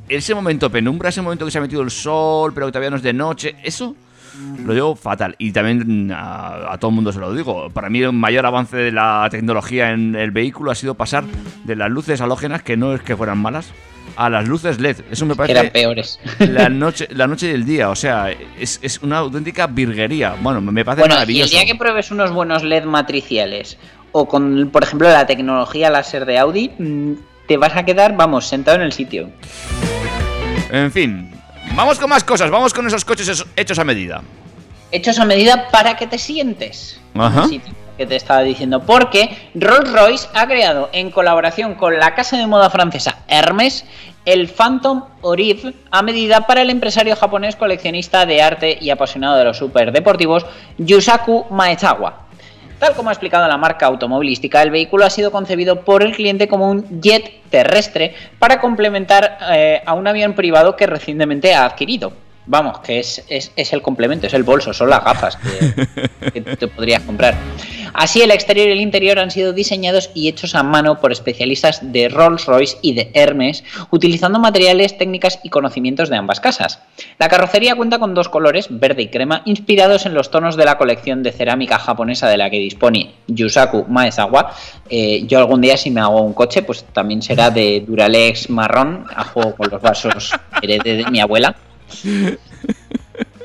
ese 0.10 0.36
momento 0.36 0.70
penumbra, 0.70 1.10
ese 1.10 1.22
momento 1.22 1.46
que 1.46 1.52
se 1.52 1.58
ha 1.58 1.62
metido 1.62 1.82
el 1.82 1.92
sol, 1.92 2.52
pero 2.54 2.66
que 2.68 2.72
todavía 2.72 2.90
no 2.90 2.98
es 2.98 3.04
de 3.04 3.14
noche, 3.14 3.56
eso 3.64 3.96
lo 4.66 4.74
llevo 4.74 4.96
fatal. 4.96 5.36
Y 5.38 5.52
también 5.52 6.12
a, 6.12 6.74
a 6.74 6.78
todo 6.78 6.90
el 6.90 6.96
mundo 6.96 7.12
se 7.14 7.20
lo 7.20 7.34
digo. 7.34 7.70
Para 7.70 7.90
mí 7.90 8.02
el 8.02 8.12
mayor 8.12 8.46
avance 8.46 8.76
de 8.76 8.92
la 8.92 9.28
tecnología 9.32 9.92
en 9.92 10.16
el 10.16 10.32
vehículo 10.32 10.72
ha 10.72 10.76
sido 10.76 10.96
pasar 10.96 11.24
de 11.64 11.76
las 11.76 11.90
luces 11.90 12.20
halógenas, 12.22 12.62
que 12.62 12.76
no 12.76 12.94
es 12.94 13.02
que 13.02 13.16
fueran 13.16 13.38
malas, 13.38 13.72
a 14.18 14.30
las 14.30 14.48
luces 14.48 14.80
LED. 14.80 14.98
Eso 15.12 15.26
me 15.26 15.36
Que 15.36 15.52
eran 15.52 15.56
parece 15.68 15.72
peores. 15.72 16.20
la 16.40 16.70
noche, 16.70 17.08
la 17.12 17.28
noche 17.28 17.48
y 17.48 17.52
el 17.52 17.66
día. 17.66 17.90
O 17.90 17.96
sea, 17.96 18.30
es, 18.60 18.80
es 18.82 19.02
una 19.02 19.20
auténtica 19.20 19.68
virguería. 19.68 20.36
Bueno, 20.42 20.60
me 20.62 20.84
parece 20.84 21.02
Bueno, 21.02 21.14
y 21.14 21.16
el 21.16 21.20
maravilloso. 21.22 21.52
día 21.52 21.66
que 21.66 21.76
pruebes 21.76 22.12
unos 22.12 22.32
buenos 22.32 22.64
LED 22.64 22.84
matriciales 22.86 23.78
o 24.18 24.30
con, 24.30 24.70
por 24.72 24.82
ejemplo, 24.84 25.10
la 25.10 25.28
tecnología 25.28 25.90
láser 25.90 26.26
de 26.26 26.40
Audi, 26.40 26.72
mm, 26.80 27.14
te 27.50 27.58
vas 27.58 27.76
a 27.76 27.84
quedar, 27.84 28.16
vamos, 28.16 28.48
sentado 28.48 28.78
en 28.78 28.84
el 28.84 28.94
sitio. 28.94 29.30
En 30.72 30.90
fin, 30.90 31.32
vamos 31.76 32.00
con 32.00 32.10
más 32.10 32.24
cosas. 32.24 32.50
Vamos 32.50 32.74
con 32.74 32.88
esos 32.88 33.04
coches 33.04 33.28
es- 33.28 33.46
hechos 33.58 33.78
a 33.78 33.84
medida. 33.84 34.22
hechos 34.92 35.20
a 35.20 35.26
medida 35.26 35.68
para 35.70 35.98
que 35.98 36.08
te 36.08 36.18
sientes. 36.18 37.02
Ajá. 37.14 37.46
Sí, 37.50 37.60
que 37.98 38.06
te 38.06 38.16
estaba 38.16 38.40
diciendo. 38.44 38.80
Porque 38.84 39.50
Rolls 39.54 39.92
Royce 39.92 40.28
ha 40.34 40.48
creado 40.48 40.90
en 40.94 41.12
colaboración 41.12 41.76
con 41.76 42.00
la 42.00 42.16
casa 42.16 42.38
de 42.38 42.48
moda 42.48 42.70
francesa 42.70 43.18
Hermes 43.28 43.84
el 44.24 44.48
Phantom 44.48 45.04
Orive 45.22 45.74
a 45.92 46.02
medida 46.02 46.48
para 46.48 46.62
el 46.62 46.70
empresario 46.70 47.16
japonés 47.18 47.58
coleccionista 47.58 48.26
de 48.26 48.42
arte 48.42 48.78
y 48.80 48.90
apasionado 48.92 49.36
de 49.36 49.44
los 49.44 49.58
superdeportivos 49.58 50.46
Yusaku 50.78 51.46
Maezawa. 51.52 52.25
Tal 52.86 52.94
como 52.94 53.10
ha 53.10 53.14
explicado 53.14 53.48
la 53.48 53.58
marca 53.58 53.88
automovilística, 53.88 54.62
el 54.62 54.70
vehículo 54.70 55.06
ha 55.06 55.10
sido 55.10 55.32
concebido 55.32 55.82
por 55.82 56.04
el 56.04 56.16
cliente 56.16 56.48
como 56.48 56.70
un 56.70 57.02
jet 57.02 57.42
terrestre 57.50 58.14
para 58.38 58.62
complementar 58.62 59.40
eh, 59.56 59.82
a 59.84 59.96
un 59.96 60.08
avión 60.08 60.34
privado 60.34 60.76
que 60.76 60.86
recientemente 60.86 61.56
ha 61.56 61.66
adquirido. 61.66 62.14
Vamos, 62.48 62.80
que 62.80 63.00
es, 63.00 63.24
es- 63.30 63.52
es 63.56 63.74
el 63.74 63.82
complemento, 63.82 64.28
es 64.28 64.34
el 64.34 64.44
bolso, 64.44 64.74
son 64.74 64.90
las 64.90 65.04
gafas 65.04 65.38
que, 65.38 66.32
que 66.32 66.42
te 66.42 66.68
podrías 66.68 67.02
comprar. 67.04 67.36
Así, 67.98 68.22
el 68.22 68.32
exterior 68.32 68.68
y 68.68 68.72
el 68.74 68.82
interior 68.82 69.20
han 69.20 69.32
sido 69.32 69.54
diseñados 69.54 70.10
y 70.14 70.28
hechos 70.28 70.54
a 70.54 70.64
mano 70.64 71.00
por 71.00 71.14
especialistas 71.14 71.80
de 71.94 72.10
Rolls-Royce 72.10 72.78
y 72.82 72.94
de 72.94 73.10
Hermes, 73.14 73.64
utilizando 73.90 74.38
materiales, 74.38 74.98
técnicas 74.98 75.40
y 75.44 75.50
conocimientos 75.50 76.10
de 76.10 76.18
ambas 76.18 76.42
casas. 76.42 76.80
La 77.20 77.30
carrocería 77.30 77.76
cuenta 77.76 77.98
con 77.98 78.14
dos 78.14 78.28
colores, 78.28 78.68
verde 78.70 79.04
y 79.04 79.08
crema, 79.08 79.44
inspirados 79.46 80.06
en 80.06 80.14
los 80.14 80.30
tonos 80.30 80.58
de 80.58 80.66
la 80.66 80.78
colección 80.78 81.24
de 81.24 81.32
cerámica 81.32 81.80
japonesa 81.80 82.28
de 82.28 82.36
la 82.38 82.50
que 82.50 82.60
dispone 82.60 83.14
Yusaku 83.28 83.86
Maezawa. 83.88 84.52
Eh, 84.90 85.24
yo 85.26 85.40
algún 85.40 85.62
día, 85.62 85.78
si 85.78 85.90
me 85.90 86.02
hago 86.02 86.22
un 86.22 86.34
coche, 86.34 86.64
pues 86.64 86.84
también 86.92 87.22
será 87.22 87.50
de 87.50 87.82
Duralex 87.88 88.50
marrón, 88.50 89.06
a 89.16 89.24
juego 89.24 89.56
con 89.56 89.70
los 89.70 89.82
vasos 89.82 90.32
heredé 90.62 90.98
de 90.98 91.10
mi 91.12 91.22
abuela. 91.22 91.56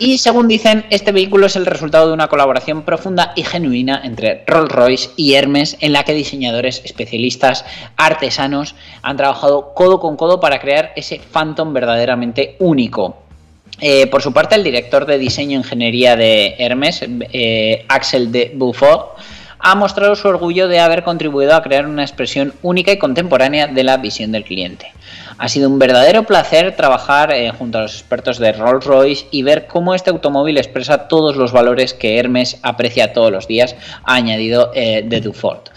Y 0.00 0.16
según 0.16 0.48
dicen, 0.48 0.86
este 0.88 1.12
vehículo 1.12 1.44
es 1.44 1.56
el 1.56 1.66
resultado 1.66 2.08
de 2.08 2.14
una 2.14 2.28
colaboración 2.28 2.84
profunda 2.84 3.34
y 3.36 3.42
genuina 3.42 4.00
entre 4.02 4.46
Rolls-Royce 4.46 5.10
y 5.16 5.34
Hermes, 5.34 5.76
en 5.80 5.92
la 5.92 6.04
que 6.04 6.14
diseñadores, 6.14 6.80
especialistas, 6.86 7.66
artesanos 7.98 8.74
han 9.02 9.18
trabajado 9.18 9.74
codo 9.74 10.00
con 10.00 10.16
codo 10.16 10.40
para 10.40 10.58
crear 10.58 10.92
ese 10.96 11.20
Phantom 11.20 11.74
verdaderamente 11.74 12.56
único. 12.60 13.18
Eh, 13.78 14.06
por 14.06 14.22
su 14.22 14.32
parte, 14.32 14.54
el 14.54 14.64
director 14.64 15.04
de 15.04 15.18
diseño 15.18 15.58
e 15.58 15.62
ingeniería 15.62 16.16
de 16.16 16.54
Hermes, 16.58 17.04
eh, 17.04 17.84
Axel 17.88 18.32
de 18.32 18.52
Beaufort, 18.54 19.18
ha 19.58 19.74
mostrado 19.74 20.16
su 20.16 20.28
orgullo 20.28 20.68
de 20.68 20.80
haber 20.80 21.02
contribuido 21.02 21.54
a 21.54 21.62
crear 21.62 21.86
una 21.86 22.02
expresión 22.02 22.54
única 22.62 22.90
y 22.92 22.98
contemporánea 22.98 23.66
de 23.66 23.84
la 23.84 23.98
visión 23.98 24.32
del 24.32 24.44
cliente. 24.44 24.92
Ha 25.40 25.48
sido 25.48 25.70
un 25.70 25.78
verdadero 25.78 26.24
placer 26.24 26.76
trabajar 26.76 27.32
eh, 27.32 27.50
junto 27.50 27.78
a 27.78 27.80
los 27.80 27.94
expertos 27.94 28.38
de 28.38 28.52
Rolls-Royce 28.52 29.28
y 29.30 29.42
ver 29.42 29.66
cómo 29.66 29.94
este 29.94 30.10
automóvil 30.10 30.58
expresa 30.58 31.08
todos 31.08 31.34
los 31.34 31.50
valores 31.50 31.94
que 31.94 32.18
Hermes 32.18 32.58
aprecia 32.62 33.14
todos 33.14 33.32
los 33.32 33.48
días, 33.48 33.74
ha 34.04 34.16
añadido 34.16 34.70
eh, 34.74 35.02
de 35.02 35.20
Dufort. 35.22 35.70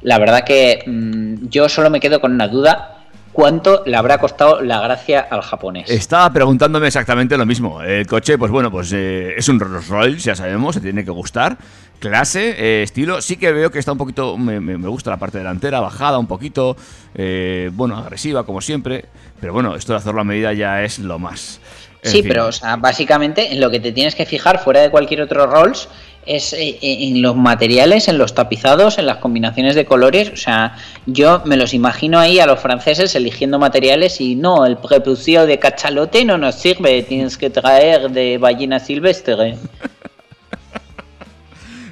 la 0.00 0.18
verdad 0.18 0.44
que 0.44 0.82
mm, 0.86 1.48
yo 1.50 1.68
solo 1.68 1.90
me 1.90 2.00
quedo 2.00 2.22
con 2.22 2.32
una 2.32 2.48
duda. 2.48 3.01
¿Cuánto 3.32 3.82
le 3.86 3.96
habrá 3.96 4.18
costado 4.18 4.60
la 4.60 4.80
gracia 4.80 5.20
al 5.30 5.40
japonés? 5.40 5.88
Estaba 5.88 6.30
preguntándome 6.32 6.86
exactamente 6.86 7.36
lo 7.38 7.46
mismo. 7.46 7.80
El 7.80 8.06
coche, 8.06 8.36
pues 8.36 8.50
bueno, 8.50 8.70
pues 8.70 8.92
eh, 8.92 9.34
es 9.36 9.48
un 9.48 9.58
Rolls 9.58 9.88
Royce, 9.88 10.18
ya 10.20 10.36
sabemos, 10.36 10.74
se 10.74 10.82
tiene 10.82 11.02
que 11.04 11.10
gustar. 11.10 11.56
Clase, 11.98 12.50
eh, 12.58 12.82
estilo, 12.82 13.22
sí 13.22 13.36
que 13.36 13.52
veo 13.52 13.70
que 13.70 13.78
está 13.78 13.92
un 13.92 13.98
poquito, 13.98 14.36
me, 14.36 14.76
gusta 14.88 15.10
la 15.10 15.16
parte 15.18 15.38
delantera, 15.38 15.80
bajada 15.80 16.18
un 16.18 16.26
poquito, 16.26 16.76
eh, 17.14 17.70
bueno, 17.72 17.96
agresiva 17.96 18.44
como 18.44 18.60
siempre, 18.60 19.06
pero 19.40 19.52
bueno, 19.52 19.76
esto 19.76 19.92
de 19.92 19.98
hacerlo 19.98 20.20
a 20.20 20.24
medida 20.24 20.52
ya 20.52 20.82
es 20.82 20.98
lo 20.98 21.18
más. 21.18 21.60
En 22.02 22.10
Sí, 22.10 22.18
fin. 22.22 22.28
pero 22.28 22.48
o 22.48 22.52
sea, 22.52 22.76
básicamente 22.76 23.52
en 23.52 23.60
lo 23.60 23.70
que 23.70 23.78
te 23.78 23.92
tienes 23.92 24.16
que 24.16 24.26
fijar 24.26 24.58
fuera 24.58 24.80
de 24.80 24.90
cualquier 24.90 25.22
otro 25.22 25.46
Rolls 25.46 25.88
es 26.26 26.52
eh, 26.52 26.78
en 26.80 27.22
los 27.22 27.36
materiales, 27.36 28.08
en 28.08 28.18
los 28.18 28.34
tapizados, 28.34 28.98
en 28.98 29.06
las 29.06 29.18
combinaciones 29.18 29.74
de 29.74 29.84
colores. 29.84 30.30
O 30.32 30.36
sea, 30.36 30.76
yo 31.06 31.42
me 31.44 31.56
los 31.56 31.74
imagino 31.74 32.18
ahí 32.18 32.38
a 32.38 32.46
los 32.46 32.60
franceses 32.60 33.14
eligiendo 33.14 33.58
materiales 33.58 34.20
y 34.20 34.34
no, 34.34 34.66
el 34.66 34.76
prepucio 34.76 35.46
de 35.46 35.58
cachalote 35.58 36.24
no 36.24 36.38
nos 36.38 36.56
sirve, 36.56 37.02
tienes 37.02 37.36
que 37.36 37.50
traer 37.50 38.10
de 38.10 38.38
ballena 38.38 38.78
silvestre. 38.78 39.56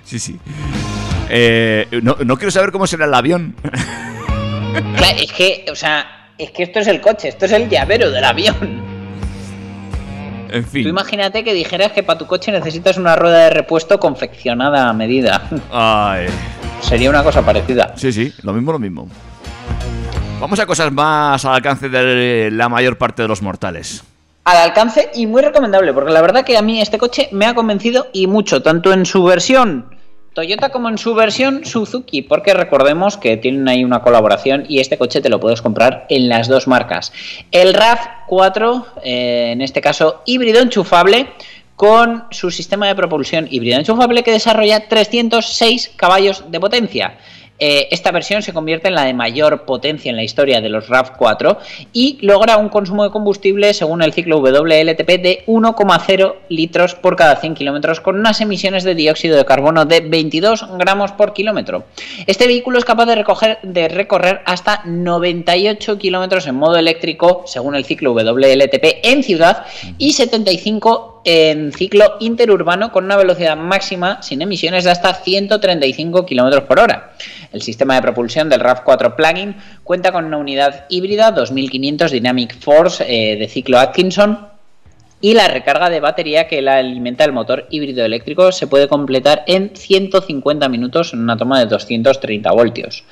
Sí, 0.02 0.18
sí. 0.18 0.40
Eh, 1.28 1.86
no, 2.02 2.16
no 2.24 2.36
quiero 2.36 2.50
saber 2.50 2.72
cómo 2.72 2.84
será 2.88 3.04
el 3.04 3.14
avión. 3.14 3.54
Claro, 4.96 5.18
es 5.20 5.32
que, 5.32 5.66
o 5.70 5.76
sea, 5.76 6.32
es 6.36 6.50
que 6.50 6.64
esto 6.64 6.80
es 6.80 6.88
el 6.88 7.00
coche, 7.00 7.28
esto 7.28 7.44
es 7.44 7.52
el 7.52 7.68
llavero 7.68 8.10
del 8.10 8.24
avión. 8.24 8.99
En 10.52 10.64
Tú 10.64 10.70
fin. 10.70 10.88
imagínate 10.88 11.44
que 11.44 11.52
dijeras 11.54 11.92
que 11.92 12.02
para 12.02 12.18
tu 12.18 12.26
coche 12.26 12.52
necesitas 12.52 12.96
una 12.96 13.16
rueda 13.16 13.44
de 13.44 13.50
repuesto 13.50 13.98
confeccionada 14.00 14.88
a 14.88 14.92
medida. 14.92 15.42
Ay. 15.72 16.26
Sería 16.80 17.10
una 17.10 17.22
cosa 17.22 17.42
parecida. 17.44 17.92
Sí, 17.96 18.12
sí, 18.12 18.32
lo 18.42 18.52
mismo, 18.52 18.72
lo 18.72 18.78
mismo. 18.78 19.08
Vamos 20.40 20.58
a 20.58 20.66
cosas 20.66 20.90
más 20.92 21.44
al 21.44 21.54
alcance 21.54 21.88
de 21.88 22.50
la 22.50 22.68
mayor 22.68 22.96
parte 22.96 23.22
de 23.22 23.28
los 23.28 23.42
mortales. 23.42 24.02
al 24.44 24.56
alcance 24.56 25.10
y 25.14 25.26
muy 25.26 25.42
recomendable, 25.42 25.92
porque 25.92 26.10
la 26.12 26.22
verdad 26.22 26.44
que 26.44 26.56
a 26.56 26.62
mí 26.62 26.80
este 26.80 26.96
coche 26.98 27.28
me 27.30 27.44
ha 27.46 27.54
convencido 27.54 28.08
y 28.12 28.26
mucho, 28.26 28.62
tanto 28.62 28.92
en 28.92 29.04
su 29.06 29.22
versión 29.22 29.94
Toyota 30.34 30.68
como 30.68 30.88
en 30.88 30.96
su 30.96 31.14
versión 31.14 31.64
Suzuki, 31.64 32.22
porque 32.22 32.54
recordemos 32.54 33.16
que 33.16 33.36
tienen 33.36 33.68
ahí 33.68 33.82
una 33.82 34.00
colaboración 34.00 34.64
y 34.68 34.78
este 34.78 34.96
coche 34.96 35.20
te 35.20 35.28
lo 35.28 35.40
puedes 35.40 35.60
comprar 35.60 36.06
en 36.08 36.28
las 36.28 36.46
dos 36.46 36.68
marcas. 36.68 37.12
El 37.50 37.74
RAV4, 37.74 38.84
eh, 39.02 39.50
en 39.52 39.60
este 39.60 39.80
caso 39.80 40.22
híbrido 40.26 40.60
enchufable, 40.60 41.26
con 41.74 42.24
su 42.30 42.50
sistema 42.50 42.86
de 42.86 42.94
propulsión 42.94 43.48
híbrido 43.50 43.78
enchufable 43.78 44.22
que 44.22 44.32
desarrolla 44.32 44.86
306 44.86 45.92
caballos 45.96 46.44
de 46.50 46.60
potencia. 46.60 47.16
Eh, 47.60 47.88
esta 47.90 48.10
versión 48.10 48.42
se 48.42 48.52
convierte 48.52 48.88
en 48.88 48.94
la 48.94 49.04
de 49.04 49.14
mayor 49.14 49.64
potencia 49.64 50.10
en 50.10 50.16
la 50.16 50.22
historia 50.22 50.60
de 50.60 50.70
los 50.70 50.88
RAV4 50.88 51.58
y 51.92 52.18
logra 52.22 52.56
un 52.56 52.70
consumo 52.70 53.04
de 53.04 53.10
combustible 53.10 53.74
según 53.74 54.02
el 54.02 54.12
ciclo 54.12 54.38
WLTP 54.38 55.20
de 55.20 55.44
1,0 55.46 56.34
litros 56.48 56.94
por 56.94 57.16
cada 57.16 57.36
100 57.36 57.54
kilómetros 57.54 58.00
con 58.00 58.18
unas 58.18 58.40
emisiones 58.40 58.84
de 58.84 58.94
dióxido 58.94 59.36
de 59.36 59.44
carbono 59.44 59.84
de 59.84 60.00
22 60.00 60.66
gramos 60.78 61.12
por 61.12 61.34
kilómetro. 61.34 61.84
Este 62.26 62.46
vehículo 62.46 62.78
es 62.78 62.84
capaz 62.84 63.06
de, 63.06 63.58
de 63.62 63.88
recorrer 63.88 64.40
hasta 64.46 64.82
98 64.86 65.98
kilómetros 65.98 66.46
en 66.46 66.54
modo 66.54 66.76
eléctrico 66.76 67.42
según 67.46 67.74
el 67.74 67.84
ciclo 67.84 68.12
WLTP 68.14 69.04
en 69.04 69.22
ciudad 69.22 69.66
y 69.98 70.14
75 70.14 71.19
en 71.24 71.72
ciclo 71.72 72.16
interurbano 72.20 72.92
con 72.92 73.04
una 73.04 73.16
velocidad 73.16 73.56
máxima 73.56 74.22
sin 74.22 74.42
emisiones 74.42 74.84
de 74.84 74.90
hasta 74.90 75.14
135 75.14 76.26
km 76.26 76.66
por 76.66 76.80
hora. 76.80 77.12
El 77.52 77.62
sistema 77.62 77.94
de 77.94 78.02
propulsión 78.02 78.48
del 78.48 78.60
RAV4 78.60 79.16
plug-in 79.16 79.56
cuenta 79.84 80.12
con 80.12 80.24
una 80.24 80.38
unidad 80.38 80.86
híbrida 80.88 81.32
2500 81.32 82.10
Dynamic 82.10 82.58
Force 82.58 83.04
eh, 83.06 83.36
de 83.36 83.48
ciclo 83.48 83.78
Atkinson 83.78 84.50
y 85.20 85.34
la 85.34 85.48
recarga 85.48 85.90
de 85.90 86.00
batería 86.00 86.48
que 86.48 86.62
la 86.62 86.78
alimenta 86.78 87.24
el 87.24 87.32
motor 87.32 87.66
híbrido 87.70 88.04
eléctrico 88.04 88.52
se 88.52 88.66
puede 88.66 88.88
completar 88.88 89.44
en 89.46 89.76
150 89.76 90.68
minutos 90.68 91.12
en 91.12 91.20
una 91.20 91.36
toma 91.36 91.58
de 91.58 91.66
230 91.66 92.50
voltios. 92.52 93.04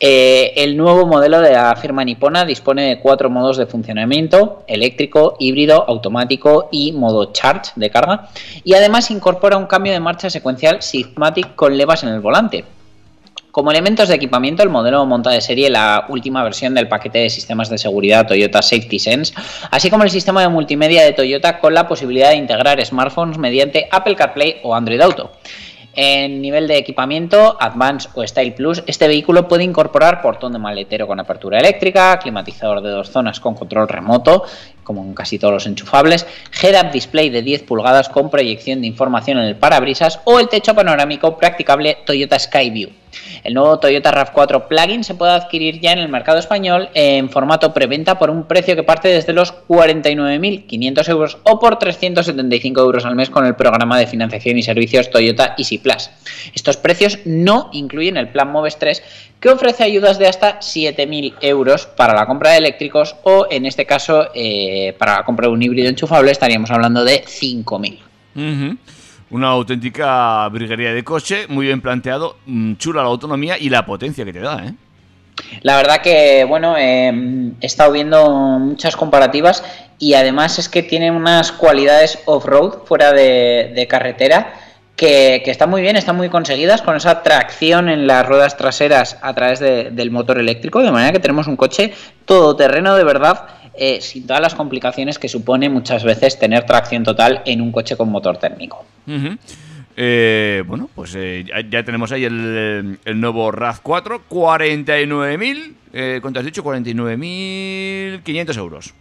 Eh, 0.00 0.52
el 0.56 0.76
nuevo 0.76 1.06
modelo 1.06 1.40
de 1.40 1.52
la 1.52 1.74
firma 1.76 2.04
nipona 2.04 2.44
dispone 2.44 2.82
de 2.82 2.98
cuatro 2.98 3.30
modos 3.30 3.56
de 3.56 3.66
funcionamiento, 3.66 4.64
eléctrico, 4.66 5.36
híbrido, 5.38 5.84
automático 5.88 6.68
y 6.72 6.92
modo 6.92 7.32
charge 7.32 7.72
de 7.76 7.90
carga, 7.90 8.28
y 8.64 8.74
además 8.74 9.10
incorpora 9.10 9.56
un 9.56 9.66
cambio 9.66 9.92
de 9.92 10.00
marcha 10.00 10.28
secuencial 10.30 10.82
Sigmatic 10.82 11.54
con 11.54 11.76
levas 11.76 12.02
en 12.02 12.10
el 12.10 12.20
volante. 12.20 12.64
Como 13.54 13.70
elementos 13.70 14.08
de 14.08 14.16
equipamiento, 14.16 14.64
el 14.64 14.68
modelo 14.68 15.06
monta 15.06 15.30
de 15.30 15.40
serie 15.40 15.70
la 15.70 16.06
última 16.08 16.42
versión 16.42 16.74
del 16.74 16.88
paquete 16.88 17.20
de 17.20 17.30
sistemas 17.30 17.70
de 17.70 17.78
seguridad 17.78 18.26
Toyota 18.26 18.60
Safety 18.60 18.98
Sense, 18.98 19.32
así 19.70 19.90
como 19.90 20.02
el 20.02 20.10
sistema 20.10 20.42
de 20.42 20.48
multimedia 20.48 21.04
de 21.04 21.12
Toyota 21.12 21.60
con 21.60 21.72
la 21.72 21.86
posibilidad 21.86 22.30
de 22.30 22.36
integrar 22.36 22.84
smartphones 22.84 23.38
mediante 23.38 23.86
Apple 23.92 24.16
CarPlay 24.16 24.56
o 24.64 24.74
Android 24.74 25.00
Auto. 25.00 25.30
En 25.96 26.42
nivel 26.42 26.66
de 26.66 26.76
equipamiento, 26.76 27.56
Advance 27.60 28.08
o 28.14 28.26
Style 28.26 28.52
Plus, 28.52 28.82
este 28.86 29.06
vehículo 29.06 29.46
puede 29.46 29.62
incorporar 29.62 30.22
portón 30.22 30.52
de 30.52 30.58
maletero 30.58 31.06
con 31.06 31.20
apertura 31.20 31.58
eléctrica, 31.58 32.18
climatizador 32.18 32.80
de 32.80 32.90
dos 32.90 33.10
zonas 33.10 33.38
con 33.38 33.54
control 33.54 33.86
remoto, 33.86 34.44
como 34.84 35.02
en 35.02 35.14
casi 35.14 35.38
todos 35.38 35.54
los 35.54 35.66
enchufables, 35.66 36.26
head-up 36.62 36.92
display 36.92 37.30
de 37.30 37.42
10 37.42 37.64
pulgadas 37.64 38.08
con 38.08 38.30
proyección 38.30 38.80
de 38.80 38.86
información 38.86 39.38
en 39.38 39.44
el 39.44 39.56
parabrisas 39.56 40.20
o 40.24 40.38
el 40.38 40.48
techo 40.48 40.74
panorámico 40.74 41.36
practicable 41.36 41.98
Toyota 42.06 42.38
Skyview. 42.38 42.90
El 43.42 43.54
nuevo 43.54 43.78
Toyota 43.78 44.12
RAV4 44.12 44.66
Plug-in 44.68 45.04
se 45.04 45.14
puede 45.14 45.32
adquirir 45.32 45.80
ya 45.80 45.92
en 45.92 45.98
el 45.98 46.08
mercado 46.08 46.38
español 46.38 46.88
en 46.94 47.30
formato 47.30 47.72
preventa 47.72 48.18
por 48.18 48.30
un 48.30 48.44
precio 48.44 48.76
que 48.76 48.82
parte 48.82 49.08
desde 49.08 49.32
los 49.32 49.54
49.500 49.68 51.08
euros 51.08 51.38
o 51.44 51.58
por 51.58 51.78
375 51.78 52.80
euros 52.80 53.04
al 53.04 53.16
mes 53.16 53.30
con 53.30 53.46
el 53.46 53.54
programa 53.54 53.98
de 53.98 54.06
financiación 54.06 54.58
y 54.58 54.62
servicios 54.62 55.10
Toyota 55.10 55.54
Easy 55.58 55.78
Plus. 55.78 56.10
Estos 56.54 56.76
precios 56.76 57.18
no 57.24 57.70
incluyen 57.72 58.16
el 58.16 58.28
plan 58.28 58.50
Moves 58.50 58.78
3 58.78 59.02
que 59.40 59.50
ofrece 59.50 59.84
ayudas 59.84 60.18
de 60.18 60.26
hasta 60.26 60.60
7.000 60.60 61.34
euros 61.42 61.86
para 61.86 62.14
la 62.14 62.26
compra 62.26 62.52
de 62.52 62.58
eléctricos 62.58 63.16
o 63.24 63.46
en 63.50 63.66
este 63.66 63.84
caso 63.84 64.28
eh, 64.34 64.73
para 64.98 65.16
la 65.16 65.24
compra 65.24 65.48
de 65.48 65.52
un 65.52 65.62
híbrido 65.62 65.88
enchufable 65.88 66.30
estaríamos 66.30 66.70
hablando 66.70 67.04
de 67.04 67.24
5.000. 67.24 67.98
Ujú. 68.36 68.78
Una 69.30 69.48
auténtica 69.48 70.48
briguería 70.48 70.92
de 70.92 71.02
coche, 71.02 71.46
muy 71.48 71.66
bien 71.66 71.80
planteado, 71.80 72.36
mm, 72.46 72.74
chula 72.76 73.02
la 73.02 73.08
autonomía 73.08 73.56
y 73.58 73.68
la 73.68 73.84
potencia 73.84 74.24
que 74.24 74.32
te 74.32 74.40
da, 74.40 74.66
¿eh? 74.66 74.74
La 75.62 75.76
verdad 75.76 76.00
que, 76.00 76.44
bueno, 76.44 76.76
eh, 76.78 77.12
he 77.60 77.66
estado 77.66 77.92
viendo 77.92 78.58
muchas 78.60 78.96
comparativas 78.96 79.64
y 79.98 80.14
además 80.14 80.58
es 80.58 80.68
que 80.68 80.82
tiene 80.82 81.10
unas 81.10 81.52
cualidades 81.52 82.18
off-road 82.26 82.84
fuera 82.84 83.12
de, 83.12 83.72
de 83.74 83.86
carretera 83.86 84.54
que, 84.96 85.42
que, 85.44 85.50
están 85.50 85.70
muy 85.70 85.82
bien, 85.82 85.96
están 85.96 86.16
muy 86.16 86.28
conseguidas 86.28 86.82
con 86.82 86.96
esa 86.96 87.22
tracción 87.22 87.88
en 87.88 88.06
las 88.06 88.26
ruedas 88.26 88.56
traseras 88.56 89.18
a 89.22 89.34
través 89.34 89.58
de, 89.58 89.90
del 89.90 90.10
motor 90.10 90.38
eléctrico, 90.38 90.82
de 90.82 90.92
manera 90.92 91.12
que 91.12 91.18
tenemos 91.18 91.46
un 91.46 91.56
coche 91.56 91.92
todoterreno 92.24 92.94
de 92.94 93.04
verdad, 93.04 93.46
eh, 93.76 94.00
sin 94.00 94.26
todas 94.26 94.40
las 94.42 94.54
complicaciones 94.54 95.18
que 95.18 95.28
supone 95.28 95.68
muchas 95.68 96.04
veces 96.04 96.38
tener 96.38 96.64
tracción 96.66 97.04
total 97.04 97.42
en 97.44 97.60
un 97.60 97.72
coche 97.72 97.96
con 97.96 98.10
motor 98.10 98.36
térmico. 98.38 98.84
Uh 99.06 99.10
-huh. 99.12 99.38
Eh, 99.96 100.64
bueno, 100.66 100.90
pues 100.94 101.14
eh, 101.16 101.44
ya, 101.46 101.60
ya, 101.68 101.84
tenemos 101.84 102.10
ahí 102.10 102.24
el, 102.24 102.98
el 103.04 103.20
nuevo 103.20 103.52
RAV4, 103.52 104.22
49.000, 104.28 105.72
eh, 105.92 106.18
¿cuánto 106.20 106.40
has 106.40 106.44
dicho? 106.46 106.64
49.500 106.64 108.58
euros. 108.58 108.94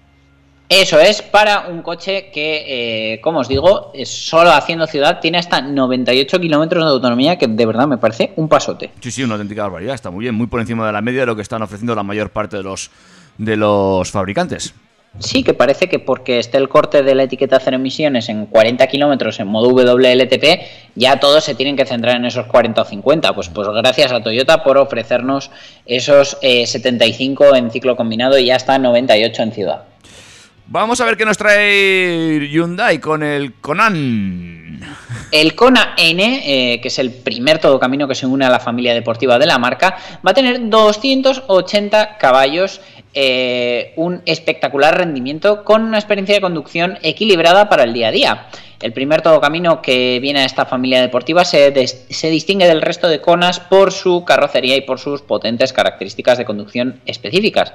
Eso 0.69 0.99
es 0.99 1.21
para 1.21 1.67
un 1.67 1.82
coche 1.82 2.32
que, 2.34 3.13
eh, 3.13 3.21
como 3.21 3.39
os 3.39 3.47
digo, 3.47 3.91
solo 4.05 4.51
haciendo 4.51 4.88
ciudad 4.88 5.19
tiene 5.19 5.38
hasta 5.38 5.61
98 5.61 6.39
kilómetros 6.39 6.86
de 6.86 6.89
autonomía, 6.89 7.38
que 7.38 7.47
de 7.47 7.65
verdad 7.65 7.88
me 7.88 7.97
parece 7.97 8.32
un 8.38 8.47
pasote. 8.47 8.89
Sí, 9.01 9.11
sí, 9.11 9.24
una 9.24 9.34
auténtica 9.34 9.63
barbaridad, 9.63 9.93
está 9.93 10.09
muy 10.09 10.24
bien, 10.24 10.36
muy 10.36 10.47
por 10.47 10.61
encima 10.61 10.88
de 10.88 10.93
la 10.93 11.01
media 11.01 11.21
de 11.21 11.26
lo 11.28 11.36
que 11.36 11.41
están 11.41 11.61
ofreciendo 11.61 11.93
la 11.93 12.03
mayor 12.03 12.30
parte 12.32 12.57
de 12.57 12.63
los, 12.63 12.89
de 13.38 13.57
los 13.57 14.11
fabricantes. 14.11 14.73
Sí, 15.19 15.43
que 15.43 15.53
parece 15.53 15.89
que 15.89 15.99
porque 15.99 16.39
esté 16.39 16.57
el 16.57 16.69
corte 16.69 17.03
de 17.03 17.13
la 17.13 17.23
etiqueta 17.23 17.59
cero 17.59 17.75
emisiones 17.75 18.29
en 18.29 18.47
40 18.47 18.88
kilómetros 18.88 19.39
en 19.39 19.47
modo 19.47 19.69
WLTP, 19.69 20.61
ya 20.95 21.19
todos 21.19 21.43
se 21.43 21.53
tienen 21.53 21.75
que 21.75 21.86
centrar 21.86 22.15
en 22.15 22.25
esos 22.25 22.47
40 22.47 22.81
o 22.81 22.86
50. 22.86 23.34
Pues, 23.34 23.49
pues 23.49 23.67
gracias 23.67 24.11
a 24.11 24.23
Toyota 24.23 24.63
por 24.63 24.77
ofrecernos 24.79 25.51
esos 25.86 26.38
eh, 26.41 26.65
75 26.65 27.55
en 27.55 27.69
ciclo 27.69 27.95
combinado 27.95 28.39
y 28.39 28.45
ya 28.45 28.55
hasta 28.55 28.79
98 28.79 29.43
en 29.43 29.51
ciudad. 29.51 29.84
Vamos 30.65 31.01
a 31.01 31.05
ver 31.05 31.17
qué 31.17 31.25
nos 31.25 31.38
trae 31.38 32.47
Hyundai 32.49 32.99
con 32.99 33.21
el 33.21 33.53
Conan. 33.55 34.63
El 35.31 35.55
Kona 35.55 35.93
N, 35.97 36.43
eh, 36.45 36.79
que 36.81 36.88
es 36.88 36.99
el 36.99 37.11
primer 37.11 37.59
todocamino 37.59 38.07
que 38.07 38.15
se 38.15 38.25
une 38.25 38.45
a 38.45 38.49
la 38.49 38.59
familia 38.59 38.93
deportiva 38.93 39.38
de 39.39 39.45
la 39.45 39.57
marca, 39.57 39.97
va 40.25 40.31
a 40.31 40.34
tener 40.34 40.69
280 40.69 42.17
caballos, 42.17 42.81
eh, 43.14 43.93
un 43.95 44.22
espectacular 44.26 44.97
rendimiento 44.97 45.64
con 45.64 45.84
una 45.84 45.97
experiencia 45.97 46.36
de 46.36 46.41
conducción 46.41 46.97
equilibrada 47.01 47.70
para 47.70 47.84
el 47.84 47.93
día 47.93 48.07
a 48.07 48.11
día. 48.11 48.47
El 48.84 48.91
primer 48.91 49.21
todo 49.21 49.39
camino 49.39 49.81
que 49.81 50.19
viene 50.19 50.41
a 50.41 50.45
esta 50.45 50.65
familia 50.65 50.99
deportiva 50.99 51.45
se, 51.45 51.88
se 51.88 52.29
distingue 52.29 52.67
del 52.67 52.81
resto 52.81 53.07
de 53.07 53.21
Konas 53.21 53.61
por 53.61 53.93
su 53.93 54.25
carrocería 54.25 54.75
y 54.75 54.81
por 54.81 54.99
sus 54.99 55.21
potentes 55.21 55.71
características 55.71 56.38
de 56.38 56.43
conducción 56.43 56.99
específicas. 57.05 57.71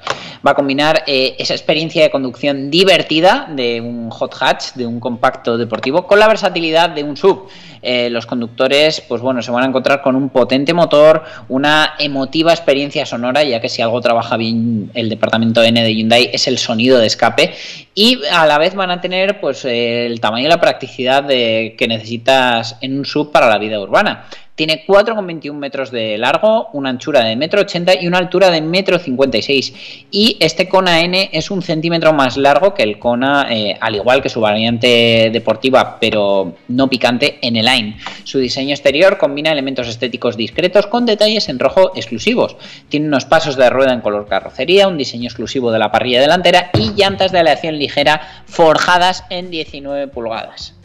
Va 0.46 0.50
a 0.50 0.54
combinar 0.54 1.04
eh, 1.06 1.34
esa 1.38 1.54
experiencia 1.54 2.02
de 2.02 2.10
conducción 2.10 2.70
divertida 2.70 3.48
de 3.50 3.80
un 3.80 4.10
hot 4.10 4.34
hatch, 4.38 4.74
de 4.74 4.86
un 4.86 5.00
compacto 5.00 5.56
deportivo, 5.56 6.06
con 6.06 6.18
la 6.18 6.28
versatilidad 6.28 6.90
de 6.90 7.04
un 7.04 7.16
sub. 7.16 7.48
Eh, 7.80 8.10
los 8.10 8.26
conductores, 8.26 9.00
pues 9.06 9.22
bueno, 9.22 9.40
se 9.40 9.50
van 9.50 9.62
a 9.62 9.66
encontrar 9.66 10.02
con 10.02 10.16
un 10.16 10.30
potente 10.30 10.74
motor, 10.74 11.22
una 11.48 11.94
emotiva 11.98 12.52
experiencia 12.52 13.06
sonora, 13.06 13.44
ya 13.44 13.60
que 13.60 13.68
si 13.68 13.82
algo 13.82 14.00
trabaja 14.00 14.36
bien 14.36 14.90
el 14.94 15.08
departamento 15.08 15.62
N 15.62 15.82
de 15.82 15.94
Hyundai 15.94 16.28
es 16.32 16.48
el 16.48 16.58
sonido 16.58 16.98
de 16.98 17.06
escape, 17.06 17.54
y 18.00 18.24
a 18.30 18.46
la 18.46 18.58
vez 18.58 18.76
van 18.76 18.92
a 18.92 19.00
tener 19.00 19.40
pues 19.40 19.64
el 19.64 20.20
tamaño 20.20 20.46
y 20.46 20.48
la 20.48 20.60
practicidad 20.60 21.24
de, 21.24 21.74
que 21.76 21.88
necesitas 21.88 22.76
en 22.80 22.96
un 22.96 23.04
sub 23.04 23.32
para 23.32 23.48
la 23.48 23.58
vida 23.58 23.80
urbana. 23.80 24.26
Tiene 24.58 24.84
4,21 24.84 25.52
metros 25.52 25.92
de 25.92 26.18
largo, 26.18 26.70
una 26.72 26.90
anchura 26.90 27.22
de 27.22 27.36
1,80 27.36 27.76
m 27.76 27.98
y 28.02 28.08
una 28.08 28.18
altura 28.18 28.50
de 28.50 28.60
1,56 28.60 29.68
m. 29.68 30.06
Y 30.10 30.36
este 30.40 30.68
Kona 30.68 31.00
N 31.02 31.30
es 31.32 31.52
un 31.52 31.62
centímetro 31.62 32.12
más 32.12 32.36
largo 32.36 32.74
que 32.74 32.82
el 32.82 32.98
Kona, 32.98 33.46
eh, 33.50 33.76
al 33.80 33.94
igual 33.94 34.20
que 34.20 34.28
su 34.28 34.40
variante 34.40 35.30
deportiva, 35.32 35.98
pero 36.00 36.54
no 36.66 36.90
picante, 36.90 37.38
en 37.40 37.54
el 37.54 37.66
Line. 37.66 37.98
Su 38.24 38.40
diseño 38.40 38.70
exterior 38.70 39.16
combina 39.16 39.52
elementos 39.52 39.86
estéticos 39.86 40.36
discretos 40.36 40.88
con 40.88 41.06
detalles 41.06 41.48
en 41.48 41.60
rojo 41.60 41.92
exclusivos. 41.94 42.56
Tiene 42.88 43.06
unos 43.06 43.26
pasos 43.26 43.54
de 43.56 43.70
rueda 43.70 43.92
en 43.92 44.00
color 44.00 44.26
carrocería, 44.26 44.88
un 44.88 44.98
diseño 44.98 45.28
exclusivo 45.28 45.70
de 45.70 45.78
la 45.78 45.92
parrilla 45.92 46.20
delantera 46.20 46.72
y 46.74 46.94
llantas 46.94 47.30
de 47.30 47.38
aleación 47.38 47.78
ligera 47.78 48.42
forjadas 48.46 49.22
en 49.30 49.52
19 49.52 50.08
pulgadas. 50.08 50.77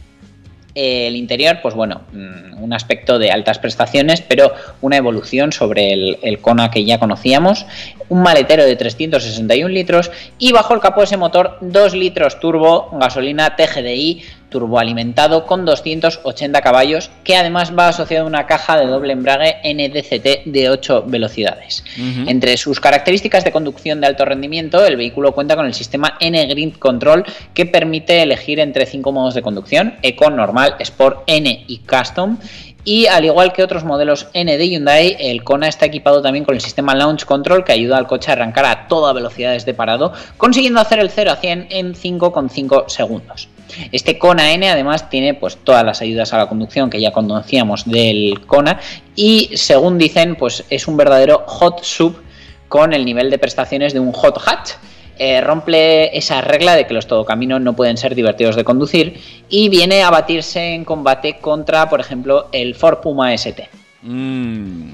El 0.76 1.16
interior, 1.16 1.60
pues 1.62 1.76
bueno, 1.76 2.02
mm, 2.12 2.62
un 2.64 2.74
aspecto 2.74 3.20
de 3.20 3.32
altas 3.32 3.60
prestaciones, 3.60 4.22
pero 4.22 4.54
una 4.82 4.98
evolución 4.98 5.52
sobre 5.52 5.94
el, 5.94 6.18
el 6.24 6.40
Kona 6.40 6.72
que 6.72 6.84
ya 6.84 7.00
conocíamos. 7.00 7.66
Un 8.10 8.22
maletero 8.22 8.66
de 8.66 8.76
361 8.76 9.70
litros 9.70 10.12
y 10.40 10.52
bajo 10.52 10.74
el 10.74 10.80
capó 10.80 11.04
ese 11.04 11.18
motor 11.18 11.58
2 11.62 11.94
litros 11.94 12.40
turbo, 12.40 12.90
gasolina 12.94 13.56
TGDI, 13.56 14.24
turboalimentado 14.54 15.48
con 15.48 15.66
280 15.66 16.62
caballos, 16.62 17.10
que 17.24 17.36
además 17.36 17.74
va 17.78 17.88
asociado 17.88 18.26
a 18.26 18.28
una 18.28 18.46
caja 18.46 18.78
de 18.78 18.86
doble 18.86 19.14
embrague 19.14 19.56
NDCT 19.64 20.46
de 20.46 20.70
8 20.70 21.06
velocidades. 21.08 21.84
Entre 22.28 22.56
sus 22.58 22.80
características 22.80 23.44
de 23.44 23.52
conducción 23.52 24.00
de 24.00 24.08
alto 24.08 24.26
rendimiento, 24.26 24.86
el 24.86 24.96
vehículo 24.96 25.32
cuenta 25.32 25.56
con 25.56 25.66
el 25.66 25.74
sistema 25.74 26.18
N-Grid 26.20 26.76
Control 26.76 27.26
que 27.56 27.66
permite 27.66 28.22
elegir 28.22 28.60
entre 28.60 28.86
cinco 28.86 29.12
modos 29.12 29.34
de 29.34 29.42
conducción, 29.42 29.96
Eco, 30.04 30.30
Normal, 30.30 30.76
Sport, 30.80 31.24
N 31.26 31.66
y 31.68 31.80
Custom. 31.80 32.38
Y 32.86 33.08
al 33.08 33.24
igual 33.24 33.54
que 33.54 33.64
otros 33.64 33.86
modelos 33.86 34.28
N 34.34 34.58
de 34.58 34.68
Hyundai, 34.68 35.16
el 35.20 35.44
Kona 35.44 35.68
está 35.68 35.86
equipado 35.86 36.22
también 36.22 36.44
con 36.44 36.56
el 36.56 36.62
sistema 36.62 36.94
Launch 36.96 37.24
Control 37.26 37.64
que 37.64 37.72
ayuda 37.72 37.98
al 37.98 38.08
coche 38.08 38.30
a 38.30 38.34
arrancar 38.34 38.66
a 38.66 38.88
toda 38.88 39.14
velocidad 39.14 39.54
desde 39.54 39.74
parado, 39.74 40.12
consiguiendo 40.38 40.82
hacer 40.82 41.00
el 41.00 41.10
0 41.10 41.32
a 41.32 41.36
100 41.38 41.68
en 41.70 41.94
5,5 41.96 42.90
segundos. 42.90 43.48
Este 43.92 44.20
Kona 44.20 44.52
N 44.54 44.70
además 44.70 45.10
tiene 45.10 45.34
pues 45.34 45.58
todas 45.58 45.86
las 45.86 46.02
ayudas 46.02 46.34
a 46.34 46.38
la 46.38 46.48
conducción 46.48 46.90
que 46.90 47.00
ya 47.00 47.12
conocíamos 47.12 47.86
del 47.86 48.42
Kona 48.46 48.80
y 49.16 49.52
según 49.56 49.98
dicen 49.98 50.36
pues 50.36 50.66
es 50.70 50.88
un 50.88 50.98
verdadero 50.98 51.44
hot 51.48 51.84
sub 51.84 52.22
con 52.68 52.94
el 52.94 53.06
nivel 53.06 53.30
de 53.30 53.40
prestaciones 53.40 53.94
de 53.94 54.00
un 54.00 54.12
hot 54.12 54.40
hatch. 54.46 54.72
Eh, 55.20 55.42
rompe 55.42 56.18
esa 56.18 56.42
regla 56.42 56.76
de 56.76 56.88
que 56.88 56.94
los 56.94 57.08
todocaminos 57.08 57.62
no 57.62 57.74
pueden 57.74 57.98
ser 57.98 58.16
divertidos 58.16 58.56
de 58.56 58.64
conducir 58.64 59.20
y 59.48 59.70
viene 59.70 60.02
a 60.02 60.10
batirse 60.10 60.74
en 60.74 60.86
combate 60.86 61.38
contra, 61.40 61.88
por 61.90 62.00
ejemplo, 62.00 62.50
el 62.52 62.74
Ford 62.74 63.00
Puma 63.00 63.34
ST. 63.34 63.70
Mm, 64.02 64.90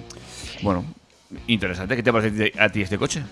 bueno, 0.61 0.83
interesante. 1.47 1.95
¿Qué 1.95 2.03
te 2.03 2.11
parece 2.11 2.51
a 2.59 2.69
ti 2.69 2.81
este 2.81 2.97
coche? 2.97 3.23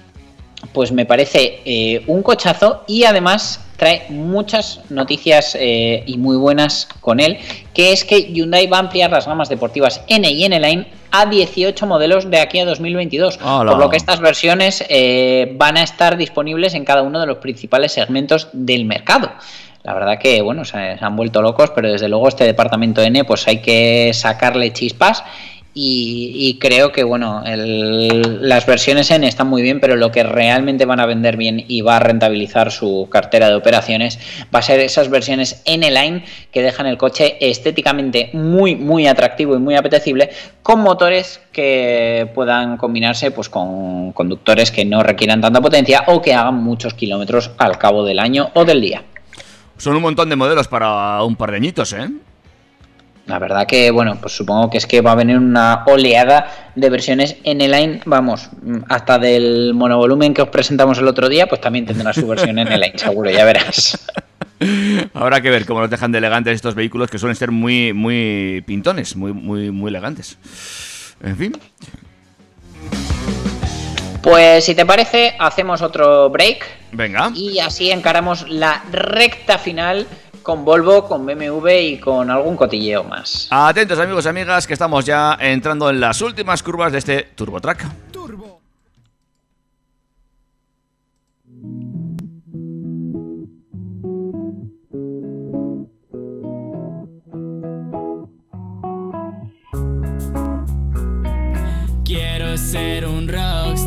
Pues 0.74 0.92
me 0.92 1.06
parece 1.06 1.62
eh, 1.66 2.04
un 2.08 2.24
cochazo 2.24 2.84
y 2.88 3.04
además 3.04 3.64
trae 3.78 4.06
muchas 4.10 4.82
noticias 4.90 5.56
eh, 5.60 6.04
y 6.06 6.18
muy 6.18 6.36
buenas 6.36 6.90
con 7.00 7.20
él, 7.20 7.38
que 7.74 7.94
es 7.94 8.04
que 8.04 8.34
Hyundai 8.34 8.68
va 8.68 8.78
a 8.78 8.80
ampliar 8.82 9.12
las 9.12 9.28
gamas 9.28 9.50
deportivas 9.50 10.02
N 10.08 10.30
y 10.30 10.44
N-Line 10.46 10.88
a 11.12 11.26
18 11.26 11.86
modelos 11.86 12.30
de 12.30 12.40
aquí 12.40 12.60
a 12.60 12.66
2022, 12.66 13.40
¡Hala! 13.42 13.72
por 13.72 13.80
lo 13.80 13.90
que 13.90 13.98
estas 13.98 14.20
versiones 14.20 14.84
eh, 14.90 15.54
van 15.56 15.78
a 15.78 15.84
estar 15.84 16.18
disponibles 16.18 16.74
en 16.74 16.86
cada 16.86 17.04
uno 17.04 17.20
de 17.20 17.28
los 17.28 17.38
principales 17.38 17.94
segmentos 17.94 18.50
del 18.52 18.86
mercado. 18.86 19.32
La 19.84 19.94
verdad 19.94 20.20
que, 20.20 20.42
bueno, 20.42 20.66
se 20.66 20.98
han 21.00 21.16
vuelto 21.16 21.42
locos, 21.42 21.72
pero 21.74 21.90
desde 21.90 22.10
luego 22.10 22.28
este 22.28 22.44
departamento 22.44 23.02
N, 23.02 23.24
pues 23.24 23.48
hay 23.48 23.62
que 23.62 24.12
sacarle 24.14 24.74
chispas 24.74 25.24
y, 25.80 26.58
creo 26.60 26.92
que 26.92 27.04
bueno 27.04 27.44
las 27.46 28.66
versiones 28.66 29.12
N 29.12 29.28
están 29.28 29.48
muy 29.48 29.62
bien 29.62 29.80
pero 29.80 29.96
lo 29.96 30.12
que 30.12 30.24
realmente 30.24 30.86
van 30.86 31.00
a 31.00 31.06
vender 31.06 31.38
bien 31.38 31.64
y 31.68 31.82
va 31.82 31.98
a 31.98 32.00
rentabilizar 32.00 32.72
su 32.72 33.08
cartera 33.12 33.48
de 33.50 33.56
operaciones 33.56 34.18
va 34.54 34.60
a 34.60 34.62
ser 34.64 34.80
esas 34.80 35.10
versiones 35.10 35.62
N 35.66 35.90
Line 35.92 36.26
que 36.52 36.64
dejan 36.64 36.88
el 36.88 36.98
coche 36.98 37.38
estéticamente 37.40 38.32
muy 38.34 38.76
muy 38.76 39.06
atractivo 39.06 39.56
y 39.56 39.60
muy 39.60 39.76
apetecible 39.76 40.32
con 40.64 40.80
motores 40.82 41.42
que 41.52 42.28
puedan 42.34 42.78
combinarse 42.78 43.30
pues 43.30 43.48
con 43.48 44.14
conductores 44.14 44.72
que 44.72 44.84
no 44.84 45.04
requieran 45.04 45.42
tanta 45.42 45.62
potencia 45.62 46.06
o 46.08 46.24
que 46.24 46.34
hagan 46.34 46.56
muchos 46.56 46.96
kilómetros 46.96 47.52
al 47.60 47.78
cabo 47.78 48.04
del 48.04 48.18
año 48.18 48.50
o 48.56 48.66
del 48.66 48.82
día 48.82 49.04
Son 49.78 49.96
un 49.96 50.02
montón 50.02 50.28
de 50.30 50.36
modelos 50.36 50.68
para 50.68 51.22
un 51.24 51.36
par 51.36 51.52
de 51.52 51.58
añitos, 51.58 51.94
¿eh? 51.94 52.10
La 53.28 53.40
verdad 53.40 53.68
que, 53.68 53.92
bueno, 53.92 54.18
pues 54.22 54.34
supongo 54.34 54.70
que 54.70 54.78
es 54.78 54.88
que 54.88 55.02
va 55.02 55.12
a 55.12 55.16
venir 55.16 55.38
una 55.38 55.84
oleada 55.86 56.72
de 56.76 56.90
versiones 56.90 57.36
en 57.44 57.60
el 57.60 57.72
line, 57.72 58.00
vamos, 58.06 58.50
mm, 58.62 58.78
hasta 58.88 59.20
del 59.20 59.74
monovolumen 59.74 60.34
que 60.34 60.42
os 60.42 60.50
presentamos 60.50 60.98
el 61.00 61.08
otro 61.10 61.28
día, 61.28 61.46
pues 61.48 61.60
también 61.60 61.86
tendrá 61.86 62.14
su 62.14 62.26
versión 62.26 62.58
en 62.58 62.70
el 62.70 62.80
line, 62.80 62.98
seguro, 62.98 63.30
ya 63.30 63.44
verás. 63.44 64.00
Habrá 65.14 65.42
que 65.42 65.50
ver 65.50 65.66
cómo 65.66 65.82
los 65.82 65.90
dejan 65.90 66.12
de 66.14 66.20
elegantes 66.20 66.56
estos 66.56 66.74
vehículos 66.74 67.12
que 67.12 67.20
suelen 67.20 67.36
ser 67.36 67.52
muy, 67.52 67.92
muy 67.92 68.64
pintones, 68.66 69.16
muy, 69.16 69.34
muy, 69.34 69.72
muy 69.72 69.90
elegantes. 69.90 70.38
En 71.22 71.38
fin. 71.38 71.54
Pues 74.22 74.66
si 74.66 74.74
te 74.74 74.86
parece, 74.86 75.36
hacemos 75.40 75.82
otro 75.82 76.30
break 76.30 76.66
Venga. 76.92 77.32
y 77.34 77.60
así 77.60 77.92
encaramos 77.92 78.50
la 78.50 78.84
recta 78.92 79.58
final 79.58 80.08
con 80.48 80.64
Volvo, 80.64 81.06
con 81.06 81.26
BMW 81.26 81.68
y 81.68 81.98
con 82.00 82.32
algún 82.32 82.56
cotilleo 82.56 83.04
más. 83.04 83.50
Atentos 83.52 84.00
amigos 84.00 84.26
y 84.26 84.30
amigas 84.30 84.66
que 84.66 84.72
estamos 84.72 85.04
ya 85.04 85.38
entrando 85.42 85.90
en 85.90 86.00
las 86.00 86.22
últimas 86.22 86.64
curvas 86.64 86.94
de 86.94 87.00
este 87.00 87.24
Turbo 87.36 87.60
Track. 87.60 87.86
Turbo. 88.12 88.62
Quiero 102.06 102.58
ser 102.58 103.06
un 103.06 103.28
rockstar. 103.28 103.87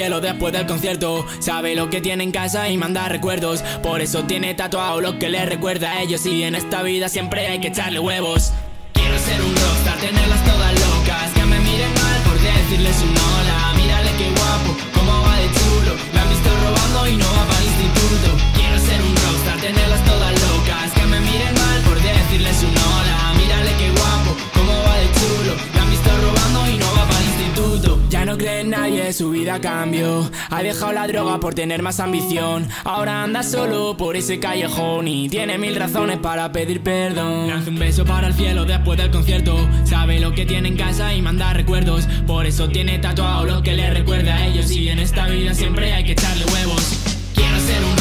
Cielo 0.00 0.22
después 0.22 0.50
del 0.54 0.64
concierto. 0.66 1.26
Sabe 1.40 1.74
lo 1.74 1.90
que 1.90 2.00
tiene 2.00 2.24
en 2.24 2.30
casa 2.30 2.70
y 2.70 2.78
manda 2.78 3.06
recuerdos. 3.10 3.62
Por 3.82 4.00
eso 4.00 4.24
tiene 4.24 4.54
tatuado 4.54 5.02
lo 5.02 5.18
que 5.18 5.28
le 5.28 5.44
recuerda 5.44 5.92
a 5.92 6.00
ellos. 6.00 6.24
Y 6.24 6.42
en 6.42 6.54
esta 6.54 6.82
vida 6.82 7.10
siempre 7.10 7.46
hay 7.46 7.60
que 7.60 7.68
echarle 7.68 7.98
huevos. 8.00 8.50
Quiero 8.94 9.18
ser 9.18 9.42
un 9.42 9.54
rockstar, 9.54 9.98
tenerlas 9.98 10.42
todas 10.44 10.49
nadie, 28.90 29.12
su 29.12 29.30
vida 29.30 29.60
cambió. 29.60 30.30
Ha 30.50 30.62
dejado 30.62 30.92
la 30.92 31.06
droga 31.06 31.38
por 31.40 31.54
tener 31.54 31.82
más 31.82 32.00
ambición. 32.00 32.68
Ahora 32.84 33.22
anda 33.22 33.42
solo 33.42 33.96
por 33.96 34.16
ese 34.16 34.38
callejón 34.38 35.08
y 35.08 35.28
tiene 35.28 35.58
mil 35.58 35.76
razones 35.76 36.18
para 36.18 36.50
pedir 36.52 36.82
perdón. 36.82 37.48
Lanza 37.48 37.70
un 37.70 37.78
beso 37.78 38.04
para 38.04 38.28
el 38.28 38.34
cielo 38.34 38.64
después 38.64 38.98
del 38.98 39.10
concierto. 39.10 39.56
Sabe 39.84 40.20
lo 40.20 40.32
que 40.32 40.46
tiene 40.46 40.68
en 40.68 40.76
casa 40.76 41.14
y 41.14 41.22
manda 41.22 41.52
recuerdos. 41.52 42.06
Por 42.26 42.46
eso 42.46 42.68
tiene 42.68 42.98
tatuado 42.98 43.44
lo 43.44 43.62
que 43.62 43.74
le 43.74 43.90
recuerda 43.90 44.36
a 44.36 44.46
ellos. 44.46 44.70
Y 44.70 44.88
en 44.88 44.98
esta 44.98 45.26
vida 45.26 45.54
siempre 45.54 45.92
hay 45.92 46.04
que 46.04 46.12
echarle 46.12 46.44
huevos. 46.46 47.00
Quiero 47.34 47.58
ser 47.60 47.82
un 47.84 47.99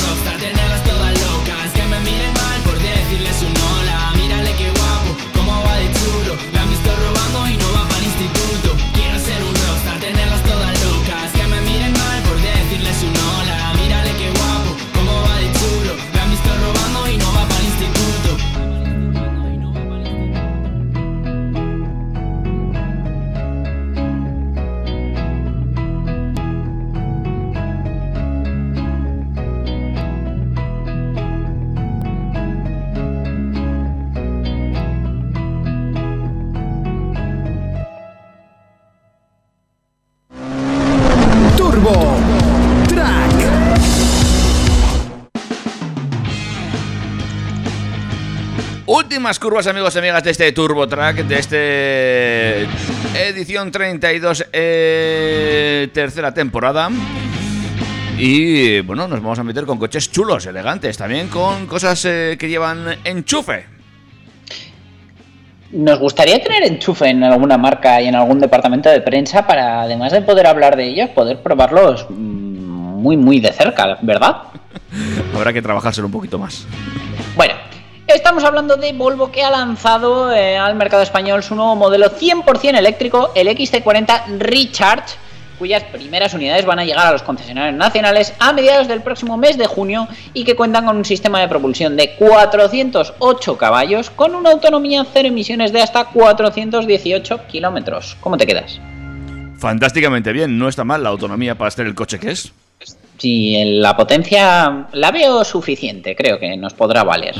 Últimas 49.19 49.37
curvas, 49.37 49.67
amigos 49.67 49.93
y 49.93 49.99
amigas, 49.99 50.23
de 50.23 50.31
este 50.31 50.49
Turbo 50.53 50.87
Track, 50.87 51.25
de 51.25 51.39
este 51.39 52.61
edición 53.27 53.69
32, 53.69 54.45
eh, 54.53 55.89
tercera 55.93 56.33
temporada. 56.33 56.87
Y 58.17 58.79
bueno, 58.79 59.09
nos 59.09 59.21
vamos 59.21 59.37
a 59.37 59.43
meter 59.43 59.65
con 59.65 59.77
coches 59.77 60.09
chulos, 60.09 60.45
elegantes, 60.45 60.97
también 60.97 61.27
con 61.27 61.67
cosas 61.67 62.05
eh, 62.05 62.37
que 62.39 62.47
llevan 62.47 62.97
enchufe. 63.03 63.65
Nos 65.73 65.99
gustaría 65.99 66.41
tener 66.41 66.63
enchufe 66.63 67.09
en 67.09 67.21
alguna 67.21 67.57
marca 67.57 68.01
y 68.01 68.07
en 68.07 68.15
algún 68.15 68.39
departamento 68.39 68.89
de 68.89 69.01
prensa 69.01 69.45
para, 69.45 69.81
además 69.81 70.13
de 70.13 70.21
poder 70.21 70.47
hablar 70.47 70.77
de 70.77 70.85
ellos, 70.87 71.09
poder 71.09 71.41
probarlos 71.41 72.07
mm, 72.09 73.01
muy, 73.01 73.17
muy 73.17 73.41
de 73.41 73.51
cerca, 73.51 73.97
¿verdad? 74.01 74.43
Habrá 75.35 75.51
que 75.51 75.61
trabajárselo 75.61 76.07
un 76.07 76.13
poquito 76.13 76.39
más. 76.39 76.65
Bueno, 77.35 77.55
estamos 78.13 78.43
hablando 78.43 78.75
de 78.75 78.93
Volvo 78.93 79.31
que 79.31 79.43
ha 79.43 79.51
lanzado 79.51 80.33
eh, 80.33 80.57
al 80.57 80.75
mercado 80.75 81.03
español 81.03 81.43
su 81.43 81.55
nuevo 81.55 81.75
modelo 81.75 82.09
100% 82.09 82.77
eléctrico, 82.77 83.31
el 83.35 83.47
XC40 83.47 84.39
Recharge, 84.39 85.15
cuyas 85.59 85.83
primeras 85.83 86.33
unidades 86.33 86.65
van 86.65 86.79
a 86.79 86.85
llegar 86.85 87.07
a 87.07 87.11
los 87.11 87.21
concesionarios 87.21 87.75
nacionales 87.75 88.33
a 88.39 88.53
mediados 88.53 88.87
del 88.87 89.01
próximo 89.01 89.37
mes 89.37 89.57
de 89.57 89.67
junio 89.67 90.07
y 90.33 90.43
que 90.43 90.55
cuentan 90.55 90.85
con 90.85 90.97
un 90.97 91.05
sistema 91.05 91.39
de 91.39 91.47
propulsión 91.47 91.97
de 91.97 92.15
408 92.15 93.57
caballos 93.57 94.09
con 94.09 94.33
una 94.35 94.51
autonomía 94.51 95.05
cero 95.11 95.27
emisiones 95.27 95.71
de 95.71 95.81
hasta 95.81 96.05
418 96.05 97.47
kilómetros. 97.47 98.17
¿Cómo 98.21 98.37
te 98.37 98.47
quedas? 98.47 98.79
Fantásticamente 99.57 100.31
bien, 100.31 100.57
no 100.57 100.69
está 100.69 100.85
mal 100.85 101.03
la 101.03 101.09
autonomía 101.09 101.55
para 101.55 101.69
ser 101.69 101.85
el 101.85 101.95
coche 101.95 102.19
que 102.19 102.31
es. 102.31 102.53
Sí, 103.19 103.61
la 103.65 103.97
potencia 103.97 104.87
la 104.93 105.11
veo 105.11 105.43
suficiente, 105.43 106.15
creo 106.15 106.39
que 106.39 106.55
nos 106.55 106.73
podrá 106.73 107.03
valer. 107.03 107.35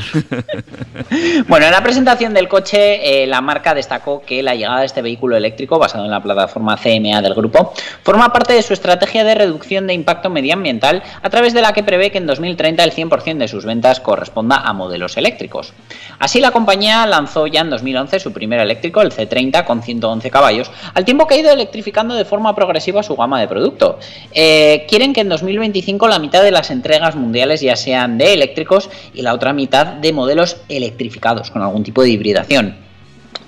bueno, 1.48 1.68
en 1.68 1.72
la 1.72 1.82
presentación 1.82 2.34
del 2.34 2.50
coche, 2.50 3.24
eh, 3.24 3.26
la 3.26 3.40
marca 3.40 3.74
destacó 3.74 4.22
que 4.22 4.44
la 4.44 4.56
llegada 4.56 4.82
de 4.82 4.88
este 4.88 5.02
vehículo 5.02 5.38
eléctrico, 5.38 5.80
basado 5.80 6.04
en 6.04 6.12
la 6.12 6.22
plataforma 6.22 6.76
CMA 6.76 7.22
del 7.22 7.34
grupo, 7.34 7.74
forma 8.04 8.34
parte 8.34 8.56
de 8.56 8.62
su 8.62 8.74
estrategia 8.74 9.24
de 9.24 9.36
reducción 9.36 9.88
de 9.88 9.94
impacto 9.94 10.30
medioambiental, 10.30 11.02
a 11.22 11.30
través 11.30 11.54
de 11.54 11.62
la 11.62 11.72
que 11.72 11.82
prevé 11.82 12.12
que 12.12 12.18
en 12.18 12.28
2030 12.28 12.84
el 12.84 12.92
100% 12.92 13.38
de 13.38 13.48
sus 13.48 13.64
ventas 13.64 14.02
corresponda 14.02 14.58
a 14.58 14.74
modelos 14.74 15.16
eléctricos. 15.16 15.72
Así, 16.20 16.42
la 16.42 16.52
compañía 16.52 17.06
lanzó 17.06 17.48
ya 17.48 17.62
en 17.62 17.70
2011 17.70 18.20
su 18.20 18.34
primer 18.34 18.60
eléctrico, 18.60 19.02
el 19.02 19.14
C30, 19.14 19.64
con 19.64 19.82
111 19.82 20.30
caballos, 20.30 20.72
al 20.94 21.06
tiempo 21.06 21.26
que 21.26 21.36
ha 21.36 21.40
ido 21.40 21.54
electrificando 21.54 22.16
de 22.16 22.26
forma 22.26 22.54
progresiva 22.54 23.02
su 23.02 23.16
gama 23.16 23.40
de 23.40 23.48
producto. 23.48 23.98
Eh, 24.34 24.86
quieren 24.90 25.14
que 25.14 25.22
en 25.22 25.30
2025 25.70 26.08
la 26.08 26.20
mitad 26.20 26.44
de 26.44 26.52
las 26.52 26.72
entregas 26.72 27.16
mundiales 27.16 27.62
ya 27.62 27.76
sean 27.76 28.18
de 28.18 28.34
eléctricos 28.34 28.90
y 29.14 29.22
la 29.22 29.34
otra 29.34 29.54
mitad 29.54 29.86
de 29.86 30.14
modelos 30.14 30.58
electrificados 30.68 31.52
con 31.52 31.62
algún 31.62 31.84
tipo 31.84 32.02
de 32.02 32.10
hibridación. 32.10 32.89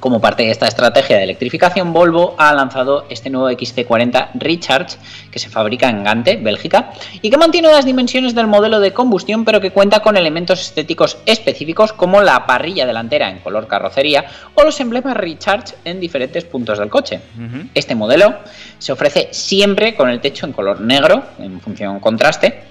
Como 0.02 0.20
parte 0.20 0.42
de 0.42 0.50
esta 0.50 0.68
estrategia 0.68 1.18
de 1.18 1.24
electrificación, 1.26 1.94
Volvo 1.94 2.34
ha 2.40 2.52
lanzado 2.56 3.06
este 3.10 3.30
nuevo 3.30 3.52
XC40 3.52 4.30
Recharge 4.34 4.98
que 5.30 5.38
se 5.38 5.48
fabrica 5.48 5.90
en 5.90 6.04
Gante, 6.04 6.38
Bélgica, 6.38 6.92
y 7.22 7.30
que 7.30 7.38
mantiene 7.38 7.72
las 7.72 7.86
dimensiones 7.86 8.34
del 8.34 8.48
modelo 8.48 8.80
de 8.80 8.94
combustión, 8.94 9.46
pero 9.46 9.62
que 9.62 9.70
cuenta 9.70 10.00
con 10.00 10.18
elementos 10.18 10.60
estéticos 10.60 11.20
específicos 11.28 11.94
como 11.94 12.20
la 12.22 12.48
parrilla 12.48 12.88
delantera 12.88 13.30
en 13.30 13.40
color 13.42 13.68
carrocería 13.68 14.26
o 14.56 14.64
los 14.64 14.80
emblemas 14.80 15.16
Recharge 15.16 15.76
en 15.86 16.00
diferentes 16.00 16.46
puntos 16.46 16.80
del 16.80 16.90
coche. 16.90 17.22
Este 17.76 17.94
modelo 17.94 18.40
se 18.80 18.94
ofrece 18.94 19.30
siempre 19.32 19.94
con 19.96 20.10
el 20.10 20.20
techo 20.20 20.48
en 20.48 20.54
color 20.54 20.82
negro, 20.82 21.24
en 21.38 21.62
función 21.62 22.00
contraste, 22.00 22.64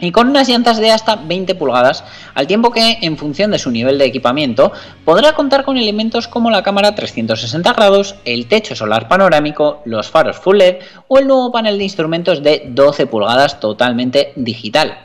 y 0.00 0.12
con 0.12 0.28
unas 0.28 0.48
llantas 0.48 0.78
de 0.78 0.90
hasta 0.90 1.16
20 1.16 1.54
pulgadas, 1.54 2.04
al 2.34 2.46
tiempo 2.46 2.70
que, 2.70 2.98
en 3.02 3.16
función 3.16 3.50
de 3.50 3.58
su 3.58 3.70
nivel 3.70 3.98
de 3.98 4.06
equipamiento, 4.06 4.72
podrá 5.04 5.34
contar 5.34 5.64
con 5.64 5.76
elementos 5.76 6.28
como 6.28 6.50
la 6.50 6.62
cámara 6.62 6.94
360 6.94 7.72
grados, 7.72 8.14
el 8.24 8.46
techo 8.46 8.74
solar 8.74 9.08
panorámico, 9.08 9.82
los 9.84 10.08
faros 10.08 10.38
full 10.38 10.58
LED 10.58 10.76
o 11.08 11.18
el 11.18 11.26
nuevo 11.26 11.52
panel 11.52 11.78
de 11.78 11.84
instrumentos 11.84 12.42
de 12.42 12.64
12 12.68 13.06
pulgadas 13.06 13.60
totalmente 13.60 14.32
digital. 14.36 14.98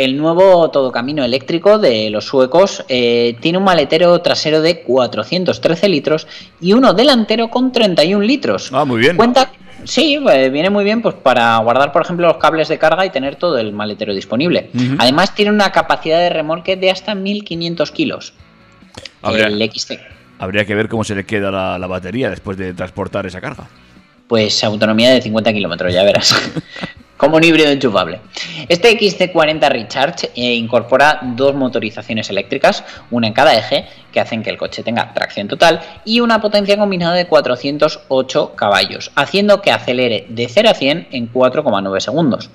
El 0.00 0.16
nuevo 0.16 0.70
todocamino 0.70 1.22
eléctrico 1.22 1.78
de 1.78 2.08
los 2.08 2.24
suecos 2.24 2.82
eh, 2.88 3.36
tiene 3.40 3.58
un 3.58 3.64
maletero 3.64 4.18
trasero 4.22 4.62
de 4.62 4.80
413 4.80 5.90
litros 5.90 6.26
y 6.58 6.72
uno 6.72 6.94
delantero 6.94 7.48
con 7.48 7.70
31 7.70 8.24
litros. 8.24 8.70
Ah, 8.72 8.86
muy 8.86 8.98
bien. 8.98 9.18
Cuenta, 9.18 9.52
sí, 9.84 10.18
eh, 10.32 10.48
viene 10.48 10.70
muy 10.70 10.84
bien 10.84 11.02
pues 11.02 11.16
para 11.16 11.58
guardar, 11.58 11.92
por 11.92 12.00
ejemplo, 12.00 12.28
los 12.28 12.38
cables 12.38 12.68
de 12.68 12.78
carga 12.78 13.04
y 13.04 13.10
tener 13.10 13.36
todo 13.36 13.58
el 13.58 13.74
maletero 13.74 14.14
disponible. 14.14 14.70
Además, 14.96 15.34
tiene 15.34 15.50
una 15.50 15.70
capacidad 15.70 16.18
de 16.18 16.30
remolque 16.30 16.76
de 16.76 16.90
hasta 16.90 17.14
1500 17.14 17.90
kilos. 17.90 18.32
Habría, 19.20 19.48
El 19.48 19.70
XT. 19.70 19.98
habría 20.38 20.64
que 20.64 20.74
ver 20.74 20.88
cómo 20.88 21.04
se 21.04 21.14
le 21.14 21.26
queda 21.26 21.50
la, 21.50 21.78
la 21.78 21.86
batería 21.86 22.30
después 22.30 22.56
de 22.56 22.72
transportar 22.72 23.26
esa 23.26 23.42
carga. 23.42 23.68
Pues 24.28 24.64
autonomía 24.64 25.10
de 25.10 25.20
50 25.20 25.52
kilómetros, 25.52 25.92
ya 25.92 26.02
verás. 26.04 26.34
Como 27.20 27.36
un 27.36 27.44
híbrido 27.44 27.68
enchufable. 27.68 28.18
Este 28.66 28.98
XC40 28.98 29.68
Recharge 29.68 30.30
eh, 30.34 30.54
incorpora 30.54 31.20
dos 31.22 31.54
motorizaciones 31.54 32.30
eléctricas, 32.30 32.82
una 33.10 33.26
en 33.26 33.34
cada 33.34 33.54
eje, 33.54 33.84
que 34.12 34.20
hacen 34.20 34.42
que 34.42 34.50
el 34.50 34.58
coche 34.58 34.82
tenga 34.82 35.12
tracción 35.14 35.48
total, 35.48 35.80
y 36.04 36.20
una 36.20 36.40
potencia 36.40 36.76
combinada 36.76 37.14
de 37.14 37.26
408 37.26 38.52
caballos, 38.56 39.10
haciendo 39.14 39.62
que 39.62 39.70
acelere 39.70 40.26
de 40.28 40.48
0 40.48 40.70
a 40.70 40.74
100 40.74 41.08
en 41.10 41.32
4,9 41.32 42.00
segundos. 42.00 42.50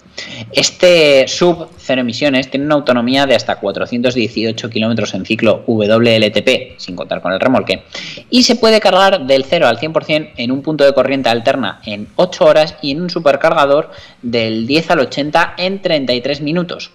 Este 0.52 1.28
sub 1.28 1.70
cero 1.78 2.02
emisiones 2.02 2.50
tiene 2.50 2.66
una 2.66 2.76
autonomía 2.76 3.26
de 3.26 3.36
hasta 3.36 3.58
418 3.58 4.70
kilómetros 4.70 5.14
en 5.14 5.26
ciclo 5.26 5.64
WLTP, 5.68 6.78
sin 6.78 6.96
contar 6.96 7.22
con 7.22 7.34
el 7.34 7.40
remolque, 7.40 7.84
y 8.30 8.44
se 8.44 8.56
puede 8.56 8.80
cargar 8.80 9.26
del 9.26 9.46
0 9.46 9.68
al 9.68 9.80
100% 9.80 10.32
en 10.38 10.52
un 10.52 10.62
punto 10.62 10.84
de 10.84 10.94
corriente 10.94 11.30
alterna 11.30 11.82
en 11.86 12.08
8 12.16 12.46
horas 12.46 12.76
y 12.82 12.92
en 12.92 13.02
un 13.02 13.10
supercargador 13.10 13.92
del 14.22 14.68
10 14.68 14.92
al 14.92 15.00
80 15.00 15.56
en 15.58 15.82
33 15.82 16.42
minutos. 16.42 16.92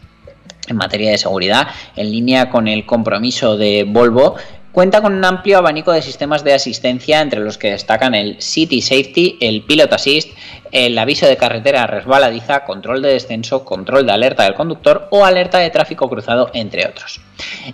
En 0.71 0.77
materia 0.77 1.11
de 1.11 1.19
seguridad, 1.19 1.67
en 1.97 2.13
línea 2.13 2.49
con 2.49 2.69
el 2.69 2.87
compromiso 2.87 3.57
de 3.57 3.85
Volvo, 3.85 4.37
cuenta 4.73 5.01
con 5.01 5.15
un 5.15 5.25
amplio 5.25 5.59
abanico 5.59 5.93
de 5.93 6.03
sistemas 6.03 6.45
de 6.45 6.55
asistencia 6.55 7.21
entre 7.21 7.41
los 7.41 7.59
que 7.59 7.73
destacan 7.73 8.15
el 8.15 8.41
City 8.41 8.81
Safety, 8.81 9.39
el 9.41 9.63
Pilot 9.63 9.93
Assist, 9.93 10.31
el 10.73 10.97
aviso 10.99 11.27
de 11.27 11.37
carretera 11.37 11.87
resbaladiza, 11.87 12.65
control 12.65 13.03
de 13.03 13.15
descenso, 13.15 13.65
control 13.65 14.07
de 14.07 14.13
alerta 14.13 14.45
del 14.45 14.55
conductor 14.55 15.09
o 15.11 15.25
alerta 15.25 15.59
de 15.59 15.71
tráfico 15.71 16.09
cruzado, 16.09 16.51
entre 16.55 16.87
otros. 16.87 17.21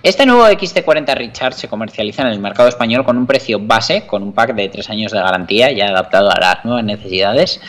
Este 0.03 0.25
nuevo 0.25 0.47
XT40 0.47 1.15
Recharge 1.15 1.61
se 1.61 1.69
comercializa 1.69 2.23
en 2.23 2.29
el 2.29 2.39
mercado 2.39 2.69
español 2.69 3.05
con 3.05 3.19
un 3.19 3.27
precio 3.27 3.59
base, 3.61 4.07
con 4.07 4.23
un 4.23 4.33
pack 4.33 4.55
de 4.55 4.69
3 4.69 4.91
años 4.91 5.13
de 5.13 5.19
garantía 5.19 5.71
ya 5.73 5.89
adaptado 5.89 6.31
a 6.31 6.41
las 6.41 6.65
nuevas 6.65 6.85
necesidades 6.85 7.61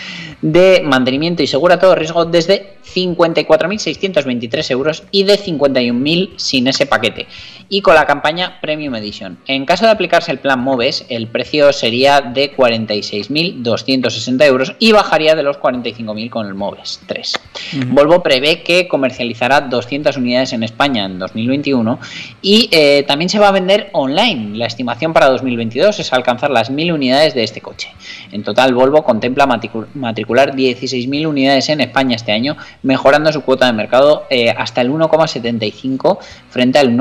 de 0.42 0.82
mantenimiento 0.86 1.44
y 1.44 1.48
seguro 1.48 1.74
a 1.74 1.80
todo 1.80 1.96
riesgo 1.96 2.26
desde 2.26 2.78
54.623 2.94 4.72
euros 4.72 5.04
y 5.12 5.24
de 5.24 5.38
51.000 5.38 6.38
sin 6.38 6.68
ese 6.68 6.86
paquete. 6.86 7.28
Y 7.70 7.82
con 7.82 7.96
la 7.96 8.06
campaña 8.06 8.60
Premium 8.62 8.96
Edition. 8.96 9.38
En 9.48 9.66
caso 9.66 9.86
de 9.86 9.92
aplicarse 9.92 10.32
el 10.32 10.40
plan 10.40 10.60
MOVES, 10.60 11.06
el 11.10 11.28
precio 11.28 11.74
sería 11.74 12.22
de 12.22 12.56
46.260 12.56 14.44
euros 14.46 14.74
y 14.80 14.92
bajaría 14.92 15.36
de 15.36 15.44
los 15.44 15.58
45.000 15.58 16.30
con 16.30 16.48
el 16.48 16.54
MOVES 16.54 17.02
3. 17.08 17.40
Volvo 17.88 18.24
prevé 18.24 18.64
que 18.64 18.88
comercializará 18.88 19.62
200 19.62 20.18
unidades 20.18 20.54
en 20.54 20.64
España 20.64 21.06
en 21.06 21.20
2021 21.20 22.00
y 22.42 22.70
eh, 22.72 23.04
también 23.08 23.30
se 23.30 23.40
va 23.40 23.50
a 23.50 23.52
vender 23.52 23.90
online. 23.94 24.58
La 24.58 24.66
estimación 24.66 25.14
para 25.14 25.28
2022 25.30 26.00
es 26.00 26.14
alcanzar 26.14 26.52
las 26.52 26.72
1.000 26.72 26.94
unidades 26.94 27.34
de 27.34 27.44
este 27.44 27.62
coche. 27.62 27.90
En 28.32 28.44
total, 28.44 28.74
Volvo 28.74 29.04
contempla 29.04 29.46
matricu- 29.48 29.88
matricular 29.94 30.56
16.000 30.56 31.28
unidades 31.28 31.70
en 31.70 31.82
España 31.82 32.16
este 32.16 32.32
año, 32.32 32.58
mejorando 32.84 33.32
su 33.32 33.42
cuota 33.42 33.66
de 33.66 33.74
mercado 33.74 34.26
eh, 34.30 34.50
hasta 34.50 34.82
el 34.82 34.92
1,75 34.92 36.20
frente 36.50 36.80
al 36.80 36.96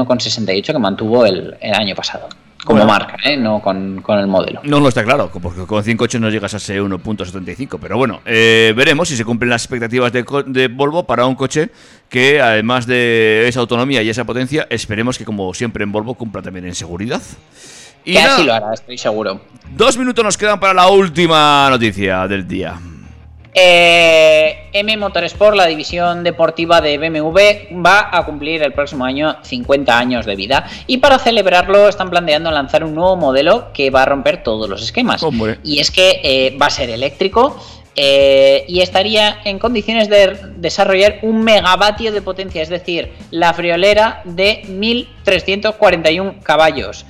1,68 0.63 0.73
que 0.73 0.79
mantuvo 0.79 1.25
el, 1.27 1.57
el 1.61 1.75
año 1.75 1.95
pasado. 1.95 2.29
Como 2.65 2.81
Bueno. 2.81 2.93
marca, 2.93 3.17
¿eh? 3.25 3.37
no 3.37 3.61
con, 3.63 4.03
con 4.03 4.19
el 4.19 4.27
modelo. 4.27 4.61
No 4.65 4.81
lo 4.81 4.89
está 4.89 5.05
claro, 5.05 5.31
porque 5.41 5.65
con 5.67 5.85
5 5.85 5.97
coches 6.03 6.21
no 6.21 6.31
llegas 6.31 6.53
a 6.53 6.57
ese 6.57 6.81
1.75. 6.83 7.79
Pero 7.81 7.97
bueno, 7.97 8.23
eh, 8.25 8.75
veremos 8.77 9.09
si 9.09 9.17
se 9.17 9.25
cumplen 9.25 9.51
las 9.51 9.63
expectativas 9.63 10.11
de, 10.13 10.25
de 10.47 10.67
Volvo 10.67 11.05
para 11.05 11.27
un 11.27 11.37
coche 11.37 11.71
que, 12.09 12.41
además 12.41 12.87
de 12.87 13.47
esa 13.47 13.61
autonomía 13.61 14.03
y 14.03 14.09
esa 14.11 14.25
potencia, 14.25 14.67
esperemos 14.69 15.17
que, 15.17 15.25
como 15.25 15.55
siempre 15.55 15.85
en 15.85 15.93
Volvo, 15.93 16.15
cumpla 16.15 16.43
también 16.43 16.67
en 16.67 16.75
seguridad. 16.75 17.23
Y 18.05 18.15
Que 18.15 18.19
así 18.21 18.43
lo 18.45 18.55
hará, 18.55 18.75
estoy 18.75 18.99
seguro. 18.99 19.41
dos 19.77 19.97
minutos 19.97 20.25
nos 20.25 20.37
quedan 20.37 20.59
para 20.59 20.75
la 20.75 20.89
última 20.89 21.69
noticia 21.71 22.27
del 22.27 22.49
día. 22.49 22.75
Eh, 23.59 24.69
M 24.75 24.97
Motorsport, 24.99 25.57
la 25.57 25.65
división 25.65 26.23
deportiva 26.23 26.83
de 26.83 26.99
BMW, 26.99 27.75
va 27.83 28.11
a 28.13 28.23
cumplir 28.27 28.63
el 28.63 28.75
próximo 28.75 29.07
año 29.07 29.39
50 29.43 29.99
años 29.99 30.27
de 30.27 30.37
vida 30.37 30.67
y 30.87 30.99
para 30.99 31.19
celebrarlo 31.19 31.89
están 31.89 32.11
planteando 32.11 32.51
lanzar 32.51 32.85
un 32.85 32.95
nuevo 32.95 33.17
modelo 33.17 33.73
que 33.73 33.89
va 33.89 34.03
a 34.03 34.05
romper 34.05 34.43
todos 34.43 34.69
los 34.69 34.83
esquemas. 34.83 35.23
Hombre. 35.23 35.59
Y 35.65 35.79
es 35.79 35.91
que 35.91 36.21
eh, 36.23 36.59
va 36.61 36.67
a 36.67 36.71
ser 36.71 36.91
eléctrico 36.91 37.57
eh, 37.95 38.67
y 38.69 38.81
estaría 38.81 39.39
en 39.47 39.59
condiciones 39.59 40.11
de 40.11 40.39
desarrollar 40.57 41.21
un 41.23 41.43
megavatio 41.43 42.13
de 42.13 42.21
potencia, 42.21 42.61
es 42.61 42.69
decir, 42.69 43.15
la 43.31 43.55
friolera 43.55 44.21
de 44.25 44.65
1341 44.69 46.41
caballos. 46.43 47.07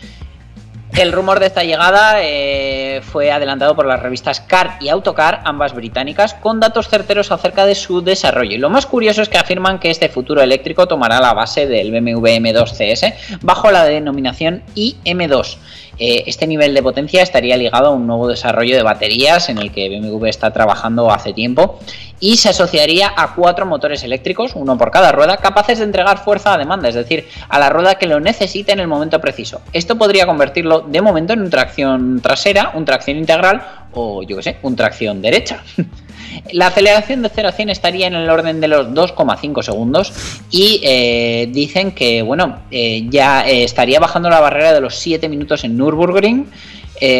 El 0.96 1.12
rumor 1.12 1.40
de 1.40 1.46
esta 1.46 1.62
llegada 1.62 2.22
eh, 2.22 3.02
fue 3.02 3.30
adelantado 3.30 3.76
por 3.76 3.84
las 3.84 4.00
revistas 4.00 4.40
Car 4.40 4.78
y 4.80 4.88
Autocar, 4.88 5.42
ambas 5.44 5.74
británicas, 5.74 6.32
con 6.32 6.58
datos 6.58 6.88
certeros 6.88 7.30
acerca 7.30 7.66
de 7.66 7.74
su 7.74 8.00
desarrollo. 8.00 8.54
Y 8.54 8.58
lo 8.58 8.70
más 8.70 8.86
curioso 8.86 9.20
es 9.20 9.28
que 9.28 9.36
afirman 9.36 9.78
que 9.78 9.90
este 9.90 10.08
futuro 10.08 10.40
eléctrico 10.40 10.88
tomará 10.88 11.20
la 11.20 11.34
base 11.34 11.66
del 11.66 11.90
BMW 11.90 12.28
M2 12.38 12.70
CS 12.72 13.38
bajo 13.42 13.70
la 13.70 13.84
denominación 13.84 14.62
IM2. 14.74 15.58
Eh, 15.98 16.24
este 16.26 16.46
nivel 16.46 16.74
de 16.74 16.82
potencia 16.82 17.22
estaría 17.22 17.56
ligado 17.56 17.88
a 17.88 17.90
un 17.90 18.06
nuevo 18.06 18.28
desarrollo 18.28 18.76
de 18.76 18.82
baterías 18.82 19.48
en 19.48 19.58
el 19.58 19.72
que 19.72 19.88
BMW 19.88 20.26
está 20.26 20.52
trabajando 20.52 21.10
hace 21.10 21.32
tiempo 21.32 21.78
y 22.20 22.36
se 22.36 22.50
asociaría 22.50 23.12
a 23.14 23.34
cuatro 23.34 23.66
motores 23.66 24.02
eléctricos, 24.02 24.52
uno 24.54 24.78
por 24.78 24.90
cada 24.90 25.12
rueda, 25.12 25.36
capaces 25.36 25.78
de 25.78 25.84
entregar 25.84 26.18
fuerza 26.18 26.54
a 26.54 26.58
demanda, 26.58 26.88
es 26.88 26.94
decir, 26.94 27.28
a 27.48 27.58
la 27.58 27.68
rueda 27.68 27.96
que 27.96 28.06
lo 28.06 28.20
necesite 28.20 28.72
en 28.72 28.80
el 28.80 28.88
momento 28.88 29.20
preciso. 29.20 29.60
Esto 29.72 29.96
podría 29.96 30.26
convertirlo 30.26 30.80
de 30.80 31.02
momento 31.02 31.32
en 31.32 31.40
un 31.40 31.50
tracción 31.50 32.20
trasera, 32.20 32.72
un 32.74 32.84
tracción 32.84 33.18
integral 33.18 33.62
o 33.96 34.22
yo 34.22 34.36
que 34.36 34.42
sé, 34.42 34.56
un 34.62 34.76
tracción 34.76 35.20
derecha. 35.22 35.62
La 36.52 36.68
aceleración 36.68 37.22
de 37.22 37.30
0 37.34 37.48
a 37.48 37.52
100 37.52 37.70
estaría 37.70 38.06
en 38.06 38.14
el 38.14 38.28
orden 38.28 38.60
de 38.60 38.68
los 38.68 38.88
2,5 38.88 39.62
segundos 39.62 40.12
y 40.50 40.80
eh, 40.82 41.48
dicen 41.50 41.92
que 41.92 42.22
bueno 42.22 42.60
eh, 42.70 43.06
ya 43.08 43.48
eh, 43.48 43.64
estaría 43.64 44.00
bajando 44.00 44.28
la 44.28 44.40
barrera 44.40 44.72
de 44.72 44.80
los 44.80 44.96
7 44.96 45.28
minutos 45.28 45.64
en 45.64 45.76
Nürburgring 45.76 46.46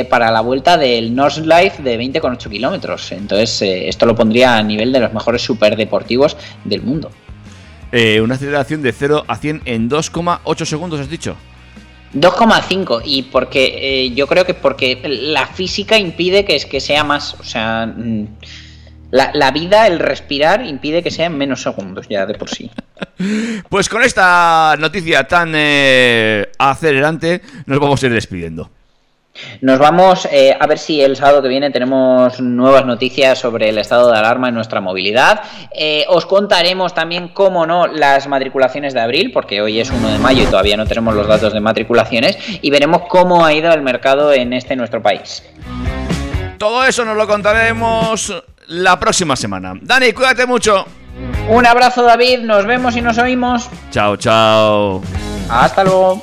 para 0.09 0.31
la 0.31 0.41
vuelta 0.41 0.79
del 0.79 1.15
Nordschleife 1.15 1.83
de 1.83 1.99
20,8 1.99 2.49
kilómetros. 2.49 3.13
Entonces 3.13 3.61
esto 3.61 4.07
lo 4.07 4.15
pondría 4.15 4.57
a 4.57 4.63
nivel 4.63 4.91
de 4.91 5.01
los 5.01 5.13
mejores 5.13 5.43
superdeportivos 5.43 6.35
del 6.65 6.81
mundo. 6.81 7.11
Una 7.93 8.37
aceleración 8.37 8.81
de 8.81 8.93
0 8.93 9.25
a 9.29 9.37
100 9.37 9.63
en 9.67 9.91
2,8 9.91 10.65
segundos, 10.65 11.01
has 11.01 11.11
dicho. 11.11 11.37
2,5 12.15 13.03
y 13.05 13.23
porque 13.23 14.05
eh, 14.05 14.11
yo 14.15 14.27
creo 14.27 14.45
que 14.45 14.55
porque 14.55 15.01
la 15.05 15.47
física 15.47 15.99
impide 15.99 16.45
que, 16.45 16.57
es, 16.57 16.67
que 16.67 16.81
sea 16.81 17.05
más, 17.05 17.35
o 17.35 17.45
sea, 17.45 17.87
mm, 17.87 18.27
la, 19.11 19.31
la 19.35 19.51
vida, 19.51 19.87
el 19.87 19.99
respirar 19.99 20.65
impide 20.65 21.03
que 21.03 21.11
sea 21.11 21.27
en 21.27 21.39
menos 21.39 21.63
segundos 21.63 22.09
ya 22.09 22.27
de 22.27 22.35
por 22.35 22.51
sí. 22.51 22.71
Pues 23.69 23.89
con 23.89 24.03
esta 24.03 24.77
noticia 24.79 25.27
tan 25.27 25.53
eh, 25.55 26.51
acelerante, 26.59 27.41
nos 27.65 27.81
vamos 27.81 28.03
a 28.03 28.07
ir 28.07 28.13
despidiendo. 28.13 28.71
Nos 29.61 29.79
vamos 29.79 30.27
eh, 30.31 30.57
a 30.59 30.67
ver 30.67 30.79
si 30.79 31.01
el 31.01 31.17
sábado 31.17 31.43
que 31.43 31.49
viene 31.49 31.71
tenemos 31.71 32.41
nuevas 32.41 32.85
noticias 32.87 33.39
sobre 33.39 33.69
el 33.69 33.79
estado 33.79 34.11
de 34.11 34.19
alarma 34.19 34.49
en 34.49 34.55
nuestra 34.55 34.81
movilidad. 34.81 35.41
Eh, 35.73 36.05
os 36.09 36.27
contaremos 36.27 36.95
también, 36.95 37.29
cómo 37.29 37.67
no, 37.67 37.87
las 37.87 38.27
matriculaciones 38.29 38.95
de 38.95 39.01
abril, 39.01 39.31
porque 39.33 39.61
hoy 39.61 39.81
es 39.81 39.91
1 39.91 40.09
de 40.09 40.19
mayo 40.19 40.43
y 40.43 40.47
todavía 40.47 40.77
no 40.77 40.87
tenemos 40.87 41.15
los 41.15 41.27
datos 41.27 41.53
de 41.53 41.61
matriculaciones, 41.61 42.39
y 42.63 42.71
veremos 42.71 43.03
cómo 43.09 43.45
ha 43.45 43.53
ido 43.53 43.73
el 43.73 43.83
mercado 43.83 44.33
en 44.33 44.53
este 44.53 44.77
nuestro 44.77 45.03
país. 45.03 45.43
Todo 46.59 46.85
eso 46.85 47.05
nos 47.05 47.17
lo 47.17 47.27
contaremos 47.27 48.33
la 48.69 48.99
próxima 48.99 49.37
semana. 49.37 49.75
Dani, 49.81 50.13
cuídate 50.13 50.47
mucho. 50.47 50.87
Un 51.49 51.67
abrazo 51.67 52.03
David, 52.03 52.41
nos 52.41 52.67
vemos 52.67 52.97
y 52.97 53.01
nos 53.01 53.19
oímos. 53.19 53.69
Chao, 53.91 54.17
chao. 54.17 55.03
Hasta 55.49 55.85
luego. 55.85 56.23